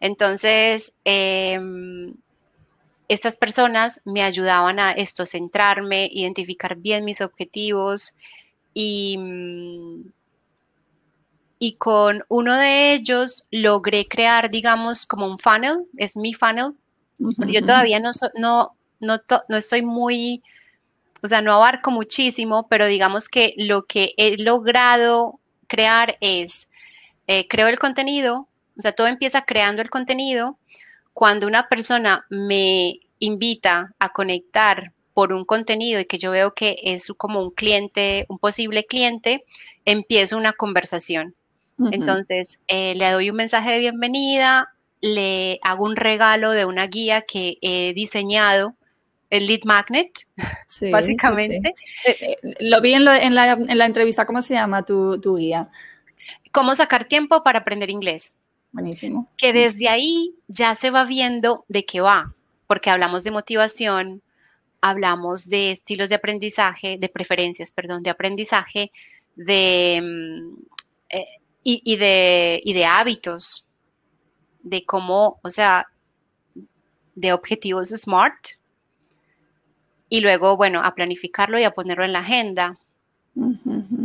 Entonces, 0.00 0.94
em, 1.04 2.14
estas 3.08 3.36
personas 3.36 4.00
me 4.04 4.22
ayudaban 4.22 4.78
a 4.80 4.92
esto, 4.92 5.26
centrarme, 5.26 6.08
identificar 6.12 6.76
bien 6.76 7.04
mis 7.04 7.20
objetivos 7.20 8.16
y, 8.72 9.18
y 11.58 11.72
con 11.74 12.24
uno 12.28 12.56
de 12.56 12.94
ellos 12.94 13.46
logré 13.50 14.06
crear, 14.08 14.50
digamos, 14.50 15.06
como 15.06 15.26
un 15.26 15.38
funnel, 15.38 15.86
es 15.96 16.16
mi 16.16 16.34
funnel. 16.34 16.72
Yo 17.20 17.64
todavía 17.64 18.00
no, 18.00 18.10
no, 18.36 18.74
no, 19.00 19.20
no 19.48 19.56
estoy 19.56 19.82
muy, 19.82 20.42
o 21.22 21.28
sea, 21.28 21.42
no 21.42 21.52
abarco 21.52 21.90
muchísimo, 21.90 22.66
pero 22.68 22.86
digamos 22.86 23.28
que 23.28 23.54
lo 23.56 23.84
que 23.84 24.14
he 24.16 24.36
logrado 24.38 25.38
crear 25.66 26.16
es, 26.20 26.70
eh, 27.26 27.46
creo 27.48 27.68
el 27.68 27.78
contenido, 27.78 28.48
o 28.76 28.82
sea, 28.82 28.92
todo 28.92 29.06
empieza 29.06 29.42
creando 29.42 29.82
el 29.82 29.90
contenido. 29.90 30.56
Cuando 31.12 31.46
una 31.46 31.68
persona 31.68 32.24
me 32.30 33.00
invita 33.18 33.94
a 33.98 34.08
conectar 34.10 34.92
por 35.12 35.32
un 35.32 35.44
contenido 35.44 36.00
y 36.00 36.06
que 36.06 36.18
yo 36.18 36.30
veo 36.30 36.54
que 36.54 36.76
es 36.82 37.08
como 37.18 37.42
un 37.42 37.50
cliente, 37.50 38.24
un 38.28 38.38
posible 38.38 38.86
cliente, 38.86 39.44
empiezo 39.84 40.36
una 40.36 40.52
conversación. 40.52 41.34
Entonces, 41.92 42.60
eh, 42.68 42.94
le 42.94 43.10
doy 43.10 43.30
un 43.30 43.36
mensaje 43.36 43.72
de 43.72 43.78
bienvenida, 43.78 44.68
le 45.00 45.58
hago 45.62 45.84
un 45.84 45.96
regalo 45.96 46.50
de 46.50 46.64
una 46.64 46.86
guía 46.86 47.22
que 47.22 47.58
he 47.62 47.92
diseñado 47.94 48.74
el 49.30 49.46
lead 49.46 49.60
magnet, 49.64 50.26
básicamente. 50.90 51.74
Eh, 52.04 52.16
eh, 52.20 52.36
lo 52.60 52.80
vi 52.80 52.94
en, 52.94 53.04
la, 53.04 53.86
entrevista, 53.86 54.26
¿cómo 54.26 54.42
se 54.42 54.54
llama 54.54 54.84
tu, 54.84 55.36
guía? 55.36 55.68
Cómo 56.52 56.74
sacar 56.74 57.04
tiempo 57.04 57.42
para 57.42 57.60
aprender 57.60 57.90
inglés. 57.90 58.36
Buenísimo. 58.72 59.28
Que 59.38 59.52
desde 59.52 59.88
ahí 59.88 60.34
ya 60.48 60.74
se 60.74 60.90
va 60.90 61.04
viendo 61.04 61.64
de 61.68 61.84
qué 61.84 62.00
va, 62.00 62.34
porque 62.66 62.90
hablamos 62.90 63.24
de 63.24 63.30
motivación, 63.30 64.22
hablamos 64.80 65.48
de 65.48 65.72
estilos 65.72 66.08
de 66.08 66.16
aprendizaje, 66.16 66.96
de 66.98 67.08
preferencias, 67.08 67.72
perdón, 67.72 68.02
de 68.02 68.10
aprendizaje, 68.10 68.92
de, 69.36 70.00
mm, 70.02 70.62
eh, 71.10 71.26
y, 71.62 71.96
de, 71.96 72.60
y 72.64 72.72
de 72.72 72.84
hábitos, 72.84 73.68
de 74.62 74.84
cómo, 74.84 75.38
o 75.42 75.50
sea, 75.50 75.86
de 77.14 77.32
objetivos 77.32 77.88
SMART, 77.90 78.60
y 80.10 80.20
luego, 80.20 80.56
bueno, 80.56 80.80
a 80.82 80.94
planificarlo 80.94 81.58
y 81.58 81.64
a 81.64 81.70
ponerlo 81.70 82.04
en 82.04 82.12
la 82.12 82.18
agenda. 82.18 82.76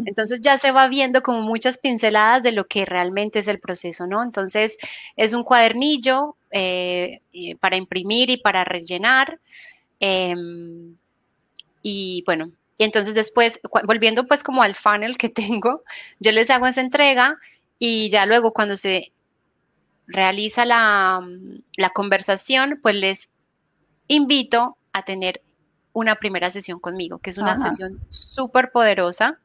Entonces 0.05 0.39
ya 0.41 0.57
se 0.57 0.71
va 0.71 0.87
viendo 0.87 1.23
como 1.23 1.41
muchas 1.41 1.79
pinceladas 1.79 2.43
de 2.43 2.51
lo 2.51 2.67
que 2.67 2.85
realmente 2.85 3.39
es 3.39 3.47
el 3.47 3.59
proceso, 3.59 4.05
¿no? 4.05 4.23
Entonces 4.23 4.77
es 5.17 5.33
un 5.33 5.43
cuadernillo 5.43 6.35
eh, 6.51 7.21
para 7.59 7.75
imprimir 7.75 8.29
y 8.29 8.37
para 8.37 8.63
rellenar. 8.63 9.39
Em, 9.99 10.95
y 11.81 12.23
bueno, 12.27 12.51
y 12.77 12.83
entonces 12.83 13.15
después, 13.15 13.59
volviendo 13.85 14.27
pues 14.27 14.43
como 14.43 14.61
al 14.61 14.75
funnel 14.75 15.17
que 15.17 15.29
tengo, 15.29 15.83
yo 16.19 16.31
les 16.31 16.51
hago 16.51 16.67
esa 16.67 16.81
entrega 16.81 17.37
y 17.79 18.09
ya 18.09 18.27
luego 18.27 18.53
cuando 18.53 18.77
se 18.77 19.11
realiza 20.07 20.65
la, 20.65 21.21
la 21.75 21.89
conversación, 21.89 22.79
pues 22.81 22.95
les 22.95 23.29
invito 24.07 24.77
a 24.93 25.03
tener 25.03 25.41
una 25.93 26.15
primera 26.15 26.51
sesión 26.51 26.79
conmigo, 26.79 27.19
que 27.19 27.29
es 27.29 27.37
una 27.37 27.57
sesión 27.57 27.99
súper 28.09 28.71
poderosa 28.71 29.39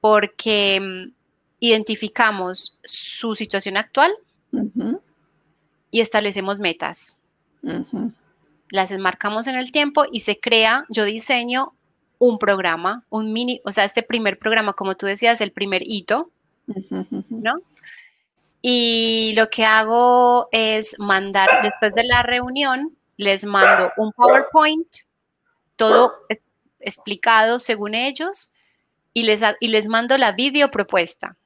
porque 0.00 0.80
mm, 0.80 1.12
identificamos 1.60 2.78
su 2.84 3.34
situación 3.34 3.76
actual 3.76 4.12
y 5.90 6.00
establecemos 6.00 6.60
metas. 6.60 7.20
Las 8.70 8.90
enmarcamos 8.90 9.46
en 9.46 9.56
el 9.56 9.72
tiempo 9.72 10.04
y 10.10 10.20
se 10.20 10.38
crea, 10.38 10.84
yo 10.88 11.04
diseño 11.04 11.72
un 12.18 12.38
programa, 12.38 13.04
un 13.10 13.32
mini, 13.32 13.60
o 13.64 13.72
sea, 13.72 13.84
este 13.84 14.02
primer 14.02 14.38
programa, 14.38 14.74
como 14.74 14.96
tú 14.96 15.06
decías, 15.06 15.40
el 15.40 15.50
primer 15.50 15.82
hito, 15.84 16.30
¿no? 17.28 17.54
Y 18.60 19.32
lo 19.36 19.48
que 19.50 19.64
hago 19.64 20.48
es 20.50 20.96
mandar, 20.98 21.48
después 21.62 21.94
de 21.94 22.04
la 22.04 22.22
reunión, 22.22 22.96
les 23.16 23.44
mando 23.44 23.92
un 23.96 24.12
PowerPoint 24.12 24.88
todo 25.76 26.14
explicado 26.80 27.60
según 27.60 27.94
ellos 27.94 28.52
y 29.12 29.22
les, 29.24 29.42
y 29.60 29.68
les 29.68 29.88
mando 29.88 30.18
la 30.18 30.32
video 30.32 30.70
propuesta. 30.70 31.36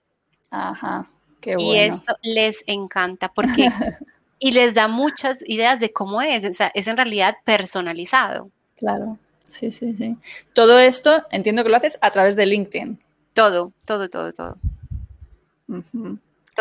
Ajá, 0.51 1.07
qué 1.41 1.57
bueno. 1.57 1.73
Y 1.73 1.79
esto 1.79 2.17
les 2.23 2.63
encanta 2.67 3.33
porque 3.33 3.71
y 4.39 4.53
les 4.53 4.75
da 4.75 4.89
muchas 4.89 5.39
ideas 5.47 5.81
de 5.81 5.93
cómo 5.93 6.21
es, 6.21 6.45
o 6.45 6.53
sea, 6.53 6.71
es 6.75 6.87
en 6.87 6.97
realidad 6.97 7.37
personalizado. 7.45 8.51
Claro, 8.77 9.19
sí, 9.49 9.71
sí, 9.71 9.95
sí. 9.95 10.17
Todo 10.53 10.79
esto 10.79 11.25
entiendo 11.31 11.63
que 11.63 11.71
lo 11.71 11.77
haces 11.77 11.99
a 12.01 12.11
través 12.11 12.37
de 12.37 12.47
LinkedIn. 12.47 12.99
Todo, 13.35 13.73
todo, 13.87 14.09
todo, 14.11 14.33
todo. 14.33 14.57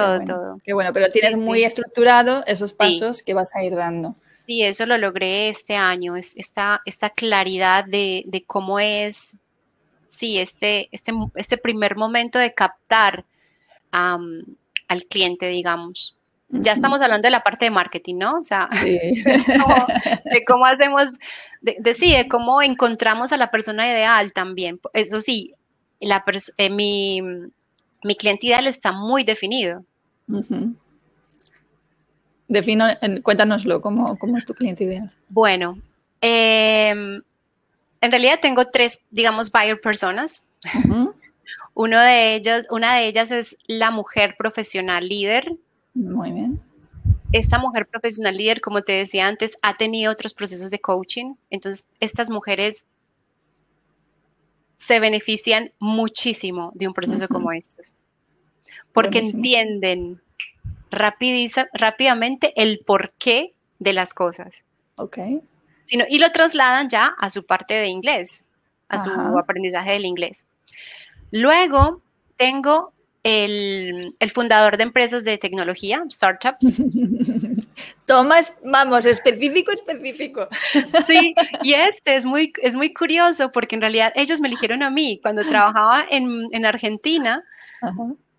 Todo, 0.02 0.20
todo. 0.26 0.62
Qué 0.64 0.74
bueno, 0.74 0.91
pero 0.93 1.10
tienes 1.10 1.36
muy 1.36 1.64
estructurado 1.64 2.43
esos 2.47 2.74
pasos 2.74 3.24
que 3.24 3.34
vas 3.34 3.56
a 3.56 3.64
ir 3.64 3.76
dando. 3.76 4.16
Sí, 4.45 4.64
eso 4.64 4.86
lo 4.86 4.97
logré 4.97 5.49
este 5.49 5.76
año, 5.76 6.16
es 6.16 6.36
esta, 6.36 6.82
esta 6.86 7.10
claridad 7.10 7.86
de, 7.86 8.43
cómo 8.47 8.80
es 8.80 9.38
sí, 10.08 10.39
este, 10.39 10.89
este, 10.91 11.14
este 11.36 11.58
primer 11.58 11.95
momento 11.95 12.38
de 12.38 12.54
captar 12.54 13.24
al 13.91 15.06
cliente, 15.10 15.47
digamos. 15.47 16.18
Ya 16.49 16.74
estamos 16.74 16.99
hablando 16.99 17.28
de 17.28 17.32
la 17.32 17.43
parte 17.43 17.66
de 17.66 17.72
marketing, 17.72 18.16
¿no? 18.18 18.39
O 18.39 18.43
sea, 18.43 18.68
de, 18.84 19.14
cómo, 20.45 20.66
hacemos, 20.66 21.18
de, 21.62 21.78
de, 21.80 22.28
cómo 22.28 22.62
encontramos 22.62 23.32
a 23.32 23.38
la 23.38 23.52
persona 23.52 23.88
ideal 23.88 24.34
también. 24.34 24.82
Eso 24.93 25.22
sí, 25.22 25.54
la 26.02 26.26
eh, 26.58 26.70
mi, 26.70 27.22
mi 28.04 28.16
cliente 28.16 28.47
ideal 28.47 28.68
está 28.68 28.91
muy 28.91 29.24
definido. 29.24 29.86
Defino, 32.48 32.86
cuéntanoslo, 33.24 33.82
¿cómo, 33.82 34.18
¿cómo, 34.18 34.38
es 34.38 34.46
tu 34.46 34.54
cliente 34.54 34.84
ideal? 34.84 35.10
Bueno, 35.30 35.80
em, 36.20 37.22
en 38.02 38.12
realidad 38.12 38.40
tengo 38.42 38.66
tres, 38.66 39.00
digamos, 39.10 39.52
buyer 39.52 39.80
personas. 39.80 40.50
Uno 41.74 42.00
de 42.02 42.42
una 42.70 42.96
de 42.96 43.08
ellas 43.08 43.32
es 43.32 43.58
la 43.68 43.92
mujer 43.92 44.36
profesional 44.38 45.08
líder. 45.08 45.56
Muy 45.94 46.32
bien. 46.32 46.62
Esta 47.32 47.60
mujer 47.60 47.88
profesional 47.88 48.36
líder, 48.36 48.60
como 48.60 48.82
te 48.82 48.92
decía 48.92 49.28
antes, 49.28 49.58
ha 49.62 49.78
tenido 49.78 50.12
otros 50.12 50.34
procesos 50.34 50.70
de 50.70 50.80
coaching. 50.80 51.36
Entonces, 51.50 51.88
estas 52.02 52.30
mujeres 52.30 52.86
se 54.76 55.00
benefician 55.00 55.72
muchísimo 55.80 56.72
de 56.76 56.88
un 56.88 56.94
proceso 56.94 57.28
como 57.30 57.52
estos. 57.54 57.96
Porque 58.94 59.20
entienden 59.20 60.22
rápidamente 60.92 62.54
el 62.56 62.80
porqué 62.80 63.54
de 63.80 63.94
las 63.94 64.14
cosas. 64.14 64.64
Ok 64.96 65.18
y 65.92 66.20
lo 66.20 66.32
trasladan 66.32 66.89
ya 66.89 67.16
a 67.18 67.30
su 67.30 67.46
parte 67.46 67.74
de 67.74 67.88
inglés, 67.88 68.48
a 68.89 69.00
su 69.04 69.12
aprendizaje 69.38 69.94
del 69.94 70.06
inglés. 70.06 70.46
Luego 71.32 72.02
tengo 72.38 72.94
el, 73.24 74.16
fundador 74.34 74.78
de 74.78 74.84
empresas 74.84 75.24
de 75.24 75.38
tecnología, 75.38 76.04
startups. 76.10 76.76
Toma, 78.06 78.38
vamos, 78.64 79.06
específico, 79.06 79.72
específico. 79.72 80.48
Sí, 81.08 81.36
y 81.64 81.74
este 81.74 82.16
es 82.16 82.26
muy, 82.26 82.52
es 82.62 82.76
muy 82.76 82.94
curioso 82.94 83.52
porque 83.52 83.76
en 83.76 83.82
realidad 83.82 84.12
ellos 84.16 84.39
me 84.39 84.48
eligieron 84.48 84.84
a 84.84 84.89
mí. 84.89 85.20
Cuando 85.22 85.44
trabajaba 85.44 86.06
en, 86.10 86.66
Argentina, 86.66 87.44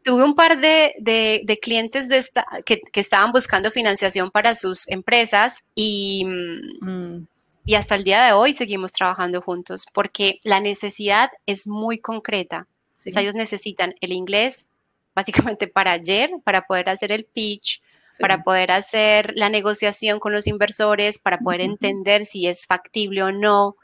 tuve 0.05 0.25
un 0.25 0.35
par 0.35 0.59
de, 0.61 1.59
clientes 1.63 2.09
de 2.09 2.19
esta, 2.19 2.47
que, 2.65 2.83
estaban 2.95 3.33
buscando 3.33 3.71
financiación 3.71 4.31
para 4.31 4.55
sus 4.55 4.89
empresas 4.89 5.65
y, 5.75 6.25
mm. 6.25 7.27
y 7.65 7.75
hasta 7.75 7.95
el 7.95 8.05
día 8.05 8.25
de 8.27 8.33
hoy 8.33 8.55
seguimos 8.55 8.93
trabajando 8.93 9.41
juntos 9.41 9.87
porque 9.93 10.39
la 10.45 10.61
necesidad 10.61 11.31
es 11.47 11.67
muy 11.67 11.99
concreta. 11.99 12.67
O 12.95 13.11
sea, 13.11 13.23
ellos 13.23 13.35
necesitan 13.35 13.95
el 14.01 14.13
inglés 14.13 14.69
básicamente 15.15 15.67
para 15.67 15.93
ayer, 15.93 16.31
para 16.45 16.67
poder 16.67 16.89
hacer 16.89 17.13
el 17.13 17.25
pitch, 17.25 17.83
para 18.21 18.43
poder 18.43 18.71
hacer 18.71 19.33
la 19.37 19.49
negociación 19.49 20.21
con 20.21 20.33
los 20.33 20.47
inversores, 20.47 21.19
para 21.19 21.39
poder 21.39 21.63
entender 21.63 22.27
si 22.27 22.47
es 22.47 22.67
factible 22.67 23.23
o 23.23 23.33
no, 23.33 23.77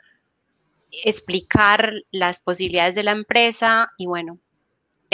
explicar 1.04 1.92
las 2.10 2.40
posibilidades 2.40 2.94
de 2.94 3.04
la 3.04 3.12
empresa 3.12 3.92
y 3.96 4.06
bueno, 4.06 4.38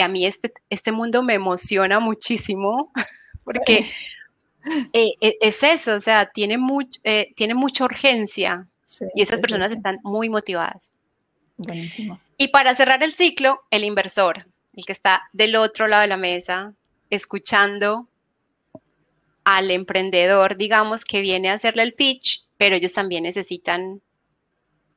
a 0.03 0.07
mí 0.07 0.25
este, 0.25 0.53
este 0.69 0.91
mundo 0.91 1.23
me 1.23 1.33
emociona 1.33 1.99
muchísimo 1.99 2.91
porque 3.43 3.91
eh, 4.93 5.13
e, 5.21 5.37
es 5.41 5.63
eso, 5.63 5.95
o 5.95 6.01
sea, 6.01 6.25
tiene, 6.25 6.57
eh, 7.03 7.33
tiene 7.35 7.53
mucha 7.53 7.85
urgencia 7.85 8.67
y 9.13 9.21
esas 9.21 9.39
personas 9.39 9.71
están 9.71 9.99
muy 10.03 10.29
motivadas. 10.29 10.93
Buenísimo. 11.57 12.19
Y 12.37 12.49
para 12.49 12.75
cerrar 12.75 13.03
el 13.03 13.13
ciclo, 13.13 13.61
el 13.71 13.83
inversor, 13.83 14.45
el 14.73 14.85
que 14.85 14.91
está 14.91 15.23
del 15.33 15.55
otro 15.55 15.87
lado 15.87 16.01
de 16.01 16.07
la 16.07 16.17
mesa, 16.17 16.73
escuchando 17.09 18.07
al 19.43 19.71
emprendedor, 19.71 20.57
digamos, 20.57 21.05
que 21.05 21.21
viene 21.21 21.49
a 21.49 21.53
hacerle 21.53 21.83
el 21.83 21.93
pitch, 21.93 22.45
pero 22.57 22.75
ellos 22.75 22.93
también 22.93 23.23
necesitan 23.23 24.01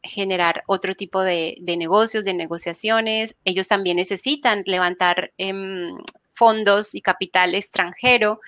generar 0.08 0.64
otro 0.66 0.94
tipo 0.94 1.22
de, 1.22 1.56
negocios, 1.60 2.24
de 2.24 2.34
negociaciones. 2.34 3.38
Ellos 3.44 3.68
también 3.68 3.96
necesitan 3.96 4.62
levantar 4.66 5.32
em, 5.38 5.96
fondos 6.32 6.94
y 6.94 7.00
capital 7.00 7.54
extranjero 7.54 8.40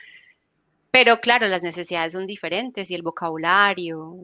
pero 0.91 1.21
claro, 1.21 1.47
las 1.47 1.63
necesidades 1.63 2.13
son 2.13 2.27
diferentes 2.27 2.91
y 2.91 2.95
el 2.95 3.03
vocabulario. 3.03 4.17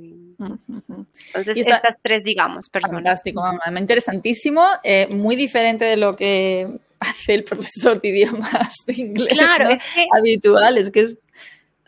Entonces, 1.28 1.57
estas 1.57 1.97
tres, 2.03 2.24
digamos, 2.24 2.68
personas. 2.68 3.22
Fantástico, 3.22 3.43
interesantísimo, 3.78 4.66
eh, 4.82 5.07
muy 5.09 5.37
diferente 5.37 5.84
de 5.84 5.97
lo 5.97 6.14
que 6.14 6.66
hace 7.01 7.34
el 7.34 7.45
profesor 7.45 8.01
de 8.01 8.09
idiomas 8.09 8.74
de 8.87 8.95
inglés 8.95 9.34
claro, 9.34 9.70
es 9.70 9.82
que, 9.95 10.07
habitual, 10.16 10.78
es 10.78 10.91
que 10.91 11.01
es... 11.01 11.16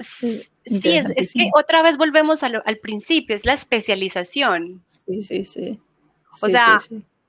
Sí, 0.01 0.51
es, 0.65 1.33
que 1.33 1.51
otra 1.55 1.83
vez 1.83 1.97
volvemos 1.97 2.43
al, 2.43 2.79
principio, 2.81 3.35
es 3.35 3.45
la 3.45 3.55
especialización. 3.55 4.83
Sí, 5.07 5.23
sí, 5.23 5.45
sí. 5.45 5.81
O 6.41 6.49
sea, 6.49 6.79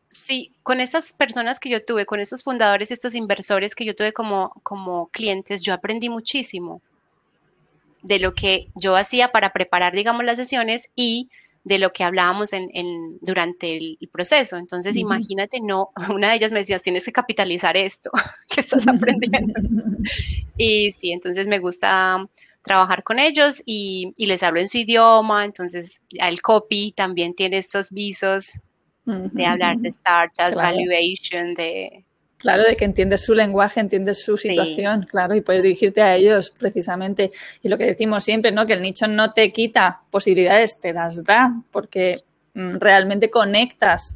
sí, 0.09 0.51
con 0.63 0.81
esas 0.81 1.13
personas 1.13 1.59
que 1.59 1.69
yo 1.69 1.83
tuve, 1.83 2.05
con 2.05 2.19
esos 2.19 2.43
fundadores, 2.43 2.91
estos 2.91 3.15
inversores 3.15 3.75
que 3.75 3.85
yo 3.85 3.95
tuve 3.95 4.13
como, 4.13 4.51
como 4.63 5.07
clientes, 5.07 5.61
yo 5.61 5.73
aprendí 5.73 6.09
muchísimo 6.09 6.81
de 8.01 8.19
lo 8.19 8.33
que 8.33 8.69
yo 8.75 8.95
hacía 8.95 9.31
para 9.31 9.51
preparar, 9.51 9.93
digamos, 9.93 10.23
las 10.23 10.37
sesiones 10.37 10.89
y 10.95 11.29
de 11.63 11.77
lo 11.77 11.91
que 11.91 12.03
hablábamos 12.03 12.53
en, 12.53 13.19
durante 13.21 13.77
el, 13.77 13.97
proceso. 14.11 14.57
Entonces, 14.57 14.95
imagínate, 14.95 15.59
no, 15.59 15.91
una 16.09 16.29
de 16.29 16.37
ellas 16.37 16.51
me 16.51 16.59
decía, 16.59 16.79
tienes 16.79 17.05
que 17.05 17.11
capitalizar 17.11 17.77
esto 17.77 18.11
que 18.49 18.61
estás 18.61 18.87
aprendiendo. 18.87 19.53
y 20.57 20.91
sí, 20.91 21.11
entonces 21.11 21.47
me 21.47 21.59
gusta 21.59 22.25
trabajar 22.61 23.03
con 23.03 23.19
ellos 23.19 23.61
y, 23.65 24.13
les 24.17 24.43
hablo 24.43 24.59
en 24.59 24.69
su 24.69 24.77
idioma, 24.79 25.45
entonces 25.45 26.01
el 26.11 26.41
copy 26.41 26.93
también 26.95 27.33
tiene 27.33 27.57
estos 27.57 27.91
visos 27.91 28.59
de 29.05 29.45
hablar 29.45 29.77
de 29.77 29.91
startups, 29.91 30.55
valuation, 30.55 31.55
de, 31.55 32.05
Claro, 32.39 32.63
de 32.63 32.77
que 32.77 32.85
entiendes 32.85 33.25
su 33.25 33.33
lenguaje, 33.35 33.81
entiendes 33.81 34.23
su 34.23 34.37
situación, 34.37 35.05
claro, 35.09 35.35
y 35.35 35.41
puedes 35.41 35.61
dirigirte 35.61 36.01
a 36.01 36.15
ellos 36.15 36.51
precisamente. 36.51 37.31
Y 37.61 37.67
lo 37.67 37.77
que 37.77 37.83
decimos 37.83 38.23
siempre, 38.23 38.53
¿no? 38.53 38.65
Que 38.65 38.73
el 38.73 38.81
nicho 38.81 39.09
no 39.09 39.33
te 39.33 39.51
quita 39.51 39.99
posibilidades, 40.09 40.79
te 40.79 40.93
las 40.93 41.21
da, 41.25 41.61
porque 41.69 42.23
mm, 42.53 42.77
realmente 42.77 43.29
conectas 43.29 44.15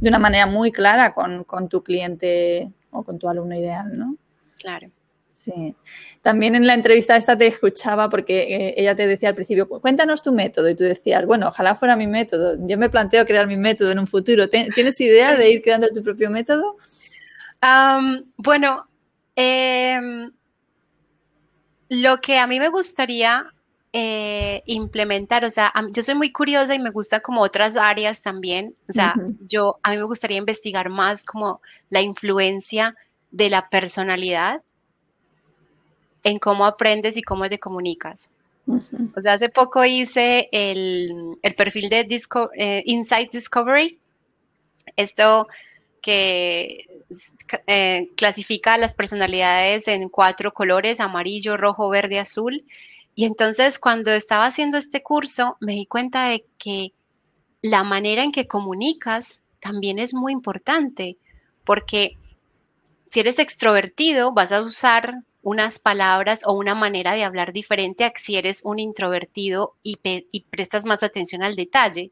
de 0.00 0.08
una 0.08 0.18
manera 0.18 0.46
muy 0.46 0.72
clara 0.72 1.12
con, 1.12 1.44
tu 1.68 1.82
cliente 1.82 2.70
o 2.90 3.02
con 3.02 3.18
tu 3.18 3.28
alumno 3.28 3.54
ideal, 3.54 3.98
¿no? 3.98 4.16
Claro. 4.58 4.88
Sí. 5.54 5.74
También 6.22 6.54
en 6.54 6.66
la 6.66 6.74
entrevista 6.74 7.16
esta 7.16 7.38
te 7.38 7.46
escuchaba 7.46 8.08
porque 8.10 8.42
eh, 8.42 8.74
ella 8.76 8.94
te 8.94 9.06
decía 9.06 9.30
al 9.30 9.34
principio, 9.34 9.68
cuéntanos 9.68 10.22
tu 10.22 10.32
método 10.32 10.68
y 10.68 10.74
tú 10.74 10.84
decías, 10.84 11.24
bueno, 11.24 11.48
ojalá 11.48 11.74
fuera 11.74 11.96
mi 11.96 12.06
método. 12.06 12.56
Yo 12.66 12.76
me 12.76 12.90
planteo 12.90 13.24
crear 13.24 13.46
mi 13.46 13.56
método 13.56 13.92
en 13.92 13.98
un 13.98 14.06
futuro. 14.06 14.48
¿Tienes 14.48 15.00
idea 15.00 15.36
de 15.36 15.50
ir 15.50 15.62
creando 15.62 15.88
tu 15.88 16.02
propio 16.02 16.30
método? 16.30 16.76
bueno, 18.36 18.86
em, 19.34 20.30
lo 21.88 22.20
que 22.20 22.38
a 22.38 22.46
mí 22.46 22.60
me 22.60 22.68
gustaría 22.68 23.52
eh, 23.92 24.62
implementar, 24.66 25.44
o 25.44 25.50
sea, 25.50 25.72
yo 25.92 26.02
soy 26.02 26.14
muy 26.14 26.30
curiosa 26.30 26.74
y 26.74 26.78
me 26.78 26.90
gusta 26.90 27.18
como 27.20 27.40
otras 27.40 27.76
áreas 27.76 28.22
también, 28.22 28.76
o 28.88 28.92
sea, 28.92 29.14
yo 29.48 29.80
a 29.82 29.90
mí 29.90 29.96
me 29.96 30.04
gustaría 30.04 30.36
investigar 30.36 30.88
más 30.88 31.24
como 31.24 31.60
la 31.90 32.00
influencia 32.00 32.94
de 33.32 33.50
la 33.50 33.68
personalidad 33.70 34.62
en 36.28 36.38
cómo 36.38 36.66
aprendes 36.66 37.16
y 37.16 37.22
cómo 37.22 37.48
te 37.48 37.58
comunicas. 37.58 38.30
O 39.16 39.22
sea, 39.22 39.32
hace 39.32 39.48
poco 39.48 39.84
hice 39.84 40.48
el, 40.52 41.38
perfil 41.56 41.88
de 41.88 42.06
eh, 42.54 42.82
Insight 42.84 43.32
Discovery. 43.32 43.98
Esto 44.96 45.48
que 46.02 46.86
eh, 47.66 48.10
clasifica 48.14 48.76
las 48.76 48.94
personalidades 48.94 49.88
en 49.88 50.10
cuatro 50.10 50.52
colores, 50.52 51.00
amarillo, 51.00 51.56
rojo, 51.56 51.88
verde, 51.88 52.18
azul. 52.18 52.64
Y 53.14 53.24
entonces 53.24 53.78
cuando 53.78 54.12
estaba 54.12 54.44
haciendo 54.44 54.76
este 54.76 55.02
curso 55.02 55.56
me 55.60 55.72
di 55.72 55.86
cuenta 55.86 56.28
de 56.28 56.44
que 56.58 56.92
la 57.62 57.84
manera 57.84 58.22
en 58.22 58.32
que 58.32 58.46
comunicas 58.46 59.42
también 59.60 59.98
es 59.98 60.12
muy 60.12 60.32
importante, 60.32 61.16
porque 61.64 62.16
si 63.10 63.20
eres 63.20 63.38
extrovertido 63.38 64.32
vas 64.32 64.52
a 64.52 64.60
usar 64.60 65.22
unas 65.42 65.78
palabras 65.78 66.42
o 66.46 66.52
una 66.52 66.74
manera 66.74 67.14
de 67.14 67.24
hablar 67.24 67.52
diferente 67.52 68.04
a 68.04 68.12
si 68.16 68.36
eres 68.36 68.62
un 68.64 68.78
introvertido 68.78 69.74
y, 69.82 69.98
y 70.04 70.40
prestas 70.42 70.84
más 70.84 71.02
atención 71.02 71.42
al 71.42 71.56
detalle. 71.56 72.10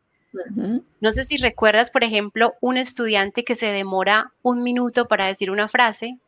No 1.00 1.12
sé 1.12 1.24
si 1.24 1.38
recuerdas, 1.38 1.90
por 1.90 2.04
ejemplo, 2.04 2.54
un 2.60 2.76
estudiante 2.76 3.44
que 3.44 3.54
se 3.54 3.72
demora 3.72 4.32
un 4.42 4.62
minuto 4.62 5.06
para 5.06 5.26
decir 5.26 5.50
una 5.50 5.68
frase 5.68 6.18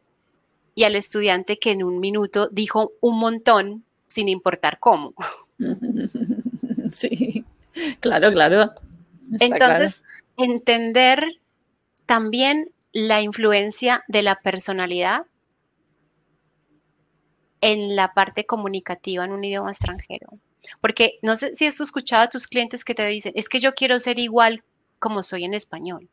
y 0.75 0.85
al 0.85 0.97
estudiante 0.97 1.59
que 1.59 1.73
en 1.73 1.83
un 1.83 2.01
minuto 2.01 2.49
dijo 2.51 2.93
un 3.01 3.19
montón 3.19 3.85
sin 4.07 4.29
importar 4.29 4.79
cómo. 4.79 5.15
Sí, 6.91 7.45
claro, 8.01 8.33
claro. 8.33 8.73
Entonces, 9.39 10.01
entender 10.39 11.23
también 12.07 12.71
la 12.93 13.21
influencia 13.21 14.05
de 14.09 14.23
la 14.23 14.37
personalidad 14.37 15.27
en 17.61 17.97
la 17.97 18.15
parte 18.15 18.47
comunicativa 18.47 19.25
en 19.25 19.33
un 19.33 19.45
idioma 19.45 19.71
extranjero. 19.71 20.29
Porque 20.81 21.19
no 21.23 21.37
sé 21.37 21.55
si 21.55 21.67
has 21.67 21.81
escuchado 21.81 22.25
a 22.25 22.29
tus 22.29 22.47
clientes 22.47 22.85
que 22.85 22.95
te 22.95 23.07
dicen, 23.07 23.33
es 23.37 23.49
que 23.49 23.61
yo 23.61 23.75
quiero 23.75 23.99
ser 23.99 24.19
igual 24.19 24.63
como 24.99 25.23
soy 25.23 25.45
en 25.45 25.55
español. 25.55 26.09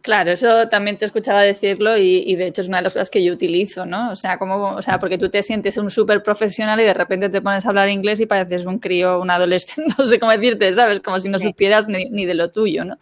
Claro, 0.00 0.30
eso 0.30 0.68
también 0.68 0.96
te 0.96 1.04
escuchaba 1.04 1.42
decirlo 1.42 1.96
y, 1.96 2.34
de 2.36 2.46
hecho 2.46 2.60
es 2.62 2.68
una 2.68 2.78
de 2.78 2.84
las 2.84 2.92
cosas 2.92 3.10
que 3.10 3.22
yo 3.22 3.32
utilizo, 3.32 3.84
¿no? 3.84 4.12
O 4.12 4.16
sea, 4.16 4.38
como, 4.38 4.70
o 4.70 4.82
sea, 4.82 4.98
porque 4.98 5.18
tú 5.18 5.28
te 5.28 5.42
sientes 5.42 5.76
un 5.76 5.90
súper 5.90 6.22
profesional 6.22 6.80
y 6.80 6.84
de 6.84 6.94
repente 6.94 7.28
te 7.28 7.42
pones 7.42 7.66
a 7.66 7.70
hablar 7.70 7.88
inglés 7.88 8.20
y 8.20 8.26
pareces 8.26 8.64
un 8.64 8.78
crío, 8.78 9.20
un 9.20 9.30
adolescente, 9.30 9.92
no 9.98 10.06
sé 10.06 10.20
cómo 10.20 10.32
decirte, 10.32 10.72
¿sabes? 10.72 11.00
Como 11.00 11.18
si 11.18 11.28
no 11.28 11.38
supieras 11.38 11.88
ni, 11.88 12.26
de 12.26 12.34
lo 12.34 12.50
tuyo, 12.50 12.84
¿no? 12.84 12.96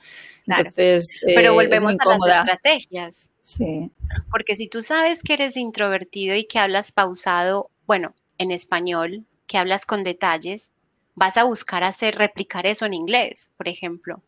Entonces, 0.46 1.18
Pero 1.24 1.52
eh, 1.52 1.54
volvemos 1.54 1.94
a 1.98 2.26
las 2.26 2.38
estrategias. 2.38 3.30
Sí. 3.42 3.90
Porque 4.30 4.54
si 4.54 4.68
tú 4.68 4.82
sabes 4.82 5.22
que 5.22 5.34
eres 5.34 5.56
introvertido 5.56 6.34
y 6.36 6.44
que 6.44 6.58
hablas 6.58 6.92
pausado, 6.92 7.70
bueno, 7.86 8.14
en 8.38 8.50
español, 8.50 9.24
que 9.46 9.58
hablas 9.58 9.86
con 9.86 10.04
detalles, 10.04 10.70
vas 11.14 11.36
a 11.36 11.44
buscar 11.44 11.82
hacer 11.82 12.16
replicar 12.16 12.66
eso 12.66 12.86
en 12.86 12.94
inglés, 12.94 13.52
por 13.56 13.68
ejemplo. 13.68 14.22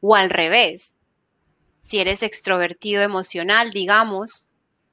O 0.00 0.14
al 0.14 0.30
revés. 0.30 0.96
Si 1.80 1.98
eres 1.98 2.22
extrovertido 2.22 3.02
emocional, 3.02 3.70
digamos, 3.70 4.48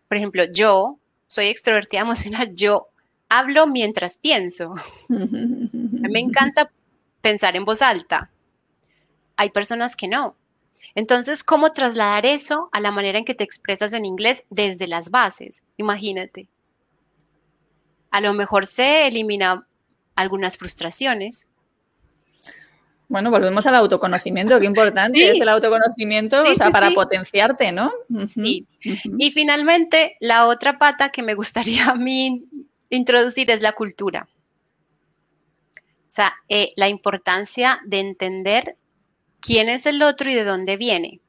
por 0.07 0.17
ejemplo, 0.17 0.45
yo 0.51 0.97
soy 1.28 1.47
extrovertida 1.47 2.01
emocional, 2.03 2.53
yo 2.55 2.88
hablo 3.30 3.67
mientras 3.67 4.17
pienso. 4.17 4.74
Me 5.07 6.20
encanta 6.20 6.72
pensar 7.22 7.55
en 7.55 7.65
voz 7.65 7.82
alta. 7.82 8.30
Hay 9.40 9.52
personas 9.52 9.96
que 9.96 10.10
no. 10.10 10.36
Entonces, 10.96 11.46
¿cómo 11.46 11.72
trasladar 11.72 12.26
eso 12.26 12.68
a 12.74 12.82
la 12.82 12.92
manera 12.92 13.20
en 13.20 13.24
que 13.24 13.34
te 13.34 13.46
expresas 13.46 13.94
en 13.94 14.04
inglés 14.04 14.44
desde 14.50 14.86
las 14.86 15.12
bases? 15.12 15.64
Imagínate. 15.78 16.50
A 18.12 18.20
lo 18.20 18.34
mejor 18.34 18.68
se 18.68 19.08
elimina 19.08 19.66
algunas 20.14 20.58
frustraciones. 20.58 21.48
Bueno, 23.08 23.32
volvemos 23.32 23.66
al 23.66 23.76
autoconocimiento, 23.76 24.60
qué 24.60 24.66
importante 24.66 25.18
es 25.32 25.40
el 25.40 25.48
autoconocimiento, 25.48 26.44
o 26.44 26.54
sea, 26.54 26.70
para 26.70 26.92
potenciarte, 26.92 27.72
¿no? 27.72 27.94
Sí. 28.34 28.68
Y 28.82 29.32
finalmente, 29.32 30.18
la 30.20 30.48
otra 30.48 30.78
pata 30.78 31.14
que 31.14 31.24
me 31.24 31.34
gustaría 31.34 31.86
a 31.92 31.96
mí 31.96 32.44
introducir 32.90 33.50
es 33.52 33.62
la 33.62 33.72
cultura. 33.72 34.28
O 35.78 36.12
sea, 36.12 36.34
eh, 36.50 36.74
la 36.76 36.90
importancia 36.90 37.80
de 37.86 38.00
entender 38.00 38.76
quién 39.42 39.70
es 39.70 39.86
el 39.86 40.02
otro 40.02 40.30
y 40.30 40.36
de 40.36 40.44
dónde 40.44 40.78
viene. 40.78 41.20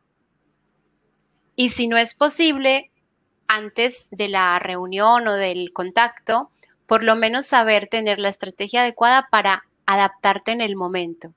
Y 1.57 1.71
si 1.71 1.89
no 1.89 1.97
es 1.97 2.15
posible, 2.15 2.91
antes 3.47 4.09
de 4.11 4.29
la 4.29 4.59
reunión 4.59 5.27
o 5.27 5.35
del 5.35 5.73
contacto, 5.73 6.51
por 6.87 7.05
lo 7.05 7.17
menos 7.17 7.47
saber 7.47 7.89
tener 7.89 8.19
la 8.19 8.29
estrategia 8.29 8.83
adecuada 8.83 9.29
para 9.31 9.65
adaptarte 9.87 10.53
en 10.53 10.61
el 10.61 10.77
momento. 10.77 11.33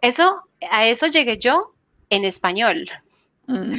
Eso, 0.00 0.42
a 0.70 0.86
eso 0.86 1.06
llegué 1.06 1.38
yo 1.38 1.72
en 2.10 2.24
español, 2.24 2.88
mm. 3.46 3.74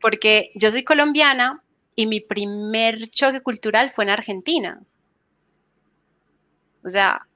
porque 0.00 0.52
yo 0.54 0.70
soy 0.70 0.84
colombiana 0.84 1.62
y 1.96 2.06
mi 2.06 2.20
primer 2.20 3.08
choque 3.08 3.40
cultural 3.40 3.90
fue 3.90 4.04
en 4.04 4.10
Argentina. 4.10 4.80
O 6.84 6.88
sea, 6.88 7.26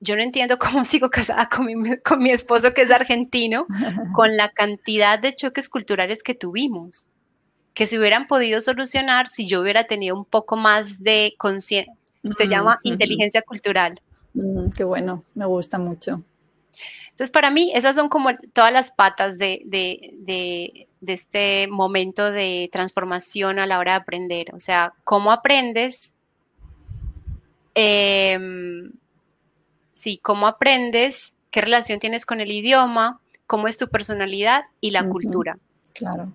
yo 0.00 0.16
no 0.16 0.22
entiendo 0.22 0.58
cómo 0.58 0.84
sigo 0.84 1.10
casada 1.10 1.48
con 1.48 1.66
mi, 1.66 1.96
con 1.98 2.18
mi 2.18 2.30
esposo 2.30 2.74
que 2.74 2.82
es 2.82 2.90
argentino, 2.90 3.66
con 4.14 4.36
la 4.36 4.50
cantidad 4.50 5.18
de 5.18 5.34
choques 5.34 5.68
culturales 5.68 6.22
que 6.22 6.34
tuvimos, 6.34 7.06
que 7.74 7.86
se 7.86 7.98
hubieran 7.98 8.26
podido 8.26 8.60
solucionar 8.60 9.28
si 9.28 9.46
yo 9.46 9.60
hubiera 9.60 9.84
tenido 9.84 10.16
un 10.16 10.24
poco 10.24 10.56
más 10.56 11.02
de 11.02 11.34
conciencia, 11.38 11.92
se 12.36 12.48
llama 12.48 12.78
inteligencia 12.82 13.42
cultural. 13.42 14.00
qué 14.76 14.84
bueno, 14.84 15.24
me 15.34 15.46
gusta 15.46 15.78
mucho. 15.78 16.22
Entonces, 17.10 17.30
para 17.30 17.50
mí, 17.50 17.72
esas 17.74 17.96
son 17.96 18.10
como 18.10 18.36
todas 18.52 18.72
las 18.72 18.90
patas 18.90 19.38
de, 19.38 19.62
de, 19.64 20.10
de, 20.18 20.88
de 21.00 21.12
este 21.12 21.66
momento 21.66 22.30
de 22.30 22.68
transformación 22.70 23.58
a 23.58 23.66
la 23.66 23.78
hora 23.78 23.92
de 23.92 23.98
aprender. 23.98 24.54
O 24.54 24.60
sea, 24.60 24.92
cómo 25.02 25.32
aprendes. 25.32 26.14
Eh, 27.74 28.38
sí, 29.96 30.20
cómo 30.22 30.46
aprendes, 30.46 31.32
qué 31.50 31.62
relación 31.62 31.98
tienes 31.98 32.26
con 32.26 32.40
el 32.40 32.52
idioma, 32.52 33.18
cómo 33.46 33.66
es 33.66 33.78
tu 33.78 33.88
personalidad 33.88 34.64
y 34.80 34.90
la 34.90 35.08
cultura. 35.08 35.58
Claro. 35.94 36.32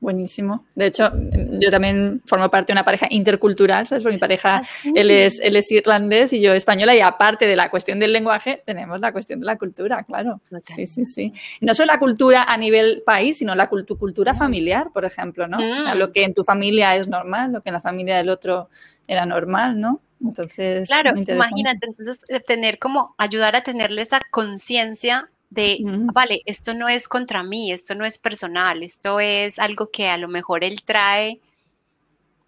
Buenísimo. 0.00 0.64
De 0.74 0.86
hecho, 0.86 1.12
yo 1.60 1.70
también 1.70 2.22
formo 2.26 2.50
parte 2.50 2.72
de 2.72 2.74
una 2.76 2.84
pareja 2.84 3.06
intercultural, 3.08 3.86
¿sabes? 3.86 4.02
Porque 4.02 4.16
mi 4.16 4.20
pareja, 4.20 4.56
ah, 4.56 4.90
él, 4.96 5.12
es, 5.12 5.38
él 5.38 5.54
es 5.54 5.70
irlandés 5.70 6.32
y 6.32 6.40
yo 6.40 6.52
española, 6.54 6.92
y 6.96 7.00
aparte 7.00 7.46
de 7.46 7.54
la 7.54 7.70
cuestión 7.70 8.00
del 8.00 8.12
lenguaje, 8.12 8.64
tenemos 8.66 8.98
la 8.98 9.12
cuestión 9.12 9.38
de 9.38 9.46
la 9.46 9.56
cultura, 9.56 10.02
claro. 10.02 10.40
Sí, 10.64 10.88
sí, 10.88 11.06
sí. 11.06 11.32
No 11.60 11.72
solo 11.76 11.92
la 11.92 12.00
cultura 12.00 12.42
a 12.42 12.56
nivel 12.56 13.04
país, 13.06 13.38
sino 13.38 13.54
la 13.54 13.68
cultura 13.68 14.34
familiar, 14.34 14.90
por 14.92 15.04
ejemplo, 15.04 15.46
¿no? 15.46 15.58
O 15.58 15.80
sea, 15.82 15.94
lo 15.94 16.08
mm. 16.08 16.12
que 16.12 16.24
en 16.24 16.34
tu 16.34 16.42
familia 16.42 16.96
es 16.96 17.06
normal, 17.06 17.52
lo 17.52 17.60
que 17.60 17.68
en 17.68 17.74
la 17.74 17.80
familia 17.80 18.16
del 18.16 18.28
otro 18.28 18.70
era 19.06 19.24
normal, 19.24 19.80
¿no? 19.80 20.00
Entonces, 20.22 20.88
claro, 20.88 21.16
imagínate, 21.16 21.86
entonces 21.86 22.24
eh, 22.28 22.40
tener 22.40 22.78
como 22.78 23.14
ayudar 23.18 23.56
a 23.56 23.62
tenerle 23.62 24.02
esa 24.02 24.20
conciencia 24.30 25.28
de, 25.50 25.78
vale, 26.14 26.40
esto 26.46 26.72
no 26.72 26.88
es 26.88 27.08
contra 27.08 27.42
mí, 27.42 27.72
esto 27.72 27.94
no 27.94 28.06
es 28.06 28.16
personal, 28.18 28.82
esto 28.82 29.20
es 29.20 29.58
algo 29.58 29.90
que 29.90 30.08
a 30.08 30.16
lo 30.16 30.28
mejor 30.28 30.64
él 30.64 30.82
trae 30.82 31.40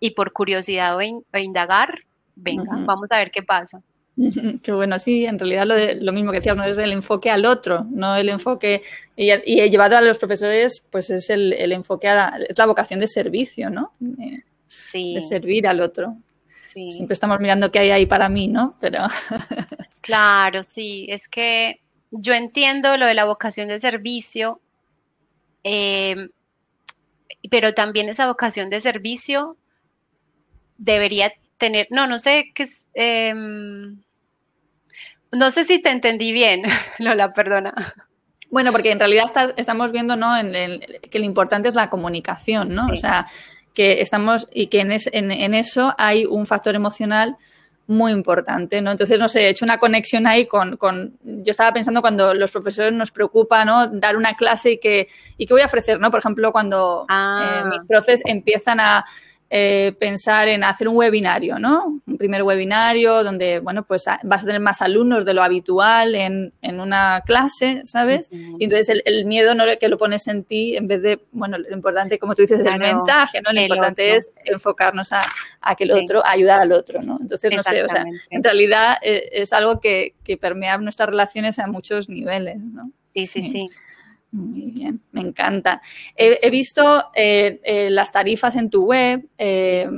y 0.01 0.11
por 0.11 0.33
curiosidad 0.33 0.97
o, 0.97 1.03
indagar, 1.39 1.99
venga, 2.35 2.65
vamos 2.87 3.09
a 3.11 3.19
ver 3.19 3.31
qué 3.31 3.43
pasa. 3.43 3.83
Qué 4.63 4.73
bueno, 4.73 4.97
sí, 5.01 5.27
en 5.27 5.39
realidad 5.41 5.67
lo, 5.67 5.75
de, 5.75 5.97
lo 5.97 6.13
mismo 6.13 6.31
que 6.31 6.39
decías, 6.39 6.57
no 6.57 6.65
es 6.65 6.79
el 6.79 6.93
enfoque 6.93 7.31
al 7.31 7.45
otro, 7.45 7.85
no 7.91 8.15
el 8.15 8.29
enfoque, 8.29 8.83
y, 9.17 9.31
he 9.31 9.69
llevado 9.69 9.97
a 9.97 10.01
los 10.01 10.19
profesores, 10.19 10.85
pues 10.89 11.11
es 11.11 11.31
el, 11.31 11.73
enfoque 11.73 12.07
a 12.09 12.15
la, 12.15 12.39
es 12.49 12.57
la 12.57 12.67
vocación 12.67 13.01
de 13.01 13.09
servicio, 13.09 13.71
¿no? 13.71 13.91
sí. 14.69 15.15
De 15.15 15.21
servir 15.21 15.67
al 15.67 15.81
otro. 15.81 16.17
Siempre 16.75 17.15
estamos 17.15 17.41
mirando 17.41 17.71
qué 17.71 17.79
hay 17.79 17.91
ahí 17.91 18.07
para 18.07 18.29
mí, 18.29 18.49
¿no? 18.49 18.77
Pero. 18.81 19.07
claro, 20.01 20.65
sí, 20.67 21.07
es 21.09 21.29
que 21.29 21.81
yo 22.11 22.35
entiendo 22.35 22.97
lo 22.97 23.07
de 23.07 23.15
la 23.15 23.25
vocación 23.25 23.69
de 23.69 23.79
servicio, 23.79 24.61
em, 25.63 26.31
pero 27.51 27.75
también 27.75 28.09
esa 28.09 28.27
vocación 28.27 28.71
de 28.71 28.81
servicio 28.81 29.57
debería 30.79 31.33
tener, 31.59 31.87
no, 31.91 32.07
no 32.07 32.19
sé 32.19 32.53
qué 32.55 32.69
em, 32.95 34.03
no 35.33 35.51
sé 35.51 35.65
si 35.65 35.81
te 35.81 35.91
entendí 35.91 36.33
bien, 36.33 36.63
Lola, 36.99 37.33
perdona. 37.33 37.75
Bueno, 38.51 38.71
porque 38.71 38.93
en 38.93 39.01
realidad 39.01 39.31
estamos 39.57 39.91
viendo, 39.91 40.15
¿no? 40.15 40.37
En 40.37 40.81
que 41.11 41.19
lo 41.19 41.25
importante 41.25 41.69
es 41.69 41.75
la 41.75 41.91
comunicación, 41.91 42.73
¿no? 42.73 42.87
O 42.87 42.97
sea, 42.97 43.27
que 43.75 44.01
estamos 44.01 44.47
y 44.53 44.69
que 44.69 44.81
en, 44.81 44.93
en, 44.93 45.55
eso 45.55 45.95
hay 45.99 46.25
un 46.25 46.47
factor 46.47 46.75
emocional 46.75 47.37
muy 47.87 48.13
importante, 48.13 48.81
¿no? 48.81 48.93
Entonces, 48.93 49.21
no 49.21 49.29
sé, 49.29 49.43
he 49.43 49.49
hecho 49.51 49.65
una 49.65 49.79
conexión 49.79 50.27
ahí 50.27 50.47
con, 50.47 50.79
con, 50.79 51.19
yo 51.23 51.51
estaba 51.51 51.73
pensando 51.73 52.01
cuando 52.01 52.33
los 52.33 52.51
profesores 52.51 52.95
nos 52.95 53.11
preocupa, 53.11 53.65
¿no? 53.65 53.89
Dar 53.89 54.17
una 54.17 54.35
clase 54.35 54.73
y 54.73 54.79
que, 54.79 55.09
y 55.37 55.47
qué 55.47 55.53
voy 55.53 55.63
a 55.63 55.67
ofrecer, 55.67 56.01
¿no? 56.01 56.11
Por 56.11 56.21
ejemplo, 56.21 56.51
cuando 56.53 57.03
eh, 57.03 57.07
ah. 57.11 57.69
mis 57.71 57.87
profes 57.87 58.23
empiezan 58.25 58.81
a, 58.81 59.05
eh, 59.51 59.95
pensar 60.01 60.49
en 60.49 60.65
hacer 60.65 60.89
un 60.89 60.97
webinario, 60.97 61.59
¿no? 61.59 62.01
Un 62.07 62.17
primer 62.17 62.43
webinario 62.43 63.23
donde, 63.23 63.61
bueno, 63.61 63.85
pues 63.85 64.05
vas 64.23 64.43
a 64.43 64.47
tener 64.47 64.61
más 64.61 64.83
alumnos 64.83 65.25
de 65.25 65.35
lo 65.35 65.43
habitual 65.43 66.15
en, 66.15 66.53
una 66.63 67.23
clase, 67.25 67.83
¿sabes? 67.85 68.29
Y 68.33 68.65
entonces 68.65 69.03
el, 69.05 69.27
miedo 69.27 69.55
no 69.55 69.65
que 69.79 69.89
lo 69.89 69.99
pones 69.99 70.27
en 70.29 70.45
ti 70.45 70.77
en 70.77 70.89
vez 70.89 71.03
de, 71.03 71.21
bueno, 71.31 71.59
lo 71.59 71.73
importante, 71.73 72.19
como 72.19 72.35
tú 72.35 72.43
dices, 72.43 72.61
es 72.61 72.67
el 72.67 72.79
mensaje, 72.79 73.41
¿no? 73.43 73.53
Lo 73.53 73.61
importante 73.61 74.17
es 74.17 74.33
enfocarnos 74.45 75.13
a, 75.13 75.23
que 75.77 75.85
el 75.85 75.93
otro, 75.93 76.25
ayudar 76.27 76.61
al 76.61 76.73
otro, 76.73 77.03
¿no? 77.03 77.19
Entonces, 77.21 77.53
no 77.55 77.63
sé, 77.63 77.85
o 77.85 77.89
sea, 77.89 78.05
en 78.31 78.43
realidad 78.43 78.97
eh, 79.03 79.29
es 79.33 79.53
algo 79.53 79.79
que, 79.79 80.15
que 80.25 80.37
permea 80.37 80.79
nuestras 80.79 81.09
relaciones 81.09 81.59
a 81.59 81.67
muchos 81.67 82.09
niveles, 82.09 82.57
¿no? 82.59 82.91
sí, 83.05 83.27
sí. 83.27 83.43
sí. 83.43 83.69
Muy 84.35 84.73
bien, 84.73 85.01
me 85.13 85.21
encanta. 85.21 85.81
He, 86.17 86.51
visto 86.51 87.05
eh, 87.15 87.61
eh, 87.63 87.89
las 87.89 88.11
tarifas 88.11 88.57
en 88.57 88.69
tu 88.69 88.85
web. 88.85 89.25
Eh, 89.39 89.89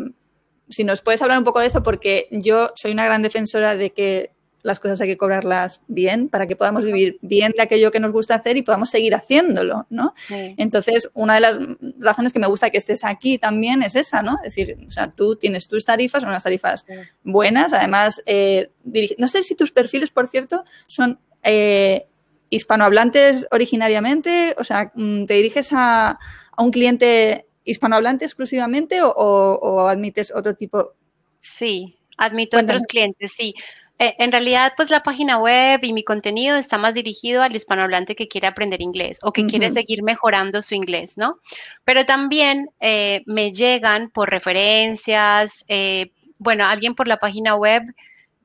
si 0.69 0.85
nos 0.85 1.01
puedes 1.01 1.23
hablar 1.23 1.39
un 1.39 1.45
poco 1.45 1.61
de 1.61 1.69
eso, 1.69 1.83
porque 1.83 2.29
yo 2.31 2.71
soy 2.75 2.93
una 2.93 3.07
gran 3.07 3.23
defensora 3.23 3.77
de 3.77 3.93
que 3.93 4.33
las 4.61 4.79
cosas 4.79 5.01
hay 5.01 5.09
que 5.09 5.17
cobrarlas 5.17 5.81
bien 5.87 6.29
para 6.29 6.47
que 6.47 6.55
podamos 6.55 6.85
vivir 6.85 7.19
bien 7.23 7.55
de 7.57 7.63
aquello 7.63 7.91
que 7.91 7.99
nos 7.99 8.13
gusta 8.13 8.35
hacer 8.35 8.59
y 8.59 8.63
podamos 8.63 8.91
seguir 8.91 9.15
haciéndolo, 9.15 9.87
¿no? 9.89 10.13
Entonces, 10.29 11.09
una 11.15 11.37
de 11.37 11.41
las 11.41 11.59
razones 11.99 12.35
que 12.35 12.39
me 12.39 12.49
gusta 12.49 12.69
que 12.69 12.77
estés 12.77 13.05
aquí 13.05 13.39
también 13.39 13.83
es 13.83 13.97
esa, 13.97 14.21
¿no? 14.21 14.37
Es 14.45 14.55
decir, 14.55 14.77
o 14.87 14.91
sea, 14.91 15.13
tú 15.13 15.37
tienes 15.37 15.67
tus 15.67 15.87
tarifas, 15.87 16.25
unas 16.25 16.43
tarifas 16.43 16.85
buenas, 17.23 17.73
además, 17.73 18.23
no 19.17 19.29
sé 19.29 19.43
si 19.45 19.55
tus 19.55 19.71
perfiles, 19.71 20.11
por 20.11 20.29
cierto, 20.29 20.65
son 20.89 21.21
hispanohablantes 22.51 23.47
originariamente? 23.51 24.55
O 24.59 24.65
sea, 24.65 24.93
mm, 24.95 25.27
¿te 25.27 25.35
diriges 25.35 25.71
a, 25.73 26.19
un 26.59 26.71
cliente 26.71 27.47
hispanohablante 27.65 28.25
exclusivamente 28.25 29.01
o, 29.03 29.89
admites 29.89 30.33
otro 30.35 30.55
tipo? 30.55 30.95
Sí, 31.39 31.99
admito 32.17 32.59
otros 32.59 32.83
clientes, 32.89 33.33
sí. 33.33 33.55
Eh, 33.99 34.15
en 34.19 34.31
realidad, 34.31 34.75
pues 34.77 34.91
la 34.91 35.03
página 35.03 35.39
web 35.39 35.81
y 35.83 35.93
mi 35.95 36.05
contenido 36.05 36.57
está 36.57 36.77
más 36.77 36.95
dirigido 36.95 37.43
al 37.43 37.57
hispanohablante 37.57 38.15
que 38.15 38.29
quiere 38.29 38.47
aprender 38.47 38.83
inglés 38.83 39.21
o 39.23 39.33
que 39.33 39.47
quiere 39.47 39.71
seguir 39.71 40.03
mejorando 40.03 40.61
su 40.61 40.75
inglés, 40.75 41.17
¿no? 41.17 41.41
Pero 41.85 42.05
también 42.05 42.69
eh, 42.81 43.23
me 43.25 43.53
llegan 43.53 44.11
por 44.11 44.31
referencias, 44.31 45.65
eh, 45.69 46.13
bueno, 46.39 46.67
alguien 46.67 46.95
por 46.95 47.09
la 47.09 47.17
página 47.17 47.55
web, 47.55 47.83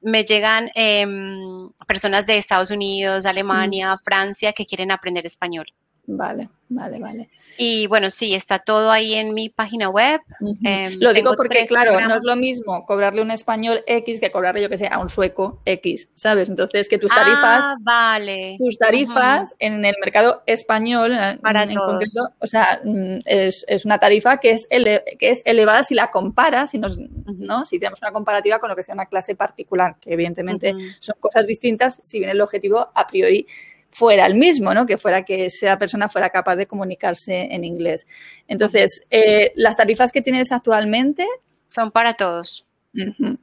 me 0.01 0.23
llegan 0.23 0.69
em, 0.75 1.69
personas 1.87 2.25
de 2.25 2.37
Estados 2.37 2.71
Unidos, 2.71 3.25
Alemania, 3.25 3.95
Francia 4.03 4.53
que 4.53 4.65
quieren 4.65 4.91
aprender 4.91 5.25
español. 5.25 5.67
Vale, 6.07 6.49
vale, 6.67 6.99
vale. 6.99 7.29
Y 7.57 7.85
bueno, 7.85 8.09
sí, 8.09 8.33
está 8.33 8.59
todo 8.59 8.91
ahí 8.91 9.13
en 9.13 9.33
mi 9.35 9.49
página 9.49 9.89
web. 9.89 10.19
Em, 10.65 10.97
lo 10.99 11.13
digo 11.13 11.33
porque, 11.37 11.67
claro, 11.67 11.99
no 12.01 12.15
es 12.15 12.21
lo 12.23 12.35
mismo 12.35 12.85
cobrarle 12.85 13.21
un 13.21 13.29
español 13.29 13.83
X 13.85 14.19
que 14.19 14.31
cobrarle, 14.31 14.63
yo 14.63 14.69
que 14.69 14.77
sé, 14.77 14.87
a 14.87 14.99
un 14.99 15.09
sueco 15.09 15.61
X, 15.65 16.09
¿sabes? 16.15 16.49
Entonces, 16.49 16.89
que 16.89 16.97
tus 16.97 17.13
tarifas, 17.13 17.65
ah, 17.67 17.75
vale. 17.81 18.55
tus 18.57 18.77
tarifas 18.79 19.55
en 19.59 19.85
el 19.85 19.95
mercado 20.03 20.41
español, 20.47 21.13
en, 21.13 21.75
concreto, 21.75 22.29
o 22.39 22.47
sea, 22.47 22.81
mm, 22.83 23.19
es, 23.25 23.65
una 23.85 23.99
tarifa 23.99 24.37
que 24.37 24.51
es, 24.51 24.67
que 24.67 25.29
es 25.29 25.43
elevada 25.45 25.83
si 25.83 25.93
la 25.93 26.09
comparas, 26.09 26.71
si, 26.71 26.79
nos, 26.79 26.97
¿no? 26.97 27.65
si 27.65 27.79
tenemos 27.79 28.01
una 28.01 28.11
comparativa 28.11 28.59
con 28.59 28.69
lo 28.69 28.75
que 28.75 28.83
sea 28.83 28.95
una 28.95 29.05
clase 29.05 29.35
particular, 29.35 29.97
que 30.01 30.13
evidentemente 30.13 30.73
son 30.99 31.15
cosas 31.19 31.45
distintas, 31.45 31.99
si 32.01 32.19
bien 32.19 32.31
el 32.31 32.41
objetivo 32.41 32.89
a 32.95 33.07
priori 33.07 33.45
fuera 33.91 34.25
el 34.25 34.35
mismo, 34.35 34.73
¿no? 34.73 34.85
Que 34.85 34.97
fuera 34.97 35.23
que 35.23 35.45
esa 35.45 35.77
persona 35.77 36.09
fuera 36.09 36.29
capaz 36.29 36.55
de 36.55 36.67
comunicarse 36.67 37.53
en 37.53 37.63
inglés. 37.63 38.07
Entonces, 38.47 39.03
eh, 39.09 39.51
las 39.55 39.77
tarifas 39.77 40.11
que 40.11 40.21
tienes 40.21 40.51
actualmente 40.51 41.27
son 41.67 41.91
para 41.91 42.13
todos. 42.13 42.65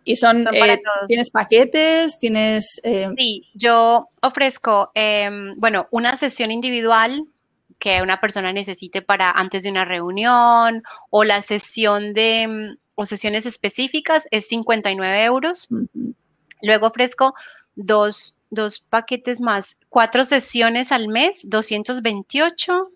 Y 0.04 0.16
son, 0.16 0.46
eh, 0.52 0.80
¿tienes 1.06 1.30
paquetes? 1.30 2.18
¿Tienes...? 2.18 2.80
Eh, 2.82 3.08
sí, 3.16 3.48
yo 3.54 4.08
ofrezco, 4.20 4.90
em, 4.94 5.54
bueno, 5.56 5.88
una 5.90 6.16
sesión 6.16 6.50
individual 6.50 7.24
que 7.78 8.02
una 8.02 8.20
persona 8.20 8.52
necesite 8.52 9.00
para 9.00 9.30
antes 9.30 9.62
de 9.62 9.70
una 9.70 9.84
reunión 9.84 10.82
o 11.10 11.24
la 11.24 11.40
sesión 11.40 12.12
de, 12.12 12.76
o 12.94 13.06
sesiones 13.06 13.46
específicas 13.46 14.26
es 14.30 14.48
59 14.48 15.24
euros. 15.24 15.68
Luego 16.60 16.88
ofrezco 16.88 17.34
dos 17.78 18.38
dos 18.50 18.78
paquetes 18.78 19.40
más, 19.40 19.78
cuatro 19.88 20.24
sesiones 20.24 20.92
al 20.92 21.08
mes, 21.08 21.48
228. 21.48 22.90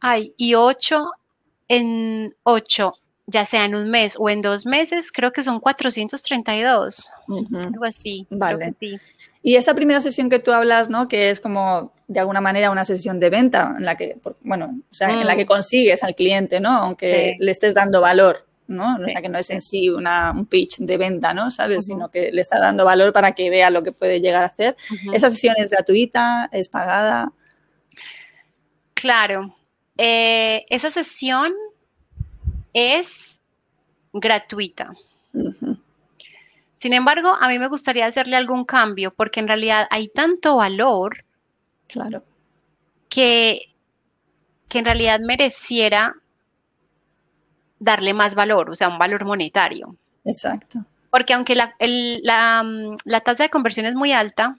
Ay, 0.00 0.32
y 0.36 0.54
ocho 0.54 1.10
en 1.68 2.34
ocho, 2.42 2.94
ya 3.26 3.44
sea 3.44 3.64
en 3.64 3.74
un 3.74 3.90
mes 3.90 4.16
o 4.18 4.28
en 4.28 4.42
dos 4.42 4.66
meses, 4.66 5.12
creo 5.12 5.32
que 5.32 5.42
son 5.42 5.60
432. 5.60 7.10
Algo 7.28 7.84
así. 7.84 8.26
Vale. 8.30 8.74
Y 9.44 9.56
esa 9.56 9.74
primera 9.74 10.00
sesión 10.00 10.28
que 10.28 10.38
tú 10.38 10.52
hablas, 10.52 10.88
¿no? 10.88 11.08
Que 11.08 11.30
es 11.30 11.40
como 11.40 11.92
de 12.06 12.20
alguna 12.20 12.40
manera 12.40 12.70
una 12.70 12.84
sesión 12.84 13.18
de 13.18 13.30
venta 13.30 13.74
en 13.76 13.84
la 13.84 13.96
que, 13.96 14.18
bueno, 14.42 14.78
o 14.90 14.94
sea, 14.94 15.10
en 15.10 15.26
la 15.26 15.34
que 15.34 15.44
mm. 15.44 15.48
consigues 15.48 16.04
al 16.04 16.14
cliente, 16.14 16.60
¿no? 16.60 16.70
Aunque 16.70 17.36
le 17.38 17.50
estés 17.50 17.74
dando 17.74 18.00
valor. 18.00 18.46
¿No? 18.66 18.96
O 18.96 19.08
sea, 19.08 19.20
que 19.20 19.28
no 19.28 19.38
es 19.38 19.50
en 19.50 19.60
sí 19.60 19.88
una, 19.88 20.30
un 20.32 20.46
pitch 20.46 20.78
de 20.78 20.96
venta, 20.96 21.34
¿no? 21.34 21.50
¿Sabes? 21.50 21.86
Sino 21.86 22.10
que 22.10 22.30
le 22.32 22.40
está 22.40 22.58
dando 22.58 22.84
valor 22.84 23.12
para 23.12 23.32
que 23.32 23.50
vea 23.50 23.70
lo 23.70 23.82
que 23.82 23.92
puede 23.92 24.20
llegar 24.20 24.42
a 24.42 24.46
hacer. 24.46 24.76
¿Esa 25.12 25.30
sesión 25.30 25.54
es 25.58 25.70
gratuita? 25.70 26.48
¿Es 26.52 26.68
pagada? 26.68 27.32
Claro. 28.94 29.56
Eh, 29.98 30.64
esa 30.70 30.90
sesión 30.90 31.52
es 32.72 33.40
gratuita. 34.12 34.92
Sin 36.78 36.92
embargo, 36.94 37.36
a 37.40 37.48
mí 37.48 37.58
me 37.58 37.68
gustaría 37.68 38.06
hacerle 38.06 38.36
algún 38.36 38.64
cambio 38.64 39.12
porque 39.14 39.40
en 39.40 39.48
realidad 39.48 39.86
hay 39.90 40.08
tanto 40.08 40.56
valor. 40.56 41.24
Claro. 41.88 42.24
Que, 43.08 43.72
que 44.68 44.78
en 44.78 44.84
realidad 44.84 45.20
mereciera 45.20 46.16
darle 47.82 48.14
más 48.14 48.34
valor, 48.34 48.70
o 48.70 48.76
sea, 48.76 48.88
un 48.88 48.98
valor 48.98 49.24
monetario. 49.24 49.96
Exacto. 50.24 50.84
Porque 51.10 51.34
aunque 51.34 51.54
la, 51.54 51.74
la, 51.80 53.20
tasa 53.20 53.42
de 53.42 53.50
conversión 53.50 53.86
es 53.86 53.94
muy 53.94 54.12
alta, 54.12 54.56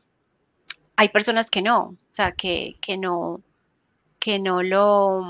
hay 0.95 1.09
personas 1.09 1.49
que 1.49 1.61
no, 1.61 1.79
o 1.81 1.97
sea, 2.11 2.33
que, 2.33 2.75
no, 2.99 3.41
que 4.19 4.39
no 4.39 4.61
lo, 4.61 5.23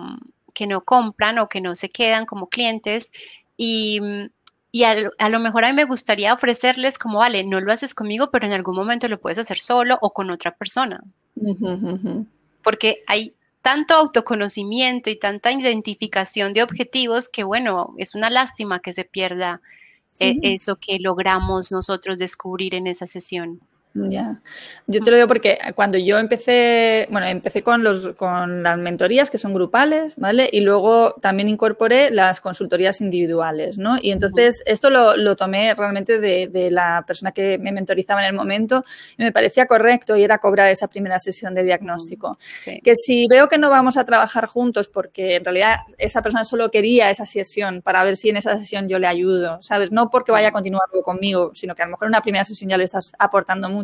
que 0.53 0.67
no 0.67 0.81
compran 0.81 1.39
o 1.39 1.47
que 1.47 1.61
no 1.61 1.75
se 1.75 1.89
quedan 1.89 2.25
como 2.25 2.49
clientes 2.49 3.11
y, 3.55 4.01
a, 4.83 5.29
lo 5.29 5.39
mejor 5.39 5.63
a 5.63 5.69
mí 5.69 5.75
me 5.75 5.85
gustaría 5.85 6.33
ofrecerles 6.33 6.97
como, 6.97 7.19
vale, 7.19 7.43
no 7.43 7.61
lo 7.61 7.71
haces 7.71 7.93
conmigo, 7.93 8.31
pero 8.31 8.47
en 8.47 8.53
algún 8.53 8.75
momento 8.75 9.07
lo 9.07 9.21
puedes 9.21 9.37
hacer 9.37 9.59
solo 9.59 9.99
o 10.01 10.11
con 10.11 10.31
otra 10.31 10.55
persona. 10.55 11.01
Porque 12.63 13.03
hay 13.07 13.33
tanto 13.63 13.95
autoconocimiento 13.95 15.09
y 15.09 15.17
tanta 15.17 15.51
identificación 15.51 16.53
de 16.53 16.63
objetivos 16.63 17.29
que, 17.29 17.45
bueno, 17.45 17.95
es 17.97 18.13
una 18.13 18.29
lástima 18.29 18.81
que 18.81 18.91
se 18.91 19.05
pierda 19.05 19.61
eh, 20.19 20.35
eso 20.43 20.75
que 20.75 20.99
logramos 20.99 21.71
nosotros 21.71 22.19
descubrir 22.19 22.75
en 22.75 22.87
esa 22.87 23.07
sesión. 23.07 23.61
Ya, 23.95 24.41
yo 24.87 25.01
te 25.03 25.11
lo 25.11 25.17
digo 25.17 25.27
porque 25.27 25.59
cuando 25.75 25.99
yo 25.99 26.17
empecé, 26.17 27.07
bueno, 27.11 27.27
empecé 27.27 27.61
con, 27.61 27.83
los, 27.83 28.13
con 28.15 28.63
las 28.63 28.75
mentorías 28.79 29.29
que 29.29 29.37
son 29.37 29.53
grupales, 29.53 30.15
¿vale? 30.17 30.49
Y 30.51 30.61
luego 30.61 31.13
también 31.21 31.47
incorporé 31.47 32.09
las 32.09 32.41
consultorías 32.41 33.01
individuales, 33.01 33.77
¿no? 33.77 33.97
Y 34.01 34.09
entonces 34.09 34.63
esto 34.65 34.89
lo, 34.89 35.15
lo 35.15 35.35
tomé 35.35 35.75
realmente 35.75 36.19
de, 36.19 36.47
de, 36.47 36.71
la 36.71 37.03
persona 37.05 37.33
que 37.33 37.59
me 37.59 37.71
mentorizaba 37.71 38.21
en 38.21 38.29
el 38.29 38.33
momento 38.33 38.83
y 39.15 39.23
me 39.25 39.31
parecía 39.31 39.67
correcto 39.67 40.17
y 40.17 40.23
era 40.23 40.39
cobrar 40.39 40.69
esa 40.69 40.87
primera 40.87 41.19
sesión 41.19 41.53
de 41.53 41.63
diagnóstico. 41.63 42.39
Que 42.65 42.95
si 42.95 43.27
veo 43.27 43.47
que 43.47 43.59
no 43.59 43.69
vamos 43.69 43.97
a 43.97 44.05
trabajar 44.05 44.47
juntos 44.47 44.87
porque 44.87 45.35
en 45.35 45.45
realidad 45.45 45.77
esa 45.99 46.23
persona 46.23 46.45
solo 46.45 46.71
quería 46.71 47.11
esa 47.11 47.27
sesión 47.27 47.83
para 47.83 48.03
ver 48.03 48.17
si 48.17 48.29
en 48.29 48.37
esa 48.37 48.57
sesión 48.57 48.89
yo 48.89 48.97
le 48.97 49.05
ayudo, 49.05 49.61
¿sabes? 49.61 49.91
No 49.91 50.09
porque 50.09 50.31
vaya 50.31 50.47
a 50.47 50.51
continuar 50.51 50.89
conmigo, 51.03 51.51
sino 51.53 51.75
que 51.75 51.83
a 51.83 51.85
lo 51.85 51.91
mejor 51.91 52.07
en 52.07 52.09
una 52.09 52.21
primera 52.21 52.43
sesión 52.43 52.71
ya 52.71 52.77
le 52.77 52.85
estás 52.85 53.13
aportando 53.19 53.69
mucho 53.69 53.82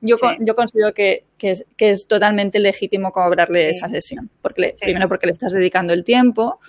yo, 0.00 0.16
yo 0.40 0.54
considero 0.54 0.92
que, 0.94 1.24
es, 1.40 2.06
totalmente 2.06 2.58
legítimo 2.58 3.12
cobrarle 3.12 3.70
esa 3.70 3.88
sesión, 3.88 4.30
porque 4.42 4.74
primero 4.80 5.08
porque 5.08 5.26
le 5.26 5.32
estás 5.32 5.52
dedicando 5.52 5.92
el 5.92 6.04
tiempo, 6.04 6.60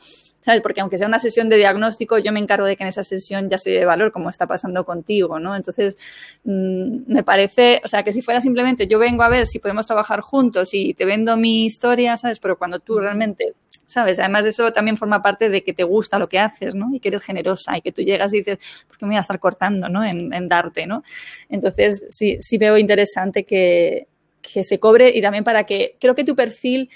¿sabes? 0.42 0.62
Porque 0.62 0.82
aunque 0.82 0.98
sea 0.98 1.08
una 1.08 1.20
sesión 1.20 1.50
de 1.50 1.58
diagnóstico, 1.58 2.18
yo 2.18 2.32
me 2.32 2.40
encargo 2.40 2.66
de 2.66 2.76
que 2.76 2.84
en 2.84 2.90
esa 2.90 3.04
sesión 3.04 3.50
ya 3.50 3.58
se 3.58 3.72
dé 3.72 3.86
valor, 3.86 4.12
como 4.12 4.30
está 4.30 4.48
pasando 4.48 4.86
contigo, 4.86 5.40
¿no? 5.40 5.56
Entonces, 5.56 5.98
mm, 6.44 7.14
me 7.14 7.24
parece, 7.24 7.82
o 7.84 7.88
sea, 7.88 8.04
que 8.04 8.12
si 8.12 8.22
fuera 8.22 8.42
simplemente 8.42 8.88
yo 8.88 9.00
vengo 9.00 9.24
a 9.24 9.30
ver 9.30 9.46
si 9.46 9.60
podemos 9.60 9.88
trabajar 9.88 10.22
juntos 10.22 10.74
y 10.74 10.94
te 10.94 11.06
vendo 11.06 11.38
mi 11.38 11.66
historia, 11.66 12.18
¿sabes? 12.18 12.40
Pero 12.40 12.58
cuando 12.58 12.80
tú 12.80 13.00
realmente 13.00 13.54
¿sabes? 13.92 14.20
Además, 14.20 14.46
eso 14.46 14.72
también 14.72 14.98
forma 14.98 15.22
parte 15.22 15.50
de 15.50 15.64
que 15.64 15.74
te 15.74 15.84
gusta 15.84 16.18
lo 16.18 16.30
que 16.30 16.40
haces, 16.40 16.74
¿no? 16.74 16.94
Y 16.94 17.00
que 17.00 17.10
eres 17.10 17.24
generosa 17.24 17.78
y 17.78 17.82
que 17.82 17.92
tú 17.92 18.02
llegas 18.02 18.34
y 18.34 18.38
dices, 18.38 18.58
¿por 18.88 18.98
qué 18.98 19.06
me 19.06 19.10
voy 19.10 19.18
a 19.18 19.22
estar 19.22 19.40
cortando, 19.40 19.90
¿no? 19.90 20.04
En, 20.04 20.32
darte, 20.48 20.88
¿no? 20.88 21.04
Entonces, 21.50 22.06
sí, 22.10 22.38
sí 22.42 22.58
veo 22.58 22.78
interesante 22.78 23.44
que, 23.44 24.08
se 24.42 24.80
cobre 24.80 25.10
y 25.16 25.22
también 25.22 25.44
para 25.44 25.66
que, 25.66 25.98
creo 26.00 26.16
que 26.16 26.24
tu 26.24 26.36
perfil 26.36 26.90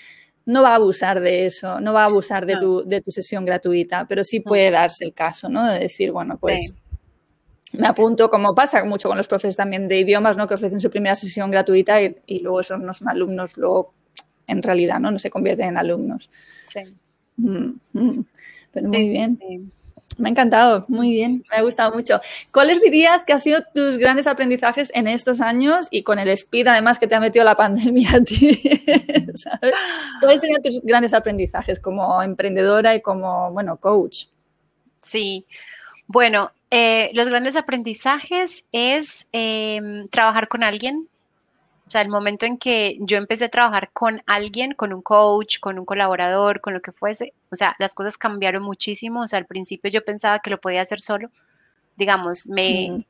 no 0.45 0.61
va 0.63 0.71
a 0.71 0.75
abusar 0.75 1.19
de 1.19 1.45
eso, 1.45 1.79
no 1.79 1.93
va 1.93 2.03
a 2.03 2.05
abusar 2.05 2.45
de, 2.45 2.57
tu, 2.57 2.83
de 2.83 3.01
tu 3.01 3.11
sesión 3.11 3.45
gratuita, 3.45 4.05
pero 4.07 4.23
sí 4.23 4.39
puede 4.39 4.71
darse 4.71 5.05
el 5.05 5.13
caso, 5.13 5.49
¿no? 5.49 5.71
De 5.71 5.79
decir, 5.79 6.11
bueno, 6.11 6.37
pues... 6.37 6.73
me 7.73 7.87
apunto, 7.87 8.29
como 8.29 8.55
pasa 8.55 8.83
mucho 8.85 9.09
con 9.09 9.17
los 9.17 9.27
profes 9.27 9.55
también 9.55 9.87
de 9.87 9.99
idiomas, 9.99 10.37
¿no? 10.37 10.47
Que 10.47 10.53
ofrecen 10.53 10.79
su 10.79 10.89
primera 10.89 11.15
sesión 11.15 11.51
gratuita 11.51 12.01
y, 12.01 12.15
y 12.25 12.39
luego 12.39 12.61
esos 12.61 12.79
no 12.79 12.93
son 12.93 13.09
alumnos, 13.09 13.57
luego 13.57 13.93
en 14.47 14.63
realidad, 14.63 14.99
¿no? 14.99 15.11
No 15.11 15.19
se 15.19 15.29
convierten 15.29 15.69
en 15.69 15.77
alumnos. 15.77 16.29
Sí. 16.67 16.81
Mm, 17.37 17.79
mm. 17.93 18.25
Pero 18.71 18.89
muy 18.89 19.09
bien. 19.09 19.39
Me 20.17 20.29
ha 20.29 20.31
encantado, 20.31 20.85
muy 20.87 21.11
bien, 21.11 21.43
me 21.51 21.57
ha 21.57 21.61
gustado 21.61 21.93
mucho. 21.93 22.21
¿Cuáles 22.53 22.81
dirías 22.81 23.25
que 23.25 23.33
han 23.33 23.41
sido 23.41 23.61
tus 23.73 23.97
grandes 23.97 24.27
aprendizajes 24.27 24.89
en 24.95 25.07
estos 25.07 25.41
años 25.41 25.87
y 25.91 26.03
con 26.03 26.19
el 26.19 26.29
speed 26.29 26.67
además 26.67 26.99
que 26.99 27.07
te 27.07 27.15
ha 27.15 27.19
metido 27.19 27.43
la 27.43 27.55
pandemia 27.55 28.11
a 28.15 28.21
ti? 28.21 28.61
¿Cuáles 30.21 30.41
serían 30.41 30.61
tus 30.61 30.79
grandes 30.83 31.13
aprendizajes 31.13 31.79
como 31.79 32.21
emprendedora 32.21 32.95
y 32.95 33.01
como, 33.01 33.51
bueno, 33.51 33.75
coach? 33.77 34.27
Sí, 35.01 35.45
bueno, 36.07 36.51
eh, 36.71 37.09
los 37.13 37.27
grandes 37.27 37.55
aprendizajes 37.55 38.67
es 38.71 39.27
em, 39.31 40.07
trabajar 40.09 40.47
con 40.47 40.63
alguien, 40.63 41.09
o 41.87 41.91
sea, 41.91 42.01
el 42.01 42.09
momento 42.09 42.45
en 42.45 42.57
que 42.57 42.97
yo 43.01 43.17
empecé 43.17 43.45
a 43.45 43.49
trabajar 43.49 43.91
con 43.93 44.23
alguien, 44.25 44.73
con 44.73 44.91
un 44.91 45.03
coach, 45.03 45.59
con 45.59 45.77
un 45.77 45.85
colaborador, 45.85 46.59
con 46.59 46.73
lo 46.73 46.81
que 46.81 46.91
fuese, 46.91 47.33
o 47.51 47.55
sea, 47.55 47.75
las 47.77 47.93
cosas 47.93 48.17
cambiaron 48.17 48.63
muchísimo. 48.63 49.21
O 49.21 49.27
sea, 49.27 49.37
al 49.37 49.45
principio 49.45 49.91
yo 49.91 50.03
pensaba 50.03 50.39
que 50.39 50.49
lo 50.49 50.59
podía 50.59 50.81
hacer 50.81 50.99
solo. 50.99 51.29
Digamos, 51.95 52.47
me 52.47 53.05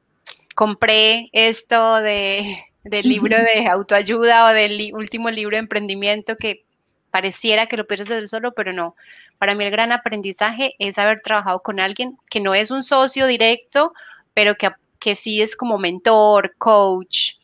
compré 0.55 1.29
esto 1.31 2.01
de 2.01 2.57
del 2.83 3.09
libro 3.09 3.37
de 3.37 3.67
autoayuda 3.67 4.49
o 4.49 4.53
del 4.53 4.91
último 4.93 5.29
libro 5.31 5.55
de 5.55 5.61
emprendimiento 5.61 6.35
que 6.37 6.63
pareciera 7.11 7.67
que 7.67 7.77
lo 7.77 7.87
puedes 7.87 8.11
hacer 8.11 8.27
solo, 8.27 8.53
pero 8.53 8.73
no. 8.73 8.95
Para 9.37 9.55
mí 9.55 9.63
el 9.63 9.71
gran 9.71 9.93
aprendizaje 9.93 10.75
es 10.79 10.97
haber 10.97 11.21
trabajado 11.21 11.61
con 11.61 11.79
alguien 11.79 12.17
que 12.29 12.41
no 12.41 12.53
es 12.53 12.71
un 12.71 12.83
socio 12.83 13.25
directo, 13.25 13.93
pero 14.33 14.55
que, 14.55 14.69
que 14.99 15.15
sí 15.15 15.41
es 15.41 15.55
como 15.55 15.77
mentor, 15.77 16.55
coach. 16.57 17.34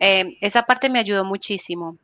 Eh, 0.00 0.38
esa 0.40 0.62
parte 0.62 0.88
me 0.88 0.98
ayudó 0.98 1.24
muchísimo. 1.24 1.96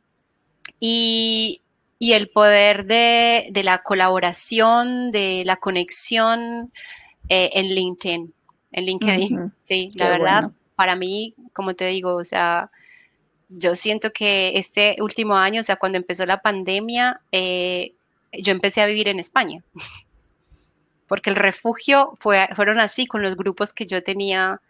Y, 0.79 1.61
el 1.99 2.29
poder 2.29 2.85
de, 2.85 3.51
la 3.63 3.79
colaboración, 3.79 5.11
de 5.11 5.43
la 5.45 5.57
conexión 5.57 6.71
eh, 7.27 7.49
en 7.53 7.73
LinkedIn. 7.73 8.33
En 8.71 8.85
LinkedIn, 8.85 9.51
sí, 9.63 9.89
la 9.95 10.09
verdad, 10.09 10.51
para 10.75 10.95
mí, 10.95 11.33
como 11.53 11.73
te 11.73 11.87
digo, 11.87 12.15
o 12.15 12.23
sea, 12.23 12.69
yo 13.49 13.73
siento 13.73 14.11
que 14.11 14.57
este 14.57 14.97
último 14.99 15.35
año, 15.35 15.61
o 15.61 15.63
sea, 15.63 15.77
cuando 15.77 15.97
empezó 15.97 16.25
la 16.27 16.41
pandemia, 16.41 17.19
eh, 17.31 17.93
yo 18.31 18.51
empecé 18.51 18.81
a 18.81 18.85
vivir 18.85 19.07
en 19.07 19.19
España, 19.19 19.63
porque 21.07 21.31
el 21.31 21.35
refugio 21.35 22.13
fue, 22.19 22.47
fueron 22.55 22.79
así 22.79 23.07
con 23.07 23.23
los 23.23 23.35
grupos 23.35 23.73
que 23.73 23.87
yo 23.87 24.03
tenía 24.03 24.61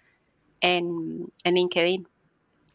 en, 0.62 1.28
en 1.44 1.56
LinkedIn. 1.56 2.08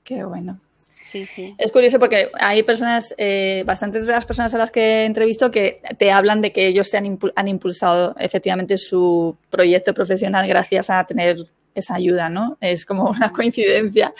Qué 0.05 0.24
bueno. 0.24 0.59
Sí, 1.03 1.26
sí. 1.26 1.55
Es 1.59 1.72
curioso 1.72 1.98
porque 1.98 2.30
hay 2.40 2.62
personas, 2.62 3.12
eh, 3.18 3.64
bastantes 3.66 4.07
de 4.07 4.12
las 4.12 4.24
personas 4.24 4.55
a 4.55 4.59
las 4.59 4.70
que 4.70 4.80
he 4.80 5.05
entrevisto 5.05 5.50
que 5.50 5.82
te 5.98 6.12
hablan 6.12 6.40
de 6.40 6.53
que 6.53 6.68
ellos 6.68 6.88
se 6.88 6.96
han, 6.96 7.18
han 7.34 7.48
impulsado 7.48 8.14
efectivamente 8.18 8.76
su 8.78 9.36
proyecto 9.50 9.92
profesional 9.92 10.46
gracias 10.46 10.90
a 10.90 11.05
tener 11.05 11.36
esa 11.75 11.95
ayuda, 11.95 12.29
¿no? 12.29 12.57
Es 12.61 12.87
como 12.87 13.11
una 13.11 13.33
coincidencia, 13.33 14.14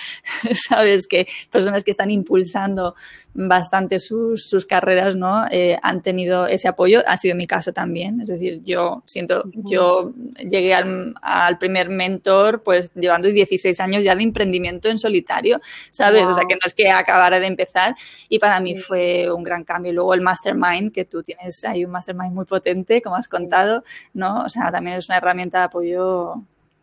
¿sabes? 0.68 1.07
Que 1.07 1.26
personas 1.50 1.84
que 1.84 1.90
están 1.90 2.11
impulsando 2.11 2.94
bastante 3.34 3.98
sus, 3.98 4.48
sus 4.48 4.66
carreras, 4.66 5.16
¿no? 5.16 5.46
Eh, 5.50 5.78
han 5.82 6.03
tenido 6.03 6.46
ese 6.46 6.68
apoyo. 6.68 7.03
Ha 7.07 7.16
sido 7.16 7.34
mi 7.34 7.46
caso 7.46 7.72
también. 7.72 8.20
Es 8.20 8.28
decir, 8.28 8.61
yo 8.62 9.03
siento, 9.07 9.44
yo 9.55 10.12
llegué 10.38 10.74
al, 10.74 11.14
al, 11.22 11.59
primer 11.59 11.88
mentor, 11.88 12.62
pues 12.62 12.92
llevando 12.94 13.28
16 13.28 13.78
años 13.80 14.05
ya 14.05 14.14
de 14.14 14.22
emprendimiento 14.22 14.88
en 14.88 14.98
solitario, 14.98 15.61
¿sabes? 15.90 16.24
O 16.24 16.34
sea, 16.34 16.44
que 16.48 16.55
no 16.55 16.61
es 16.64 16.74
que 16.74 16.90
acabara 16.90 17.40
de 17.40 17.46
empezar 17.46 17.94
y 18.28 18.38
para 18.38 18.61
mí 18.61 18.76
fue 18.76 19.30
un 19.32 19.42
gran 19.42 19.64
cambio. 19.64 19.92
Luego 19.92 20.14
el 20.14 20.20
mastermind, 20.20 20.92
que 20.92 21.05
tú 21.05 21.22
tienes 21.22 21.64
ahí 21.64 21.84
un 21.84 21.90
mastermind 21.90 22.34
muy 22.34 22.44
potente, 22.44 23.00
como 23.03 23.16
has 23.16 23.28
contado, 23.28 23.84
¿no? 24.14 24.44
O 24.44 24.48
sea, 24.48 24.70
también 24.70 24.98
es 24.98 25.09
una 25.09 25.18
herramienta 25.18 25.59
de 25.59 25.64
apoyo 25.64 26.42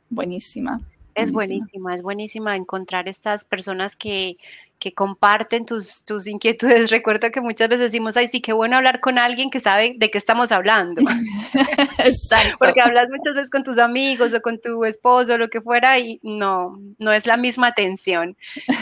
buenísima. 0.09 0.81
Es 1.15 1.31
buenísima, 1.31 1.93
es 1.93 2.01
buenísima 2.01 2.55
encontrar 2.55 3.09
estas 3.09 3.43
personas 3.43 3.95
que, 3.95 4.37
que 4.79 4.93
comparten 4.93 5.65
tus, 5.65 6.05
tus, 6.05 6.27
inquietudes. 6.27 6.89
Recuerdo 6.91 7.29
que 7.31 7.41
muchas 7.41 7.67
veces 7.67 7.91
decimos, 7.91 8.15
ay, 8.15 8.27
sí, 8.27 8.41
qué 8.41 8.53
bueno 8.53 8.77
hablar 8.77 9.01
con 9.01 9.17
alguien 9.17 9.49
que 9.49 9.59
sabe 9.59 9.95
de 9.97 10.09
qué 10.09 10.17
estamos 10.17 10.51
hablando. 10.51 11.01
Exacto. 11.97 12.57
Porque 12.59 12.81
hablas 12.81 13.09
muchas 13.09 13.35
veces 13.35 13.49
con 13.49 13.63
tus 13.63 13.77
amigos 13.77 14.33
o 14.33 14.41
con 14.41 14.59
tu 14.59 14.85
esposo 14.85 15.33
o 15.33 15.37
lo 15.37 15.49
que 15.49 15.61
fuera 15.61 15.99
y 15.99 16.19
no, 16.23 16.79
no 16.97 17.11
es 17.11 17.25
la 17.25 17.37
misma 17.37 17.67
atención. 17.67 18.37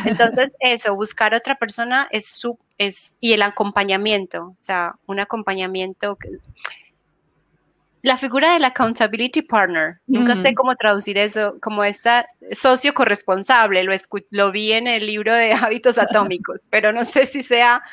Entonces, 0.06 0.52
eso, 0.60 0.96
buscar 0.96 1.34
otra 1.34 1.56
persona 1.56 2.08
es 2.12 2.28
su, 2.28 2.58
es, 2.78 3.18
y 3.20 3.34
el 3.34 3.42
acompañamiento, 3.42 4.44
o 4.50 4.58
sea, 4.64 4.96
un 5.08 5.20
acompañamiento 5.20 6.16
que, 6.18 6.30
la 8.08 8.18
figura 8.18 8.54
del 8.54 8.64
accountability 8.64 9.42
partner, 9.42 10.00
nunca 10.08 10.36
sé 10.36 10.54
cómo 10.56 10.76
traducir 10.76 11.18
eso, 11.18 11.58
como 11.62 11.84
esta 11.84 12.26
socio 12.54 12.94
corresponsable, 12.94 13.84
lo, 13.84 13.94
lo 14.32 14.52
vi 14.52 14.72
en 14.72 14.88
el 14.88 15.06
libro 15.06 15.34
de 15.36 15.52
hábitos 15.54 15.98
atómicos, 15.98 16.62
pero 16.70 16.94
no 16.94 17.04
sé 17.04 17.26
si 17.26 17.44
sea, 17.44 17.84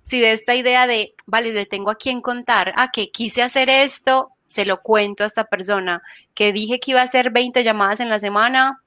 si 0.00 0.20
de 0.20 0.32
esta 0.32 0.54
idea 0.54 0.86
de, 0.86 1.14
vale, 1.26 1.52
le 1.52 1.66
tengo 1.66 1.90
a 1.90 1.96
quien 1.96 2.20
contar, 2.20 2.72
ah, 2.76 2.90
que 2.92 3.10
quise 3.10 3.42
hacer 3.42 3.68
esto, 3.68 4.30
se 4.46 4.64
lo 4.64 4.80
cuento 4.80 5.24
a 5.24 5.26
esta 5.26 5.44
persona, 5.44 6.02
que 6.34 6.52
dije 6.52 6.78
que 6.78 6.92
iba 6.92 7.00
a 7.00 7.04
hacer 7.04 7.30
20 7.30 7.64
llamadas 7.64 7.98
en 7.98 8.08
la 8.08 8.20
semana, 8.20 8.80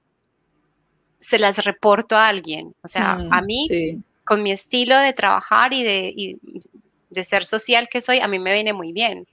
se 1.19 1.37
las 1.37 1.65
reporto 1.65 2.15
a 2.15 2.27
alguien, 2.27 2.73
o 2.81 2.87
sea, 2.87 3.15
mm, 3.15 3.33
a 3.33 3.41
mí, 3.41 4.01
con 4.23 4.41
mi 4.41 4.51
estilo 4.51 4.97
de 4.97 5.11
trabajar 5.11 5.73
y 5.73 5.83
de, 5.83 6.13
y 6.15 6.37
de 7.09 7.23
ser 7.25 7.43
social 7.43 7.89
que 7.91 7.99
soy, 7.99 8.19
a 8.19 8.27
mí 8.27 8.39
me 8.39 8.53
viene 8.53 8.71
muy 8.71 8.93
bien 8.93 9.27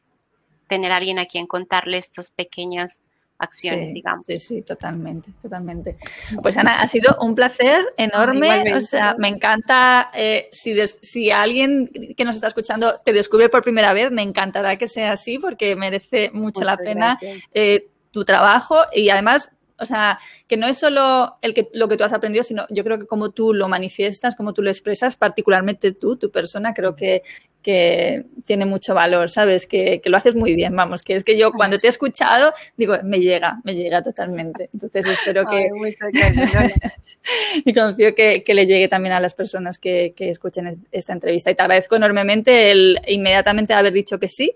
tener 0.66 0.92
a 0.92 0.96
alguien 0.96 1.18
a 1.18 1.26
quien 1.26 1.46
contarle 1.46 1.98
estas 1.98 2.30
pequeñas 2.30 3.02
acciones, 3.38 3.92
digamos. 3.92 4.26
Sí, 4.26 4.38
sí, 4.38 4.62
totalmente, 4.62 5.30
totalmente. 5.42 5.96
Pues 6.42 6.56
Ana, 6.56 6.80
ha 6.80 6.88
sido 6.88 7.16
un 7.20 7.34
placer 7.34 7.84
enorme. 7.96 8.74
O 8.74 8.80
sea, 8.80 9.14
me 9.18 9.28
encanta, 9.28 10.10
eh, 10.14 10.48
si, 10.52 10.74
si 11.02 11.30
alguien 11.30 11.90
que 12.16 12.24
nos 12.24 12.36
está 12.36 12.48
escuchando 12.48 13.00
te 13.04 13.12
descubre 13.12 13.48
por 13.48 13.62
primera 13.62 13.92
vez, 13.92 14.10
me 14.10 14.22
encantará 14.22 14.76
que 14.76 14.88
sea 14.88 15.12
así 15.12 15.38
porque 15.38 15.76
merece 15.76 16.30
mucho 16.32 16.62
la 16.62 16.76
pena 16.76 17.18
eh, 17.52 17.88
tu 18.10 18.24
trabajo 18.24 18.76
y 18.92 19.10
además 19.10 19.50
o 19.76 19.86
sea, 19.86 20.20
que 20.46 20.56
no 20.56 20.68
es 20.68 20.78
solo 20.78 21.36
el 21.42 21.52
que, 21.52 21.68
lo 21.72 21.88
que 21.88 21.96
tú 21.96 22.04
has 22.04 22.12
aprendido, 22.12 22.44
sino 22.44 22.64
yo 22.70 22.84
creo 22.84 22.98
que 22.98 23.06
como 23.06 23.30
tú 23.30 23.52
lo 23.52 23.68
manifiestas, 23.68 24.36
como 24.36 24.52
tú 24.54 24.62
lo 24.62 24.70
expresas, 24.70 25.16
particularmente 25.16 25.92
tú, 25.92 26.16
tu 26.16 26.30
persona, 26.30 26.74
creo 26.74 26.94
que, 26.94 27.22
que 27.64 28.26
tiene 28.44 28.66
mucho 28.66 28.94
valor, 28.94 29.30
¿sabes? 29.30 29.66
Que, 29.66 30.02
que, 30.02 30.10
lo 30.10 30.18
haces 30.18 30.34
muy 30.34 30.54
bien, 30.54 30.76
vamos, 30.76 31.00
que 31.02 31.16
es 31.16 31.24
que 31.24 31.38
yo 31.38 31.50
cuando 31.50 31.80
te 31.80 31.86
he 31.86 31.90
escuchado, 31.90 32.52
digo, 32.76 32.96
me 33.02 33.20
llega, 33.20 33.60
me 33.64 33.74
llega 33.74 34.02
totalmente. 34.02 34.68
Entonces 34.74 35.06
espero 35.06 35.46
que... 35.46 35.68
y 37.64 37.72
confío 37.72 38.14
que, 38.14 38.44
que, 38.44 38.54
le 38.54 38.66
llegue 38.66 38.86
también 38.86 39.14
a 39.14 39.20
las 39.20 39.34
personas 39.34 39.78
que, 39.78 40.12
que, 40.14 40.28
escuchen 40.28 40.86
esta 40.92 41.14
entrevista. 41.14 41.50
Y 41.50 41.54
te 41.54 41.62
agradezco 41.62 41.96
enormemente 41.96 42.70
el 42.70 43.00
inmediatamente 43.08 43.72
haber 43.72 43.94
dicho 43.94 44.18
que 44.18 44.28
sí 44.28 44.52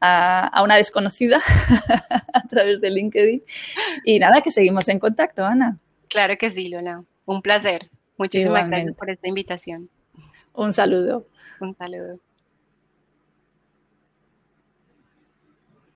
a, 0.00 0.46
a 0.46 0.62
una 0.62 0.76
desconocida 0.76 1.40
a 2.32 2.48
través 2.48 2.80
de 2.80 2.90
LinkedIn. 2.90 3.42
Y 4.02 4.18
nada, 4.18 4.40
que 4.40 4.50
seguimos 4.50 4.88
en 4.88 4.98
contacto, 4.98 5.44
Ana. 5.44 5.78
Claro 6.08 6.38
que 6.38 6.48
sí, 6.48 6.70
Luna. 6.70 7.04
Un 7.26 7.42
placer. 7.42 7.90
Muchísimas 8.16 8.66
gracias 8.66 8.96
por 8.96 9.10
esta 9.10 9.28
invitación. 9.28 9.90
Un 10.54 10.72
saludo. 10.72 11.26
Un 11.60 11.76
saludo. 11.76 12.18